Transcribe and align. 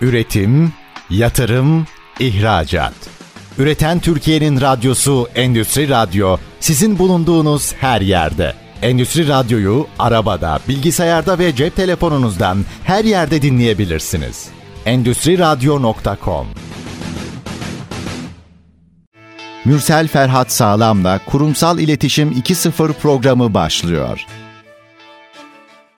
Üretim, 0.00 0.72
yatırım, 1.10 1.86
ihracat. 2.20 2.94
Üreten 3.58 3.98
Türkiye'nin 4.00 4.60
radyosu 4.60 5.28
Endüstri 5.34 5.88
Radyo 5.88 6.36
sizin 6.60 6.98
bulunduğunuz 6.98 7.74
her 7.74 8.00
yerde. 8.00 8.54
Endüstri 8.82 9.28
Radyo'yu 9.28 9.86
arabada, 9.98 10.58
bilgisayarda 10.68 11.38
ve 11.38 11.54
cep 11.54 11.76
telefonunuzdan 11.76 12.64
her 12.84 13.04
yerde 13.04 13.42
dinleyebilirsiniz. 13.42 14.48
Endüstri 14.86 15.38
Radyo.com 15.38 16.46
Mürsel 19.64 20.08
Ferhat 20.08 20.52
Sağlam'la 20.52 21.20
Kurumsal 21.26 21.78
İletişim 21.78 22.32
2.0 22.32 22.92
programı 22.92 23.54
başlıyor. 23.54 24.26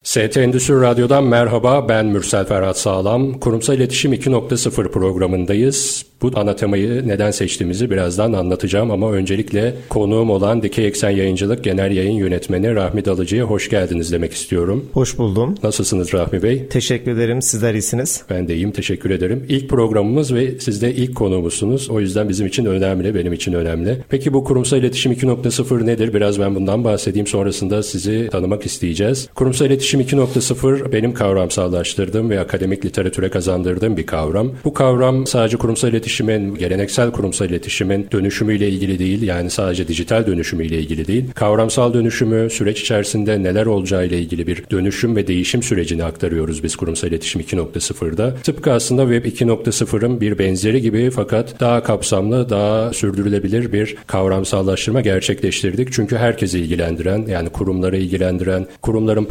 ST 0.03 0.37
Endüstri 0.37 0.81
Radyo'dan 0.81 1.25
merhaba 1.25 1.89
ben 1.89 2.07
Mürsel 2.07 2.45
Ferhat 2.45 2.79
Sağlam. 2.79 3.33
Kurumsal 3.33 3.77
İletişim 3.77 4.13
2.0 4.13 4.91
programındayız. 4.91 6.05
Bu 6.23 6.31
ana 6.35 6.57
temayı 6.57 7.09
neden 7.09 7.31
seçtiğimizi 7.31 7.91
birazdan 7.91 8.33
anlatacağım 8.33 8.91
ama 8.91 9.13
öncelikle 9.13 9.75
konuğum 9.89 10.31
olan 10.31 10.63
Dikey 10.63 10.87
Eksen 10.87 11.11
Yayıncılık 11.11 11.65
Genel 11.65 11.97
Yayın 11.97 12.13
Yönetmeni 12.13 12.75
Rahmi 12.75 13.05
Dalıcı'ya 13.05 13.45
hoş 13.45 13.71
geldiniz 13.71 14.13
demek 14.13 14.33
istiyorum. 14.33 14.85
Hoş 14.93 15.19
buldum. 15.19 15.55
Nasılsınız 15.63 16.15
Rahmi 16.15 16.43
Bey? 16.43 16.67
Teşekkür 16.69 17.11
ederim. 17.11 17.43
Sizler 17.43 17.75
iyisiniz. 17.75 18.23
Ben 18.31 18.49
de 18.49 18.55
iyiyim. 18.55 18.71
Teşekkür 18.73 19.11
ederim. 19.11 19.47
İlk 19.49 19.69
programımız 19.69 20.35
ve 20.35 20.61
siz 20.61 20.83
de 20.83 20.95
ilk 20.95 21.15
konuğumuzsunuz. 21.15 21.91
O 21.91 22.01
yüzden 22.01 22.29
bizim 22.29 22.47
için 22.47 22.65
önemli, 22.65 23.15
benim 23.15 23.33
için 23.33 23.53
önemli. 23.53 23.99
Peki 24.09 24.33
bu 24.33 24.45
kurumsal 24.45 24.79
iletişim 24.79 25.13
2.0 25.13 25.87
nedir? 25.87 26.15
Biraz 26.15 26.41
ben 26.41 26.55
bundan 26.55 26.85
bahsedeyim. 26.85 27.27
Sonrasında 27.27 27.83
sizi 27.83 28.29
tanımak 28.33 28.67
isteyeceğiz. 28.67 29.29
Kurumsal 29.35 29.67
iletişim 29.67 29.92
2.0 30.01 30.93
benim 30.93 31.15
kavramsallaştırdığım 31.15 32.31
ve 32.31 32.41
akademik 32.41 32.85
literatüre 32.85 33.31
kazandırdığım 33.31 33.97
bir 33.97 34.07
kavram. 34.07 34.51
Bu 34.65 34.75
kavram 34.75 35.27
sadece 35.27 35.57
kurumsal 35.57 35.91
iletişimin, 35.91 36.55
geleneksel 36.55 37.13
kurumsal 37.13 37.51
iletişimin 37.51 38.07
dönüşümüyle 38.13 38.69
ilgili 38.69 38.99
değil. 38.99 39.23
Yani 39.23 39.51
sadece 39.51 39.89
dijital 39.89 40.27
dönüşümüyle 40.27 40.79
ilgili 40.79 41.07
değil. 41.07 41.25
Kavramsal 41.35 41.95
dönüşümü, 41.95 42.51
süreç 42.51 42.81
içerisinde 42.81 43.43
neler 43.43 43.67
olacağı 43.67 44.07
ile 44.07 44.19
ilgili 44.19 44.47
bir 44.47 44.65
dönüşüm 44.71 45.17
ve 45.17 45.27
değişim 45.27 45.63
sürecini 45.63 46.05
aktarıyoruz 46.05 46.63
biz 46.63 46.77
kurumsal 46.77 47.09
iletişim 47.09 47.41
2.0'da. 47.41 48.35
Tıpkı 48.35 48.73
aslında 48.73 49.03
Web 49.03 49.47
2.0'ın 49.47 50.21
bir 50.21 50.39
benzeri 50.39 50.83
gibi 50.83 51.11
fakat 51.11 51.61
daha 51.61 51.83
kapsamlı, 51.83 52.51
daha 52.51 52.93
sürdürülebilir 52.93 53.73
bir 53.73 53.97
kavramsallaştırma 54.07 55.01
gerçekleştirdik. 55.01 55.93
Çünkü 55.93 56.17
herkesi 56.17 56.59
ilgilendiren, 56.59 57.25
yani 57.29 57.49
kurumları 57.49 57.97
ilgilendiren, 57.97 58.67
kurumların 58.83 59.25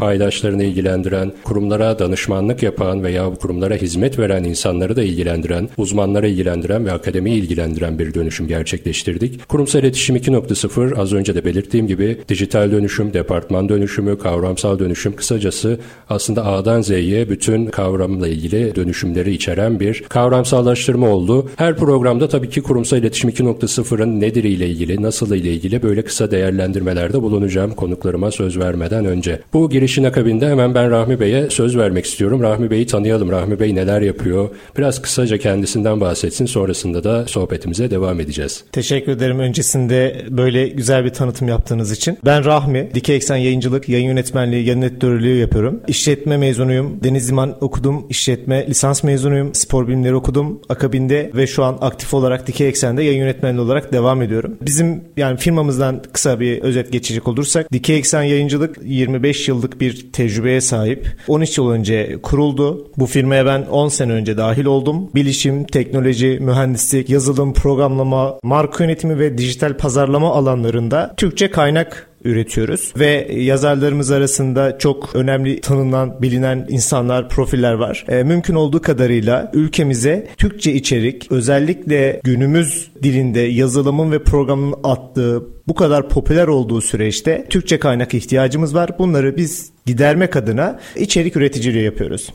paydaşlarını 0.52 0.64
ilgilendiren, 0.64 1.32
kurumlara 1.44 2.00
danışmanlık 2.00 2.64
yapan 2.64 3.04
veya 3.04 3.32
bu 3.32 3.36
kurumlara 3.36 3.76
hizmet 3.76 4.20
veren 4.20 4.44
insanları 4.44 4.96
da 4.96 5.04
ilgilendiren, 5.04 5.70
uzmanları 5.78 6.30
ilgilendiren 6.30 6.86
ve 6.86 6.92
akademiyi 6.92 7.42
ilgilendiren 7.42 8.00
bir 8.00 8.14
dönüşüm 8.14 8.48
gerçekleştirdik. 8.48 9.50
Kurumsal 9.50 9.82
iletişim 9.82 10.16
2.0 10.16 10.96
az 10.96 11.14
önce 11.14 11.36
de 11.36 11.46
belirttiğim 11.46 11.88
gibi 11.88 12.18
dijital 12.30 12.72
dönüşüm, 12.72 13.14
departman 13.14 13.70
dönüşümü, 13.70 14.18
kavramsal 14.18 14.80
dönüşüm 14.80 15.16
kısacası 15.16 15.80
aslında 16.10 16.46
A'dan 16.46 16.82
Z'ye 16.82 17.30
bütün 17.30 17.66
kavramla 17.66 18.28
ilgili 18.28 18.76
dönüşümleri 18.76 19.34
içeren 19.34 19.80
bir 19.80 20.04
kavramsallaştırma 20.10 21.10
oldu. 21.10 21.50
Her 21.56 21.76
programda 21.76 22.28
tabii 22.28 22.50
ki 22.50 22.62
kurumsal 22.62 23.00
iletişim 23.00 23.30
2.0'ın 23.30 24.22
nedir 24.22 24.44
ile 24.44 24.68
ilgili, 24.68 25.02
nasıl 25.02 25.36
ile 25.36 25.54
ilgili 25.54 25.84
böyle 25.84 26.02
kısa 26.02 26.32
değerlendirmelerde 26.32 27.22
bulunacağım 27.22 27.72
konuklarıma 27.72 28.32
söz 28.32 28.60
vermeden 28.60 29.06
önce. 29.06 29.40
Bu 29.54 29.70
girişin 29.70 30.04
akabinde 30.04 30.41
hemen 30.50 30.76
ben 30.76 30.92
Rahmi 30.92 31.20
Bey'e 31.20 31.50
söz 31.50 31.78
vermek 31.78 32.06
istiyorum. 32.06 32.42
Rahmi 32.42 32.72
Bey'i 32.72 32.88
tanıyalım. 32.88 33.32
Rahmi 33.32 33.60
Bey 33.60 33.76
neler 33.76 34.02
yapıyor? 34.02 34.50
Biraz 34.78 35.02
kısaca 35.02 35.38
kendisinden 35.38 36.02
bahsetsin. 36.02 36.46
Sonrasında 36.46 37.04
da 37.04 37.28
sohbetimize 37.28 37.92
devam 37.92 38.20
edeceğiz. 38.20 38.64
Teşekkür 38.72 39.12
ederim 39.12 39.40
öncesinde 39.40 40.26
böyle 40.30 40.68
güzel 40.68 41.06
bir 41.06 41.10
tanıtım 41.10 41.48
yaptığınız 41.48 41.92
için. 41.92 42.18
Ben 42.26 42.46
Rahmi, 42.46 42.90
Dikey 42.94 43.16
Eksen 43.16 43.36
Yayıncılık, 43.36 43.90
Yayın 43.90 44.08
Yönetmenliği, 44.08 44.66
Yayın 44.66 44.82
Editörlüğü 44.82 45.38
yapıyorum. 45.38 45.80
İşletme 45.88 46.38
mezunuyum. 46.38 47.04
Deniz 47.04 47.30
Liman 47.30 47.56
okudum. 47.62 48.06
İşletme 48.10 48.68
lisans 48.68 49.04
mezunuyum. 49.04 49.56
Spor 49.56 49.88
bilimleri 49.88 50.16
okudum. 50.16 50.62
Akabinde 50.70 51.32
ve 51.36 51.48
şu 51.48 51.64
an 51.64 51.78
aktif 51.82 52.14
olarak 52.14 52.48
Dikey 52.48 52.68
Eksen'de 52.68 53.04
yayın 53.04 53.20
yönetmenliği 53.20 53.66
olarak 53.66 53.94
devam 53.94 54.22
ediyorum. 54.22 54.58
Bizim 54.62 55.04
yani 55.18 55.38
firmamızdan 55.38 56.02
kısa 56.14 56.40
bir 56.40 56.62
özet 56.62 56.92
geçecek 56.92 57.28
olursak 57.28 57.74
Dikey 57.74 57.98
Eksen 57.98 58.24
Yayıncılık 58.24 58.78
25 58.84 59.48
yıllık 59.48 59.82
bir 59.82 60.12
tecrübeye 60.32 60.62
sahip. 60.62 61.08
13 61.28 61.58
yıl 61.58 61.70
önce 61.70 62.18
kuruldu. 62.24 62.88
Bu 62.98 63.06
firmaya 63.06 63.46
ben 63.46 63.62
10 63.62 63.88
sene 63.88 64.12
önce 64.12 64.38
dahil 64.38 64.66
oldum. 64.66 65.10
Bilişim, 65.16 65.64
teknoloji, 65.64 66.40
mühendislik, 66.42 67.10
yazılım, 67.10 67.54
programlama, 67.54 68.36
marka 68.44 68.84
yönetimi 68.84 69.20
ve 69.20 69.38
dijital 69.38 69.78
pazarlama 69.78 70.36
alanlarında 70.36 71.14
Türkçe 71.18 71.52
kaynak 71.52 72.11
üretiyoruz 72.24 72.94
ve 73.00 73.28
yazarlarımız 73.32 74.12
arasında 74.12 74.78
çok 74.78 75.16
önemli 75.16 75.62
tanınan 75.62 76.22
bilinen 76.22 76.66
insanlar 76.70 77.30
profiller 77.30 77.74
var. 77.74 78.06
E, 78.10 78.24
mümkün 78.24 78.56
olduğu 78.56 78.82
kadarıyla 78.82 79.52
ülkemize 79.54 80.28
Türkçe 80.38 80.74
içerik 80.74 81.32
özellikle 81.32 82.22
günümüz 82.24 82.92
dilinde 83.04 83.40
yazılımın 83.40 84.12
ve 84.12 84.24
programın 84.24 84.76
attığı 84.84 85.44
bu 85.68 85.76
kadar 85.76 86.10
popüler 86.10 86.48
olduğu 86.48 86.82
süreçte 86.82 87.46
Türkçe 87.50 87.80
kaynak 87.80 88.14
ihtiyacımız 88.14 88.76
var. 88.76 88.90
Bunları 89.00 89.38
biz 89.38 89.72
gidermek 89.86 90.36
adına 90.36 90.80
içerik 90.96 91.36
üreticiliği 91.36 91.84
yapıyoruz. 91.84 92.30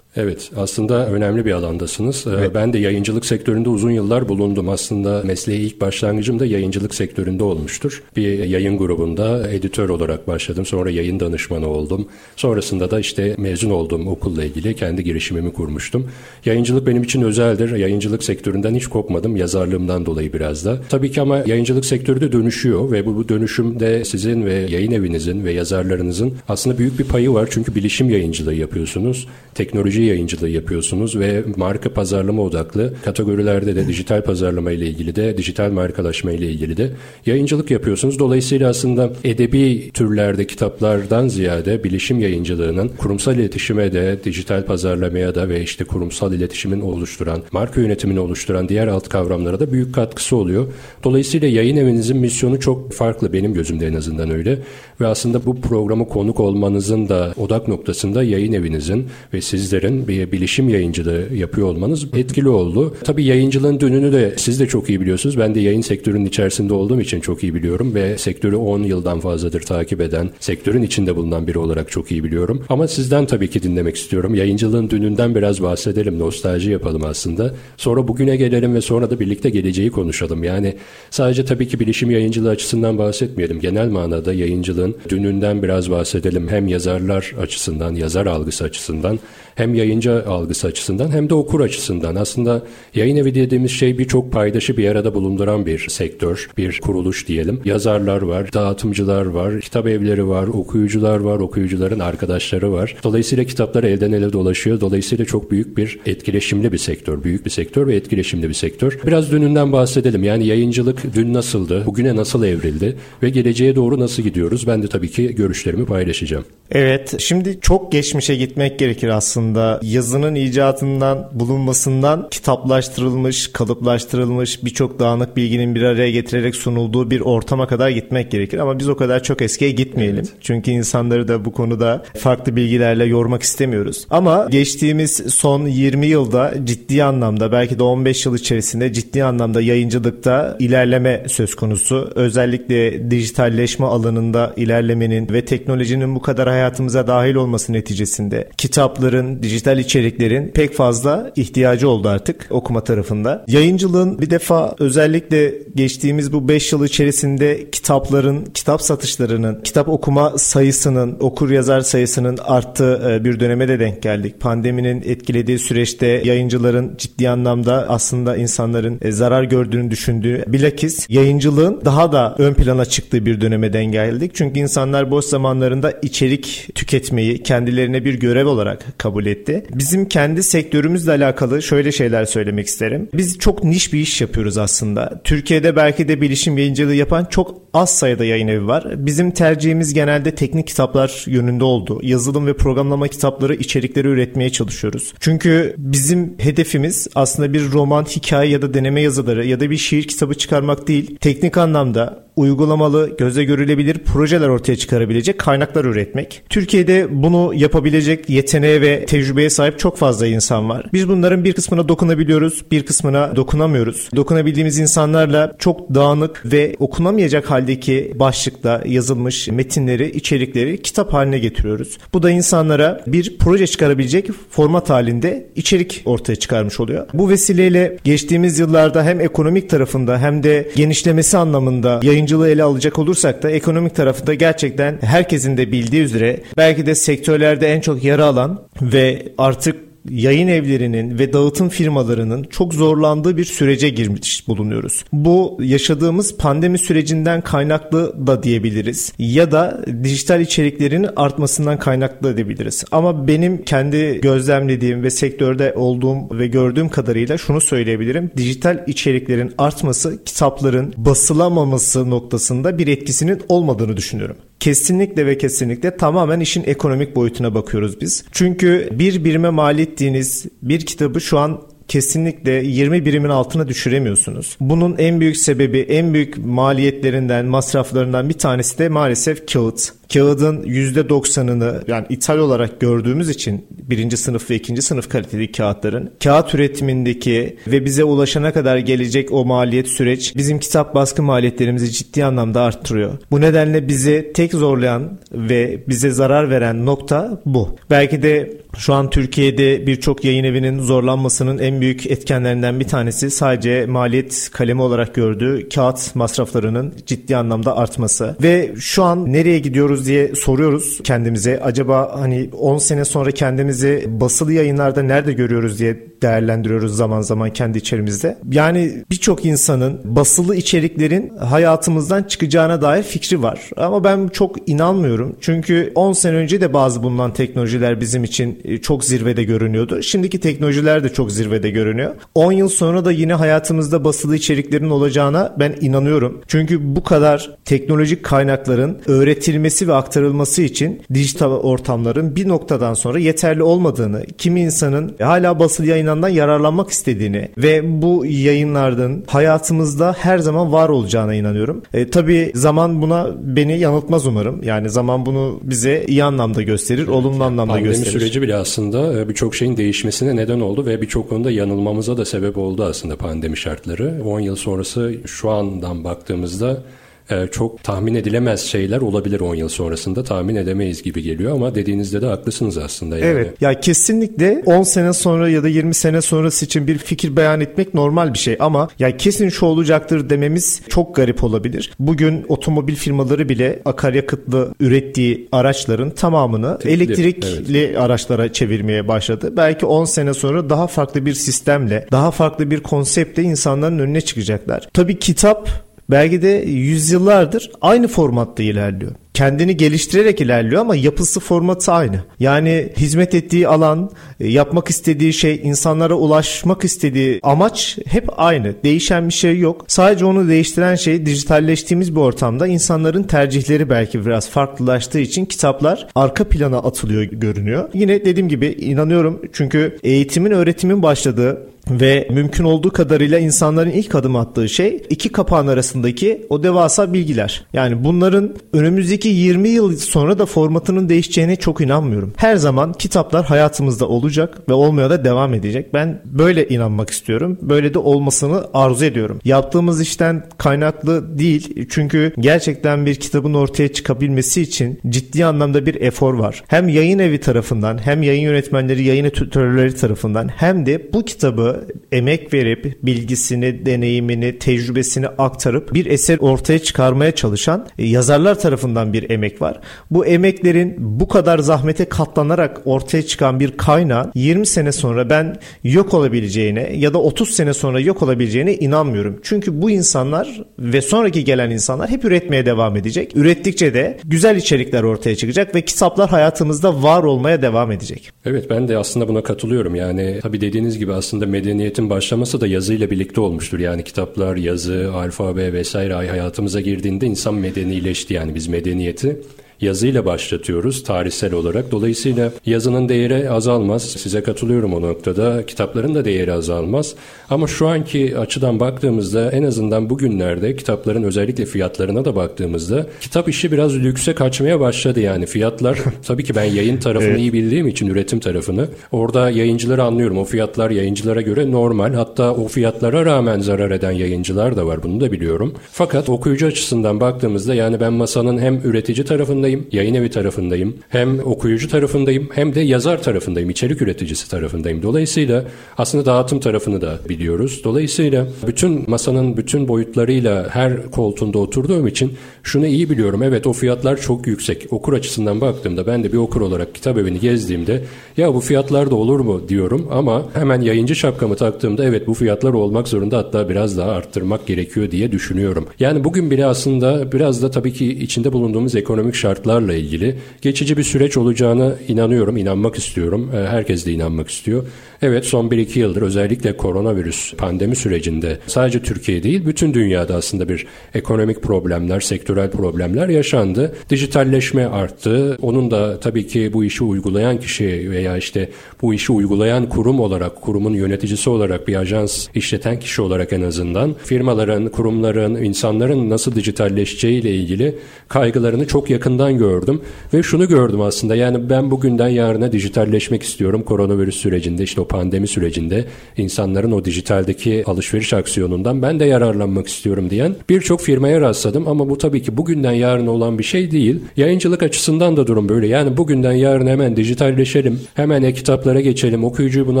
Evet 0.16 0.50
aslında 0.56 1.06
önemli 1.06 1.44
bir 1.44 1.52
alandasınız. 1.52 2.24
Evet. 2.28 2.50
Ben 2.54 2.72
de 2.72 2.78
yayıncılık 2.78 3.26
sektöründe 3.26 3.68
uzun 3.68 3.90
yıllar 3.90 4.28
bulundum. 4.28 4.68
Aslında 4.68 5.22
mesleği 5.24 5.60
ilk 5.60 5.80
başlangıcım 5.80 6.38
da 6.38 6.46
yayıncılık 6.46 6.94
sektöründe 6.94 7.44
olmuştur. 7.44 8.02
Bir 8.16 8.44
yayın 8.44 8.78
grubunda 8.78 9.50
editör 9.50 9.88
olarak 9.88 10.28
başladım. 10.28 10.66
Sonra 10.66 10.90
yayın 10.90 11.20
danışmanı 11.20 11.68
oldum. 11.68 12.08
Sonrasında 12.36 12.90
da 12.90 13.00
işte 13.00 13.34
mezun 13.38 13.70
olduğum 13.70 14.08
okulla 14.08 14.44
ilgili 14.44 14.76
kendi 14.76 15.04
girişimimi 15.04 15.52
kurmuştum. 15.52 16.08
Yayıncılık 16.44 16.86
benim 16.86 17.02
için 17.02 17.22
özeldir. 17.22 17.76
Yayıncılık 17.76 18.24
sektöründen 18.24 18.74
hiç 18.74 18.86
kopmadım. 18.86 19.36
Yazarlığımdan 19.36 20.06
dolayı 20.06 20.32
biraz 20.32 20.64
da. 20.64 20.78
Tabii 20.88 21.10
ki 21.10 21.20
ama 21.20 21.42
yayıncılık 21.46 21.84
sektörü 21.84 22.20
de 22.20 22.32
dönüşüyor 22.32 22.90
ve 22.90 23.06
bu, 23.06 23.16
bu 23.16 23.28
dönüşümde 23.28 24.04
sizin 24.04 24.44
ve 24.44 24.54
yayın 24.54 24.92
evinizin 24.92 25.44
ve 25.44 25.52
yazarlarınızın 25.52 26.34
aslında 26.48 26.78
büyük 26.78 26.98
bir 26.98 27.04
payı 27.04 27.32
var. 27.32 27.48
Çünkü 27.50 27.74
bilişim 27.74 28.10
yayıncılığı 28.10 28.54
yapıyorsunuz. 28.54 29.28
Teknoloji 29.54 30.02
yayıncılığı 30.02 30.48
yapıyorsunuz 30.48 31.18
ve 31.18 31.44
marka 31.56 31.92
pazarlama 31.92 32.42
odaklı 32.42 32.92
kategorilerde 33.04 33.76
de 33.76 33.88
dijital 33.88 34.22
pazarlama 34.22 34.72
ile 34.72 34.86
ilgili 34.86 35.16
de 35.16 35.36
dijital 35.36 35.70
markalaşma 35.70 36.32
ile 36.32 36.50
ilgili 36.50 36.76
de 36.76 36.90
yayıncılık 37.26 37.70
yapıyorsunuz. 37.70 38.18
Dolayısıyla 38.18 38.70
aslında 38.70 39.12
edebi 39.24 39.90
türlerde 39.94 40.46
kitaplardan 40.46 41.28
ziyade 41.28 41.84
bilişim 41.84 42.20
yayıncılığının 42.20 42.88
kurumsal 42.88 43.34
iletişime 43.34 43.92
de 43.92 44.18
dijital 44.24 44.64
pazarlamaya 44.64 45.34
da 45.34 45.48
ve 45.48 45.62
işte 45.62 45.84
kurumsal 45.84 46.32
iletişimin 46.32 46.80
oluşturan, 46.80 47.42
marka 47.52 47.80
yönetimini 47.80 48.20
oluşturan 48.20 48.68
diğer 48.68 48.86
alt 48.86 49.08
kavramlara 49.08 49.60
da 49.60 49.72
büyük 49.72 49.94
katkısı 49.94 50.36
oluyor. 50.36 50.66
Dolayısıyla 51.04 51.48
yayın 51.48 51.76
evinizin 51.76 52.16
misyonu 52.16 52.60
çok 52.60 52.92
farklı 52.92 53.32
benim 53.32 53.54
gözümde 53.54 53.86
en 53.86 53.94
azından 53.94 54.30
öyle. 54.30 54.58
Ve 55.00 55.06
aslında 55.06 55.46
bu 55.46 55.60
programı 55.60 56.08
konuk 56.08 56.40
olmanızın 56.40 57.08
da 57.08 57.34
odak 57.36 57.68
noktasında 57.68 58.22
yayın 58.22 58.52
evinizin 58.52 59.06
ve 59.34 59.41
sizlerin 59.42 60.08
bir 60.08 60.32
bilişim 60.32 60.68
yayıncılığı 60.68 61.34
yapıyor 61.34 61.66
olmanız 61.68 62.04
etkili 62.16 62.48
oldu. 62.48 62.96
Tabii 63.04 63.24
yayıncılığın 63.24 63.80
dönünü 63.80 64.12
de 64.12 64.34
siz 64.36 64.60
de 64.60 64.66
çok 64.66 64.88
iyi 64.88 65.00
biliyorsunuz. 65.00 65.38
Ben 65.38 65.54
de 65.54 65.60
yayın 65.60 65.80
sektörünün 65.80 66.24
içerisinde 66.24 66.74
olduğum 66.74 67.00
için 67.00 67.20
çok 67.20 67.42
iyi 67.42 67.54
biliyorum 67.54 67.94
ve 67.94 68.18
sektörü 68.18 68.56
10 68.56 68.82
yıldan 68.82 69.20
fazladır 69.20 69.60
takip 69.60 70.00
eden, 70.00 70.30
sektörün 70.40 70.82
içinde 70.82 71.16
bulunan 71.16 71.46
biri 71.46 71.58
olarak 71.58 71.90
çok 71.90 72.12
iyi 72.12 72.24
biliyorum. 72.24 72.64
Ama 72.68 72.88
sizden 72.88 73.26
tabii 73.26 73.50
ki 73.50 73.62
dinlemek 73.62 73.96
istiyorum. 73.96 74.34
Yayıncılığın 74.34 74.90
dönünden 74.90 75.34
biraz 75.34 75.62
bahsedelim, 75.62 76.18
nostalji 76.18 76.70
yapalım 76.70 77.04
aslında. 77.04 77.54
Sonra 77.76 78.08
bugüne 78.08 78.36
gelelim 78.36 78.74
ve 78.74 78.80
sonra 78.80 79.10
da 79.10 79.20
birlikte 79.20 79.50
geleceği 79.50 79.90
konuşalım. 79.90 80.44
Yani 80.44 80.74
sadece 81.10 81.44
tabii 81.44 81.68
ki 81.68 81.80
bilişim 81.80 82.10
yayıncılığı 82.10 82.50
açısından 82.50 82.98
bahsetmeyelim. 82.98 83.60
Genel 83.60 83.88
manada 83.88 84.32
yayıncılığın 84.32 84.94
dönünden 85.10 85.62
biraz 85.62 85.90
bahsedelim. 85.90 86.48
Hem 86.48 86.68
yazarlar 86.68 87.34
açısından, 87.40 87.94
yazar 87.94 88.26
algısı 88.26 88.64
açısından 88.64 89.18
hem 89.54 89.74
yayıncı 89.74 90.26
algısı 90.26 90.66
açısından 90.66 91.10
hem 91.10 91.30
de 91.30 91.34
okur 91.34 91.60
açısından. 91.60 92.14
Aslında 92.14 92.62
yayın 92.94 93.16
evi 93.16 93.34
dediğimiz 93.34 93.70
şey 93.70 93.98
birçok 93.98 94.32
paydaşı 94.32 94.76
bir 94.76 94.88
arada 94.88 95.14
bulunduran 95.14 95.66
bir 95.66 95.86
sektör, 95.88 96.50
bir 96.56 96.80
kuruluş 96.82 97.28
diyelim. 97.28 97.60
Yazarlar 97.64 98.22
var, 98.22 98.52
dağıtımcılar 98.52 99.26
var, 99.26 99.60
kitap 99.60 99.86
evleri 99.86 100.28
var, 100.28 100.46
okuyucular 100.46 101.20
var, 101.20 101.38
okuyucuların 101.38 101.98
arkadaşları 101.98 102.72
var. 102.72 102.96
Dolayısıyla 103.02 103.44
kitaplar 103.44 103.84
elden 103.84 104.12
ele 104.12 104.32
dolaşıyor. 104.32 104.80
Dolayısıyla 104.80 105.24
çok 105.24 105.50
büyük 105.50 105.76
bir 105.76 105.98
etkileşimli 106.06 106.72
bir 106.72 106.78
sektör. 106.78 107.24
Büyük 107.24 107.44
bir 107.44 107.50
sektör 107.50 107.86
ve 107.86 107.96
etkileşimli 107.96 108.48
bir 108.48 108.54
sektör. 108.54 108.98
Biraz 109.06 109.32
dününden 109.32 109.72
bahsedelim. 109.72 110.24
Yani 110.24 110.46
yayıncılık 110.46 111.14
dün 111.14 111.34
nasıldı, 111.34 111.82
bugüne 111.86 112.16
nasıl 112.16 112.44
evrildi 112.44 112.96
ve 113.22 113.30
geleceğe 113.30 113.76
doğru 113.76 114.00
nasıl 114.00 114.22
gidiyoruz? 114.22 114.66
Ben 114.66 114.82
de 114.82 114.88
tabii 114.88 115.10
ki 115.10 115.34
görüşlerimi 115.34 115.86
paylaşacağım. 115.86 116.44
Evet, 116.70 117.14
şimdi 117.18 117.58
çok 117.60 117.92
geçmişe 117.92 118.34
gitmek 118.34 118.78
gerekir 118.78 119.08
aslında 119.08 119.41
da 119.54 119.80
yazının 119.82 120.34
icatından 120.34 121.28
bulunmasından 121.32 122.28
kitaplaştırılmış, 122.30 123.52
kalıplaştırılmış 123.52 124.64
birçok 124.64 124.98
dağınık 124.98 125.36
bilginin 125.36 125.74
bir 125.74 125.82
araya 125.82 126.10
getirerek 126.10 126.56
sunulduğu 126.56 127.10
bir 127.10 127.20
ortama 127.20 127.66
kadar 127.66 127.90
gitmek 127.90 128.30
gerekir. 128.30 128.58
Ama 128.58 128.78
biz 128.78 128.88
o 128.88 128.96
kadar 128.96 129.22
çok 129.22 129.42
eskiye 129.42 129.70
gitmeyelim. 129.70 130.24
Evet. 130.28 130.32
Çünkü 130.40 130.70
insanları 130.70 131.28
da 131.28 131.44
bu 131.44 131.52
konuda 131.52 132.02
farklı 132.18 132.56
bilgilerle 132.56 133.04
yormak 133.04 133.42
istemiyoruz. 133.42 134.06
Ama 134.10 134.46
geçtiğimiz 134.50 135.22
son 135.34 135.66
20 135.66 136.06
yılda 136.06 136.54
ciddi 136.64 137.04
anlamda 137.04 137.52
belki 137.52 137.78
de 137.78 137.82
15 137.82 138.26
yıl 138.26 138.36
içerisinde 138.36 138.92
ciddi 138.92 139.24
anlamda 139.24 139.60
yayıncılıkta 139.60 140.56
ilerleme 140.58 141.24
söz 141.28 141.54
konusu. 141.54 142.12
Özellikle 142.14 143.10
dijitalleşme 143.10 143.86
alanında 143.86 144.52
ilerlemenin 144.56 145.28
ve 145.32 145.44
teknolojinin 145.44 146.14
bu 146.14 146.22
kadar 146.22 146.48
hayatımıza 146.48 147.06
dahil 147.06 147.34
olması 147.34 147.72
neticesinde 147.72 148.48
kitapların, 148.56 149.31
dijital 149.42 149.78
içeriklerin 149.78 150.48
pek 150.48 150.74
fazla 150.74 151.32
ihtiyacı 151.36 151.88
oldu 151.88 152.08
artık 152.08 152.46
okuma 152.50 152.84
tarafında. 152.84 153.44
Yayıncılığın 153.48 154.18
bir 154.20 154.30
defa 154.30 154.74
özellikle 154.78 155.54
geçtiğimiz 155.74 156.32
bu 156.32 156.48
5 156.48 156.72
yıl 156.72 156.84
içerisinde 156.84 157.70
kitapların, 157.70 158.44
kitap 158.44 158.82
satışlarının, 158.82 159.60
kitap 159.62 159.88
okuma 159.88 160.38
sayısının, 160.38 161.16
okur 161.20 161.50
yazar 161.50 161.80
sayısının 161.80 162.38
arttığı 162.44 163.10
e, 163.10 163.24
bir 163.24 163.40
döneme 163.40 163.68
de 163.68 163.80
denk 163.80 164.02
geldik. 164.02 164.40
Pandeminin 164.40 165.02
etkilediği 165.06 165.58
süreçte 165.58 166.06
yayıncıların 166.06 166.94
ciddi 166.98 167.30
anlamda 167.30 167.86
aslında 167.88 168.36
insanların 168.36 168.98
e, 169.02 169.12
zarar 169.12 169.42
gördüğünü 169.42 169.90
düşündüğü 169.90 170.44
bilakis 170.46 171.06
yayıncılığın 171.08 171.80
daha 171.84 172.12
da 172.12 172.34
ön 172.38 172.54
plana 172.54 172.84
çıktığı 172.84 173.26
bir 173.26 173.40
döneme 173.40 173.72
denk 173.72 173.92
geldik. 173.92 174.30
Çünkü 174.34 174.60
insanlar 174.60 175.10
boş 175.10 175.24
zamanlarında 175.24 175.92
içerik 176.02 176.68
tüketmeyi 176.74 177.42
kendilerine 177.42 178.04
bir 178.04 178.14
görev 178.14 178.46
olarak 178.46 178.98
kabul 178.98 179.21
etti. 179.30 179.64
Bizim 179.74 180.08
kendi 180.08 180.42
sektörümüzle 180.42 181.10
alakalı 181.10 181.62
şöyle 181.62 181.92
şeyler 181.92 182.24
söylemek 182.24 182.66
isterim. 182.66 183.08
Biz 183.14 183.38
çok 183.38 183.64
niş 183.64 183.92
bir 183.92 183.98
iş 183.98 184.20
yapıyoruz 184.20 184.58
aslında. 184.58 185.20
Türkiye'de 185.24 185.76
belki 185.76 186.08
de 186.08 186.20
bilişim 186.20 186.58
yayıncılığı 186.58 186.94
yapan 186.94 187.24
çok 187.24 187.62
az 187.74 187.98
sayıda 187.98 188.24
yayın 188.24 188.48
evi 188.48 188.66
var. 188.66 189.06
Bizim 189.06 189.30
tercihimiz 189.30 189.94
genelde 189.94 190.34
teknik 190.34 190.66
kitaplar 190.66 191.24
yönünde 191.26 191.64
oldu. 191.64 192.00
Yazılım 192.02 192.46
ve 192.46 192.56
programlama 192.56 193.08
kitapları 193.08 193.54
içerikleri 193.54 194.08
üretmeye 194.08 194.50
çalışıyoruz. 194.50 195.14
Çünkü 195.20 195.74
bizim 195.78 196.34
hedefimiz 196.38 197.08
aslında 197.14 197.52
bir 197.52 197.72
roman, 197.72 198.04
hikaye 198.04 198.50
ya 198.50 198.62
da 198.62 198.74
deneme 198.74 199.00
yazıları 199.00 199.46
ya 199.46 199.60
da 199.60 199.70
bir 199.70 199.76
şiir 199.76 200.08
kitabı 200.08 200.34
çıkarmak 200.34 200.88
değil. 200.88 201.16
Teknik 201.20 201.58
anlamda 201.58 202.24
uygulamalı, 202.36 203.16
göze 203.18 203.44
görülebilir 203.44 203.98
projeler 203.98 204.48
ortaya 204.48 204.76
çıkarabilecek 204.76 205.38
kaynaklar 205.38 205.84
üretmek. 205.84 206.42
Türkiye'de 206.48 207.06
bunu 207.10 207.54
yapabilecek 207.54 208.30
yeteneğe 208.30 208.80
ve 208.80 209.06
tecrübeye 209.06 209.50
sahip 209.50 209.78
çok 209.78 209.98
fazla 209.98 210.26
insan 210.26 210.68
var. 210.68 210.86
Biz 210.92 211.08
bunların 211.08 211.44
bir 211.44 211.52
kısmına 211.52 211.88
dokunabiliyoruz, 211.88 212.64
bir 212.70 212.86
kısmına 212.86 213.36
dokunamıyoruz. 213.36 214.10
Dokunabildiğimiz 214.16 214.78
insanlarla 214.78 215.52
çok 215.58 215.94
dağınık 215.94 216.42
ve 216.44 216.76
okunamayacak 216.78 217.50
haldeki 217.50 218.12
başlıkta 218.14 218.82
yazılmış 218.86 219.48
metinleri, 219.48 220.10
içerikleri 220.10 220.82
kitap 220.82 221.12
haline 221.12 221.38
getiriyoruz. 221.38 221.98
Bu 222.14 222.22
da 222.22 222.30
insanlara 222.30 223.00
bir 223.06 223.38
proje 223.38 223.66
çıkarabilecek 223.66 224.28
format 224.50 224.90
halinde 224.90 225.46
içerik 225.56 226.02
ortaya 226.04 226.36
çıkarmış 226.36 226.80
oluyor. 226.80 227.06
Bu 227.14 227.28
vesileyle 227.28 227.96
geçtiğimiz 228.04 228.58
yıllarda 228.58 229.04
hem 229.04 229.20
ekonomik 229.20 229.70
tarafında 229.70 230.18
hem 230.18 230.42
de 230.42 230.68
genişlemesi 230.76 231.38
anlamında 231.38 232.00
yayın 232.02 232.21
yayıncılığı 232.22 232.48
ele 232.48 232.62
alacak 232.62 232.98
olursak 232.98 233.42
da 233.42 233.50
ekonomik 233.50 233.94
tarafında 233.94 234.34
gerçekten 234.34 234.98
herkesin 235.00 235.56
de 235.56 235.72
bildiği 235.72 236.02
üzere 236.02 236.40
belki 236.56 236.86
de 236.86 236.94
sektörlerde 236.94 237.72
en 237.72 237.80
çok 237.80 238.04
yara 238.04 238.24
alan 238.24 238.60
ve 238.82 239.32
artık 239.38 239.91
yayın 240.10 240.48
evlerinin 240.48 241.18
ve 241.18 241.32
dağıtım 241.32 241.68
firmalarının 241.68 242.42
çok 242.42 242.74
zorlandığı 242.74 243.36
bir 243.36 243.44
sürece 243.44 243.88
girmiş 243.88 244.48
bulunuyoruz. 244.48 245.04
Bu 245.12 245.58
yaşadığımız 245.62 246.36
pandemi 246.36 246.78
sürecinden 246.78 247.40
kaynaklı 247.40 248.26
da 248.26 248.42
diyebiliriz 248.42 249.12
ya 249.18 249.52
da 249.52 249.84
dijital 250.04 250.40
içeriklerin 250.40 251.06
artmasından 251.16 251.78
kaynaklı 251.78 252.28
da 252.28 252.36
diyebiliriz. 252.36 252.84
Ama 252.92 253.28
benim 253.28 253.62
kendi 253.62 254.20
gözlemlediğim 254.20 255.02
ve 255.02 255.10
sektörde 255.10 255.72
olduğum 255.76 256.38
ve 256.38 256.46
gördüğüm 256.46 256.88
kadarıyla 256.88 257.38
şunu 257.38 257.60
söyleyebilirim. 257.60 258.30
Dijital 258.36 258.84
içeriklerin 258.86 259.52
artması 259.58 260.24
kitapların 260.24 260.94
basılamaması 260.96 262.10
noktasında 262.10 262.78
bir 262.78 262.86
etkisinin 262.86 263.42
olmadığını 263.48 263.96
düşünüyorum 263.96 264.36
kesinlikle 264.62 265.26
ve 265.26 265.38
kesinlikle 265.38 265.96
tamamen 265.96 266.40
işin 266.40 266.64
ekonomik 266.66 267.16
boyutuna 267.16 267.54
bakıyoruz 267.54 268.00
biz. 268.00 268.24
Çünkü 268.32 268.88
bir 268.92 269.24
birime 269.24 269.50
mal 269.50 269.78
ettiğiniz 269.78 270.46
bir 270.62 270.86
kitabı 270.86 271.20
şu 271.20 271.38
an 271.38 271.62
kesinlikle 271.88 272.52
20 272.52 273.04
birimin 273.04 273.28
altına 273.28 273.68
düşüremiyorsunuz. 273.68 274.56
Bunun 274.60 274.94
en 274.98 275.20
büyük 275.20 275.36
sebebi, 275.36 275.78
en 275.78 276.14
büyük 276.14 276.38
maliyetlerinden, 276.38 277.46
masraflarından 277.46 278.28
bir 278.28 278.34
tanesi 278.34 278.78
de 278.78 278.88
maalesef 278.88 279.52
kağıt 279.52 279.92
kağıdın 280.12 280.62
%90'ını 280.62 281.90
yani 281.90 282.06
ithal 282.08 282.38
olarak 282.38 282.80
gördüğümüz 282.80 283.28
için 283.28 283.66
birinci 283.70 284.16
sınıf 284.16 284.50
ve 284.50 284.54
ikinci 284.54 284.82
sınıf 284.82 285.08
kaliteli 285.08 285.52
kağıtların 285.52 286.10
kağıt 286.24 286.54
üretimindeki 286.54 287.56
ve 287.66 287.84
bize 287.84 288.04
ulaşana 288.04 288.52
kadar 288.52 288.76
gelecek 288.76 289.32
o 289.32 289.44
maliyet 289.44 289.88
süreç 289.88 290.36
bizim 290.36 290.58
kitap 290.58 290.94
baskı 290.94 291.22
maliyetlerimizi 291.22 291.90
ciddi 291.90 292.24
anlamda 292.24 292.60
arttırıyor. 292.60 293.12
Bu 293.30 293.40
nedenle 293.40 293.88
bizi 293.88 294.32
tek 294.34 294.52
zorlayan 294.52 295.18
ve 295.32 295.84
bize 295.88 296.10
zarar 296.10 296.50
veren 296.50 296.86
nokta 296.86 297.40
bu. 297.46 297.76
Belki 297.90 298.22
de 298.22 298.62
şu 298.76 298.94
an 298.94 299.10
Türkiye'de 299.10 299.86
birçok 299.86 300.24
yayın 300.24 300.44
evinin 300.44 300.78
zorlanmasının 300.78 301.58
en 301.58 301.80
büyük 301.80 302.06
etkenlerinden 302.06 302.80
bir 302.80 302.88
tanesi 302.88 303.30
sadece 303.30 303.86
maliyet 303.86 304.50
kalemi 304.52 304.82
olarak 304.82 305.14
gördüğü 305.14 305.68
kağıt 305.68 306.14
masraflarının 306.14 306.94
ciddi 307.06 307.36
anlamda 307.36 307.76
artması. 307.76 308.36
Ve 308.42 308.72
şu 308.78 309.02
an 309.02 309.32
nereye 309.32 309.58
gidiyoruz 309.58 310.01
yapıyoruz 310.02 310.06
diye 310.06 310.34
soruyoruz 310.34 311.00
kendimize. 311.04 311.60
Acaba 311.62 312.20
hani 312.20 312.50
10 312.58 312.78
sene 312.78 313.04
sonra 313.04 313.30
kendimizi 313.30 314.04
basılı 314.08 314.52
yayınlarda 314.52 315.02
nerede 315.02 315.32
görüyoruz 315.32 315.78
diye 315.78 316.12
değerlendiriyoruz 316.22 316.96
zaman 316.96 317.20
zaman 317.20 317.50
kendi 317.50 317.78
içerimizde. 317.78 318.38
Yani 318.50 319.04
birçok 319.10 319.44
insanın 319.44 320.00
basılı 320.04 320.56
içeriklerin 320.56 321.28
hayatımızdan 321.38 322.22
çıkacağına 322.22 322.82
dair 322.82 323.02
fikri 323.02 323.42
var. 323.42 323.70
Ama 323.76 324.04
ben 324.04 324.28
çok 324.28 324.68
inanmıyorum. 324.68 325.36
Çünkü 325.40 325.92
10 325.94 326.12
sene 326.12 326.36
önce 326.36 326.60
de 326.60 326.72
bazı 326.72 327.02
bulunan 327.02 327.32
teknolojiler 327.32 328.00
bizim 328.00 328.24
için 328.24 328.60
e, 328.64 328.78
çok 328.78 329.04
zirvede 329.04 329.44
görünüyordu. 329.44 330.02
Şimdiki 330.02 330.40
teknolojiler 330.40 331.04
de 331.04 331.08
çok 331.08 331.32
zirvede 331.32 331.70
görünüyor. 331.70 332.14
10 332.34 332.52
yıl 332.52 332.68
sonra 332.68 333.04
da 333.04 333.12
yine 333.12 333.34
hayatımızda 333.34 334.04
basılı 334.04 334.36
içeriklerin 334.36 334.90
olacağına 334.90 335.54
ben 335.58 335.74
inanıyorum. 335.80 336.40
Çünkü 336.48 336.96
bu 336.96 337.02
kadar 337.02 337.50
teknolojik 337.64 338.22
kaynakların 338.22 338.98
öğretilmesi 339.06 339.88
ve 339.88 339.91
aktarılması 339.94 340.62
için 340.62 341.02
dijital 341.14 341.50
ortamların 341.50 342.36
bir 342.36 342.48
noktadan 342.48 342.94
sonra 342.94 343.18
yeterli 343.18 343.62
olmadığını, 343.62 344.26
kimi 344.38 344.60
insanın 344.60 345.14
hala 345.20 345.58
basılı 345.58 345.86
yayınlar 345.86 346.02
yayınlarından 346.02 346.28
yararlanmak 346.28 346.90
istediğini 346.90 347.48
ve 347.58 348.02
bu 348.02 348.26
yayınlardan 348.26 349.22
hayatımızda 349.26 350.14
her 350.18 350.38
zaman 350.38 350.72
var 350.72 350.88
olacağına 350.88 351.34
inanıyorum. 351.34 351.82
E, 351.94 352.10
tabii 352.10 352.52
zaman 352.54 353.02
buna 353.02 353.30
beni 353.42 353.78
yanıltmaz 353.78 354.26
umarım. 354.26 354.62
Yani 354.62 354.90
zaman 354.90 355.26
bunu 355.26 355.60
bize 355.62 356.04
iyi 356.08 356.24
anlamda 356.24 356.62
gösterir, 356.62 357.08
olumlu 357.08 357.44
anlamda 357.44 357.72
Pandemi 357.72 357.88
gösterir. 357.88 358.10
süreci 358.10 358.42
bile 358.42 358.54
aslında 358.56 359.20
e, 359.20 359.28
birçok 359.28 359.54
şeyin 359.54 359.76
değişmesine 359.76 360.36
neden 360.36 360.60
oldu 360.60 360.86
ve 360.86 361.00
birçok 361.00 361.28
konuda 361.28 361.50
yanılmamıza 361.50 362.16
da 362.16 362.24
sebep 362.24 362.58
oldu 362.58 362.84
aslında 362.84 363.16
pandemi 363.16 363.56
şartları. 363.56 364.22
10 364.24 364.40
yıl 364.40 364.56
sonrası 364.56 365.14
şu 365.26 365.50
andan 365.50 366.04
baktığımızda 366.04 366.82
e, 367.30 367.46
çok 367.52 367.82
tahmin 367.82 368.14
edilemez 368.14 368.60
şeyler 368.60 369.00
olabilir 369.00 369.40
10 369.40 369.54
yıl 369.54 369.68
sonrasında 369.68 370.24
tahmin 370.24 370.56
edemeyiz 370.56 371.02
gibi 371.02 371.22
geliyor 371.22 371.52
ama 371.52 371.74
dediğinizde 371.74 372.22
de 372.22 372.26
haklısınız 372.26 372.78
aslında. 372.78 373.18
Yani. 373.18 373.26
Evet 373.26 373.62
ya 373.62 373.80
kesinlikle 373.80 374.62
10 374.66 374.82
sene 374.82 375.12
sonra 375.12 375.48
ya 375.48 375.62
da 375.62 375.68
20 375.68 375.94
sene 375.94 376.20
sonrası 376.20 376.64
için 376.64 376.86
bir 376.86 376.98
fikir 376.98 377.36
beyan 377.36 377.60
etmek 377.60 377.94
normal 377.94 378.34
bir 378.34 378.38
şey 378.38 378.56
ama 378.60 378.88
ya 378.98 379.16
kesin 379.16 379.48
şu 379.48 379.66
olacaktır 379.66 380.30
dememiz 380.30 380.82
çok 380.88 381.16
garip 381.16 381.44
olabilir. 381.44 381.92
Bugün 381.98 382.44
otomobil 382.48 382.94
firmaları 382.94 383.48
bile 383.48 383.82
akaryakıtlı 383.84 384.74
ürettiği 384.80 385.48
araçların 385.52 386.10
tamamını 386.10 386.78
Tekli, 386.78 386.90
elektrikli 386.90 387.78
evet. 387.78 387.98
araçlara 387.98 388.52
çevirmeye 388.52 389.08
başladı. 389.08 389.52
Belki 389.56 389.86
10 389.86 390.04
sene 390.04 390.34
sonra 390.34 390.70
daha 390.70 390.86
farklı 390.86 391.26
bir 391.26 391.34
sistemle, 391.34 392.06
daha 392.12 392.30
farklı 392.30 392.70
bir 392.70 392.80
konseptle 392.80 393.42
insanların 393.42 393.98
önüne 393.98 394.20
çıkacaklar. 394.20 394.88
Tabii 394.92 395.18
kitap 395.18 395.91
belki 396.10 396.42
de 396.42 396.48
yüzyıllardır 396.66 397.70
aynı 397.80 398.08
formatta 398.08 398.62
ilerliyor. 398.62 399.12
kendini 399.34 399.76
geliştirerek 399.76 400.40
ilerliyor 400.40 400.80
ama 400.80 400.96
yapısı 400.96 401.40
formatı 401.40 401.92
aynı. 401.92 402.20
Yani 402.40 402.92
hizmet 402.96 403.34
ettiği 403.34 403.68
alan, 403.68 404.10
e, 404.40 404.48
yapmak 404.48 404.90
istediği 404.90 405.32
şey, 405.32 405.60
insanlara 405.62 406.14
ulaşmak 406.14 406.84
istediği 406.84 407.40
amaç 407.42 407.98
hep 408.06 408.28
aynı. 408.36 408.74
Değişen 408.84 409.28
bir 409.28 409.32
şey 409.32 409.58
yok. 409.58 409.84
Sadece 409.88 410.24
onu 410.24 410.48
değiştiren 410.48 410.94
şey 410.94 411.26
dijitalleştiğimiz 411.26 412.14
bir 412.14 412.20
ortamda 412.20 412.66
insanların 412.66 413.22
tercihleri 413.22 413.90
belki 413.90 414.26
biraz 414.26 414.50
farklılaştığı 414.50 415.18
için 415.18 415.44
kitaplar 415.44 416.08
arka 416.14 416.44
plana 416.44 416.78
atılıyor 416.78 417.22
görünüyor. 417.22 417.88
Yine 417.94 418.24
dediğim 418.24 418.48
gibi 418.48 418.66
inanıyorum 418.66 419.42
çünkü 419.52 419.98
eğitimin 420.02 420.50
öğretimin 420.50 421.02
başladığı 421.02 421.72
ve 421.90 422.28
mümkün 422.30 422.64
olduğu 422.64 422.90
kadarıyla 422.90 423.38
insanların 423.38 423.90
ilk 423.90 424.14
adım 424.14 424.36
attığı 424.36 424.68
şey 424.68 425.02
iki 425.10 425.28
kapağın 425.28 425.66
arasındaki 425.66 426.46
o 426.50 426.62
devasa 426.62 427.12
bilgiler. 427.12 427.64
Yani 427.72 428.04
bunların 428.04 428.54
önümüzdeki 428.72 429.28
20 429.28 429.68
yıl 429.68 429.96
sonra 429.96 430.38
da 430.38 430.46
formatının 430.46 431.08
değişeceğine 431.08 431.56
çok 431.56 431.80
inanmıyorum. 431.80 432.32
Her 432.36 432.56
zaman 432.56 432.92
kitaplar 432.92 433.44
hayatımızda 433.44 434.08
olacak 434.08 434.68
ve 434.68 434.72
olmaya 434.72 435.10
da 435.10 435.24
devam 435.24 435.54
edecek. 435.54 435.94
Ben 435.94 436.22
böyle 436.24 436.68
inanmak 436.68 437.10
istiyorum. 437.10 437.58
Böyle 437.62 437.94
de 437.94 437.98
olmasını 437.98 438.64
arzu 438.74 439.04
ediyorum. 439.04 439.40
Yaptığımız 439.44 440.00
işten 440.00 440.46
kaynaklı 440.58 441.38
değil. 441.38 441.86
Çünkü 441.90 442.32
gerçekten 442.38 443.06
bir 443.06 443.14
kitabın 443.14 443.54
ortaya 443.54 443.92
çıkabilmesi 443.92 444.62
için 444.62 445.00
ciddi 445.08 445.44
anlamda 445.44 445.86
bir 445.86 445.94
efor 446.00 446.34
var. 446.34 446.64
Hem 446.66 446.88
yayın 446.88 447.18
evi 447.18 447.40
tarafından 447.40 447.98
hem 447.98 448.22
yayın 448.22 448.42
yönetmenleri, 448.42 449.04
yayın 449.04 449.24
editörleri 449.24 449.94
tarafından 449.94 450.48
hem 450.48 450.86
de 450.86 451.12
bu 451.12 451.24
kitabı 451.24 451.71
emek 452.12 452.54
verip 452.54 452.98
bilgisini, 453.02 453.86
deneyimini, 453.86 454.58
tecrübesini 454.58 455.26
aktarıp 455.26 455.94
bir 455.94 456.06
eser 456.06 456.38
ortaya 456.38 456.78
çıkarmaya 456.78 457.32
çalışan 457.32 457.86
e, 457.98 458.06
yazarlar 458.06 458.60
tarafından 458.60 459.12
bir 459.12 459.30
emek 459.30 459.62
var. 459.62 459.80
Bu 460.10 460.26
emeklerin 460.26 460.94
bu 460.98 461.28
kadar 461.28 461.58
zahmete 461.58 462.04
katlanarak 462.04 462.80
ortaya 462.84 463.22
çıkan 463.22 463.60
bir 463.60 463.76
kaynağın 463.76 464.32
20 464.34 464.66
sene 464.66 464.92
sonra 464.92 465.30
ben 465.30 465.56
yok 465.84 466.14
olabileceğine 466.14 466.92
ya 466.96 467.14
da 467.14 467.18
30 467.18 467.50
sene 467.50 467.74
sonra 467.74 468.00
yok 468.00 468.22
olabileceğine 468.22 468.74
inanmıyorum. 468.74 469.40
Çünkü 469.42 469.82
bu 469.82 469.90
insanlar 469.90 470.62
ve 470.78 471.02
sonraki 471.02 471.44
gelen 471.44 471.70
insanlar 471.70 472.10
hep 472.10 472.24
üretmeye 472.24 472.66
devam 472.66 472.96
edecek. 472.96 473.36
Ürettikçe 473.36 473.94
de 473.94 474.18
güzel 474.24 474.56
içerikler 474.56 475.02
ortaya 475.02 475.36
çıkacak 475.36 475.74
ve 475.74 475.80
kitaplar 475.80 476.30
hayatımızda 476.30 477.02
var 477.02 477.22
olmaya 477.22 477.62
devam 477.62 477.92
edecek. 477.92 478.30
Evet 478.44 478.70
ben 478.70 478.88
de 478.88 478.98
aslında 478.98 479.28
buna 479.28 479.42
katılıyorum. 479.42 479.94
Yani 479.94 480.38
tabii 480.42 480.60
dediğiniz 480.60 480.98
gibi 480.98 481.12
aslında 481.12 481.46
medeniyetin 481.62 482.10
başlaması 482.10 482.60
da 482.60 482.66
yazıyla 482.66 483.10
birlikte 483.10 483.40
olmuştur. 483.40 483.78
Yani 483.78 484.04
kitaplar, 484.04 484.56
yazı, 484.56 485.12
alfabe 485.14 485.72
vesaire 485.72 486.14
hayatımıza 486.14 486.80
girdiğinde 486.80 487.26
insan 487.26 487.54
medenileşti. 487.54 488.34
Yani 488.34 488.54
biz 488.54 488.68
medeniyeti 488.68 489.40
yazıyla 489.82 490.24
başlatıyoruz 490.24 491.02
tarihsel 491.02 491.54
olarak. 491.54 491.90
Dolayısıyla 491.90 492.52
yazının 492.66 493.08
değeri 493.08 493.50
azalmaz. 493.50 494.02
Size 494.02 494.42
katılıyorum 494.42 494.94
o 494.94 495.02
noktada. 495.02 495.66
Kitapların 495.66 496.14
da 496.14 496.24
değeri 496.24 496.52
azalmaz. 496.52 497.14
Ama 497.50 497.66
şu 497.66 497.88
anki 497.88 498.38
açıdan 498.38 498.80
baktığımızda 498.80 499.50
en 499.50 499.62
azından 499.62 500.10
bugünlerde 500.10 500.76
kitapların 500.76 501.22
özellikle 501.22 501.66
fiyatlarına 501.66 502.24
da 502.24 502.36
baktığımızda 502.36 503.06
kitap 503.20 503.48
işi 503.48 503.72
biraz 503.72 503.96
lükse 503.96 504.34
kaçmaya 504.34 504.80
başladı 504.80 505.20
yani. 505.20 505.46
Fiyatlar 505.46 505.98
tabii 506.26 506.44
ki 506.44 506.54
ben 506.54 506.64
yayın 506.64 506.96
tarafını 506.96 507.30
evet. 507.30 507.40
iyi 507.40 507.52
bildiğim 507.52 507.88
için 507.88 508.06
üretim 508.06 508.40
tarafını 508.40 508.88
orada 509.12 509.50
yayıncıları 509.50 510.02
anlıyorum. 510.02 510.38
O 510.38 510.44
fiyatlar 510.44 510.90
yayıncılara 510.90 511.40
göre 511.40 511.70
normal. 511.70 512.14
Hatta 512.14 512.54
o 512.54 512.68
fiyatlara 512.68 513.24
rağmen 513.24 513.60
zarar 513.60 513.90
eden 513.90 514.10
yayıncılar 514.10 514.76
da 514.76 514.86
var. 514.86 515.02
Bunu 515.02 515.20
da 515.20 515.32
biliyorum. 515.32 515.74
Fakat 515.92 516.28
okuyucu 516.28 516.66
açısından 516.66 517.20
baktığımızda 517.20 517.74
yani 517.74 518.00
ben 518.00 518.12
masanın 518.12 518.58
hem 518.58 518.80
üretici 518.84 519.24
tarafındayım 519.24 519.71
tarafındayım, 519.72 519.86
yayın 519.92 520.14
evi 520.14 520.30
tarafındayım, 520.30 520.94
hem 521.08 521.38
okuyucu 521.38 521.88
tarafındayım 521.88 522.48
hem 522.54 522.74
de 522.74 522.80
yazar 522.80 523.22
tarafındayım, 523.22 523.70
içerik 523.70 524.02
üreticisi 524.02 524.50
tarafındayım. 524.50 525.02
Dolayısıyla 525.02 525.64
aslında 525.98 526.26
dağıtım 526.26 526.60
tarafını 526.60 527.00
da 527.00 527.18
biliyoruz. 527.28 527.80
Dolayısıyla 527.84 528.46
bütün 528.66 529.10
masanın 529.10 529.56
bütün 529.56 529.88
boyutlarıyla 529.88 530.68
her 530.70 531.10
koltuğunda 531.10 531.58
oturduğum 531.58 532.06
için 532.06 532.32
şunu 532.62 532.86
iyi 532.86 533.10
biliyorum. 533.10 533.42
Evet 533.42 533.66
o 533.66 533.72
fiyatlar 533.72 534.20
çok 534.20 534.46
yüksek. 534.46 534.86
Okur 534.90 535.12
açısından 535.12 535.60
baktığımda 535.60 536.06
ben 536.06 536.24
de 536.24 536.32
bir 536.32 536.38
okur 536.38 536.60
olarak 536.60 536.94
kitap 536.94 537.18
evini 537.18 537.40
gezdiğimde 537.40 538.02
ya 538.36 538.54
bu 538.54 538.60
fiyatlar 538.60 539.10
da 539.10 539.14
olur 539.14 539.40
mu 539.40 539.68
diyorum 539.68 540.08
ama 540.10 540.44
hemen 540.54 540.80
yayıncı 540.80 541.14
şapkamı 541.14 541.56
taktığımda 541.56 542.04
evet 542.04 542.26
bu 542.26 542.34
fiyatlar 542.34 542.72
olmak 542.72 543.08
zorunda 543.08 543.38
hatta 543.38 543.68
biraz 543.68 543.98
daha 543.98 544.10
arttırmak 544.10 544.66
gerekiyor 544.66 545.10
diye 545.10 545.32
düşünüyorum. 545.32 545.86
Yani 546.00 546.24
bugün 546.24 546.50
bile 546.50 546.66
aslında 546.66 547.32
biraz 547.32 547.62
da 547.62 547.70
tabii 547.70 547.92
ki 547.92 548.06
içinde 548.06 548.52
bulunduğumuz 548.52 548.94
ekonomik 548.94 549.34
şartlarla 549.62 549.94
ilgili 549.94 550.36
geçici 550.62 550.96
bir 550.96 551.02
süreç 551.02 551.36
olacağına 551.36 551.94
inanıyorum, 552.08 552.56
inanmak 552.56 552.96
istiyorum. 552.96 553.50
Ee, 553.54 553.56
herkes 553.56 554.06
de 554.06 554.12
inanmak 554.12 554.50
istiyor. 554.50 554.84
Evet 555.22 555.44
son 555.44 555.68
1-2 555.68 555.98
yıldır 555.98 556.22
özellikle 556.22 556.76
koronavirüs 556.76 557.54
pandemi 557.54 557.96
sürecinde 557.96 558.58
sadece 558.66 559.02
Türkiye 559.02 559.42
değil 559.42 559.66
bütün 559.66 559.94
dünyada 559.94 560.34
aslında 560.34 560.68
bir 560.68 560.86
ekonomik 561.14 561.62
problemler, 561.62 562.20
sektörel 562.20 562.70
problemler 562.70 563.28
yaşandı. 563.28 563.94
Dijitalleşme 564.10 564.86
arttı. 564.86 565.58
Onun 565.62 565.90
da 565.90 566.20
tabii 566.20 566.46
ki 566.46 566.70
bu 566.72 566.84
işi 566.84 567.04
uygulayan 567.04 567.60
kişi 567.60 568.10
veya 568.10 568.36
işte 568.36 568.68
bu 569.02 569.14
işi 569.14 569.32
uygulayan 569.32 569.88
kurum 569.88 570.20
olarak, 570.20 570.62
kurumun 570.62 570.94
yöneticisi 570.94 571.50
olarak 571.50 571.88
bir 571.88 571.96
ajans 571.96 572.48
işleten 572.54 573.00
kişi 573.00 573.22
olarak 573.22 573.52
en 573.52 573.62
azından 573.62 574.14
firmaların, 574.24 574.88
kurumların, 574.88 575.54
insanların 575.54 576.30
nasıl 576.30 576.54
dijitalleşeceği 576.54 577.40
ile 577.40 577.54
ilgili 577.54 577.98
kaygılarını 578.28 578.86
çok 578.86 579.10
yakından 579.10 579.41
gördüm 579.50 580.00
ve 580.34 580.42
şunu 580.42 580.68
gördüm 580.68 581.00
aslında 581.00 581.36
yani 581.36 581.70
ben 581.70 581.90
bugünden 581.90 582.28
yarına 582.28 582.72
dijitalleşmek 582.72 583.42
istiyorum 583.42 583.82
koronavirüs 583.82 584.36
sürecinde 584.36 584.82
işte 584.82 585.00
o 585.00 585.08
pandemi 585.08 585.48
sürecinde 585.48 586.04
insanların 586.36 586.92
o 586.92 587.04
dijitaldeki 587.04 587.84
alışveriş 587.86 588.32
aksiyonundan 588.32 589.02
ben 589.02 589.20
de 589.20 589.24
yararlanmak 589.24 589.86
istiyorum 589.86 590.30
diyen 590.30 590.54
birçok 590.68 591.00
firmaya 591.00 591.40
rastladım 591.40 591.88
ama 591.88 592.08
bu 592.08 592.18
tabii 592.18 592.42
ki 592.42 592.56
bugünden 592.56 592.92
yarına 592.92 593.30
olan 593.30 593.58
bir 593.58 593.64
şey 593.64 593.90
değil. 593.90 594.20
Yayıncılık 594.36 594.82
açısından 594.82 595.36
da 595.36 595.46
durum 595.46 595.68
böyle. 595.68 595.86
Yani 595.86 596.16
bugünden 596.16 596.52
yarın 596.52 596.86
hemen 596.86 597.16
dijitalleşelim, 597.16 598.00
hemen 598.14 598.42
e-kitaplara 598.42 599.00
geçelim, 599.00 599.44
okuyucuyu 599.44 599.86
buna 599.86 600.00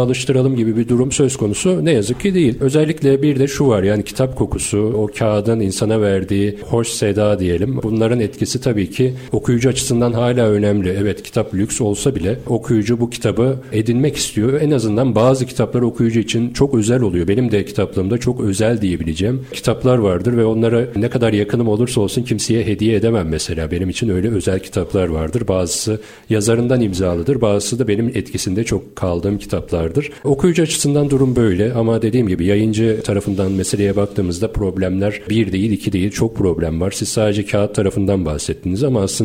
alıştıralım 0.00 0.56
gibi 0.56 0.76
bir 0.76 0.88
durum 0.88 1.12
söz 1.12 1.36
konusu 1.36 1.84
ne 1.84 1.92
yazık 1.92 2.20
ki 2.20 2.34
değil. 2.34 2.54
Özellikle 2.60 3.22
bir 3.22 3.38
de 3.38 3.46
şu 3.46 3.68
var 3.68 3.82
yani 3.82 4.02
kitap 4.02 4.36
kokusu, 4.36 4.78
o 4.78 5.06
kağıdın 5.18 5.60
insana 5.60 6.00
verdiği 6.00 6.58
hoş 6.62 6.88
seda 6.88 7.38
diyelim. 7.38 7.80
Bunların 7.82 8.20
etkisi 8.20 8.60
tabii 8.60 8.90
ki 8.90 9.14
okuyucu 9.32 9.68
açısından 9.68 10.12
hala 10.12 10.48
önemli. 10.48 10.96
Evet 11.00 11.22
kitap 11.22 11.54
lüks 11.54 11.80
olsa 11.80 12.14
bile 12.14 12.38
okuyucu 12.46 13.00
bu 13.00 13.10
kitabı 13.10 13.56
edinmek 13.72 14.16
istiyor. 14.16 14.60
En 14.60 14.70
azından 14.70 15.14
bazı 15.14 15.46
kitaplar 15.46 15.82
okuyucu 15.82 16.20
için 16.20 16.52
çok 16.52 16.74
özel 16.74 17.02
oluyor. 17.02 17.28
Benim 17.28 17.50
de 17.52 17.64
kitaplığımda 17.64 18.18
çok 18.18 18.40
özel 18.40 18.80
diyebileceğim 18.80 19.46
kitaplar 19.52 19.98
vardır 19.98 20.36
ve 20.36 20.44
onlara 20.44 20.86
ne 20.96 21.10
kadar 21.10 21.32
yakınım 21.32 21.68
olursa 21.68 22.00
olsun 22.00 22.22
kimseye 22.22 22.66
hediye 22.66 22.96
edemem 22.96 23.28
mesela. 23.28 23.70
Benim 23.70 23.88
için 23.88 24.08
öyle 24.08 24.30
özel 24.30 24.58
kitaplar 24.60 25.08
vardır. 25.08 25.48
Bazısı 25.48 26.00
yazarından 26.30 26.80
imzalıdır. 26.80 27.40
Bazısı 27.40 27.78
da 27.78 27.88
benim 27.88 28.08
etkisinde 28.14 28.64
çok 28.64 28.96
kaldığım 28.96 29.38
kitaplardır. 29.38 30.10
Okuyucu 30.24 30.62
açısından 30.62 31.10
durum 31.10 31.36
böyle 31.36 31.72
ama 31.72 32.02
dediğim 32.02 32.28
gibi 32.28 32.46
yayıncı 32.46 33.00
tarafından 33.04 33.52
meseleye 33.52 33.96
baktığımızda 33.96 34.52
problemler 34.52 35.20
bir 35.30 35.52
değil 35.52 35.70
iki 35.70 35.92
değil 35.92 36.10
çok 36.10 36.36
problem 36.36 36.80
var. 36.80 36.90
Siz 36.90 37.08
sadece 37.08 37.46
kağıt 37.46 37.74
tarafından 37.74 38.24
bahsettiniz 38.24 38.84
ama 38.84 39.02
aslında 39.02 39.19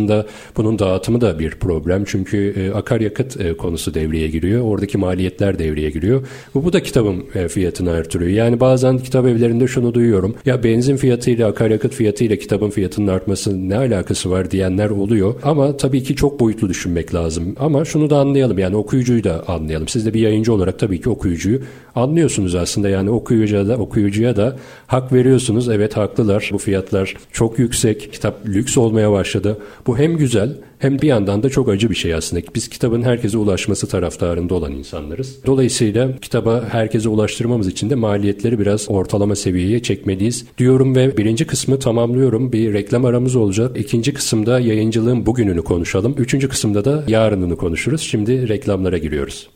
bunun 0.58 0.80
dağıtımı 0.80 1.22
da 1.22 1.40
bir 1.40 1.52
problem. 1.52 2.04
Çünkü 2.06 2.54
e, 2.58 2.72
akaryakıt 2.72 3.42
e, 3.42 3.58
konusu 3.58 3.94
devreye 3.94 4.28
giriyor. 4.28 4.62
Oradaki 4.62 4.98
maliyetler 4.98 5.60
devreye 5.60 5.90
giriyor. 5.90 6.28
Bu, 6.54 6.66
bu 6.66 6.74
da 6.74 6.84
kitabın 6.84 7.24
e, 7.36 7.48
fiyatını 7.48 7.92
artırıyor. 7.92 8.32
Yani 8.32 8.60
bazen 8.60 8.98
kitap 8.98 9.28
evlerinde 9.28 9.68
şunu 9.68 9.94
duyuyorum. 9.94 10.36
Ya 10.46 10.64
benzin 10.64 10.98
fiyatıyla 10.98 11.48
akaryakıt 11.48 11.94
fiyatıyla 11.94 12.36
kitabın 12.36 12.70
fiyatının 12.70 13.08
artması 13.08 13.70
ne 13.70 13.78
alakası 13.78 14.32
var 14.32 14.52
diyenler 14.52 14.90
oluyor. 14.90 15.36
Ama 15.44 15.78
tabii 15.78 16.04
ki 16.04 16.16
çok 16.16 16.40
boyutlu 16.40 16.70
düşünmek 16.70 17.14
lazım. 17.14 17.56
Ama 17.60 17.86
şunu 17.86 18.10
da 18.10 18.18
anlayalım 18.18 18.60
yani 18.60 18.76
okuyucuyu 18.76 19.24
da 19.24 19.44
anlayalım. 19.48 19.88
Siz 19.88 20.06
de 20.06 20.14
bir 20.14 20.20
yayıncı 20.20 20.54
olarak 20.54 20.80
tabii 20.80 21.02
ki 21.02 21.10
okuyucuyu 21.10 21.62
anlıyorsunuz 21.96 22.56
aslında. 22.56 22.90
Yani 22.90 23.10
okuyucuya 23.10 23.68
da 23.68 23.78
okuyucuya 23.78 24.36
da 24.36 24.56
hak 24.88 25.14
veriyorsunuz. 25.14 25.70
Evet 25.70 25.98
haklılar. 25.98 26.50
Bu 26.54 26.58
fiyatlar 26.58 27.14
çok 27.32 27.60
yüksek. 27.60 28.14
Kitap 28.14 28.46
lüks 28.48 28.78
olmaya 28.78 29.12
başladı. 29.12 29.58
Bu 29.88 29.98
hem 29.98 30.18
güzel 30.18 30.58
hem 30.80 31.02
bir 31.02 31.08
yandan 31.08 31.44
da 31.44 31.50
çok 31.50 31.70
acı 31.70 31.90
bir 31.90 31.96
şey 31.96 32.14
aslında. 32.14 32.42
Biz 32.56 32.70
kitabın 32.70 33.04
herkese 33.04 33.38
ulaşması 33.38 33.88
taraftarında 33.88 34.54
olan 34.54 34.72
insanlarız. 34.72 35.46
Dolayısıyla 35.46 36.18
kitaba 36.18 36.64
herkese 36.72 37.10
ulaştırmamız 37.10 37.68
için 37.68 37.90
de 37.90 37.96
maliyetleri 37.96 38.60
biraz 38.60 38.92
ortalama 38.92 39.36
seviyeye 39.36 39.84
çekmeliyiz 39.84 40.46
diyorum 40.58 40.96
ve 40.96 41.18
birinci 41.18 41.48
kısmı 41.48 41.80
tamamlıyorum. 41.80 42.52
Bir 42.52 42.74
reklam 42.74 43.06
aramız 43.06 43.36
olacak. 43.36 43.78
İkinci 43.80 44.14
kısımda 44.14 44.60
yayıncılığın 44.60 45.26
bugününü 45.26 45.62
konuşalım. 45.62 46.16
Üçüncü 46.18 46.50
kısımda 46.50 46.86
da 46.86 47.04
yarınını 47.08 47.56
konuşuruz. 47.56 48.02
Şimdi 48.02 48.50
reklamlara 48.50 48.98
giriyoruz. 48.98 49.50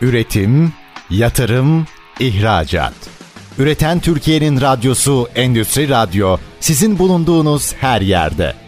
Üretim, 0.00 0.72
yatırım, 1.10 1.86
ihracat. 2.20 2.94
Üreten 3.58 4.00
Türkiye'nin 4.00 4.60
radyosu 4.60 5.28
Endüstri 5.34 5.88
Radyo 5.88 6.36
sizin 6.60 6.98
bulunduğunuz 6.98 7.74
her 7.74 8.00
yerde. 8.00 8.65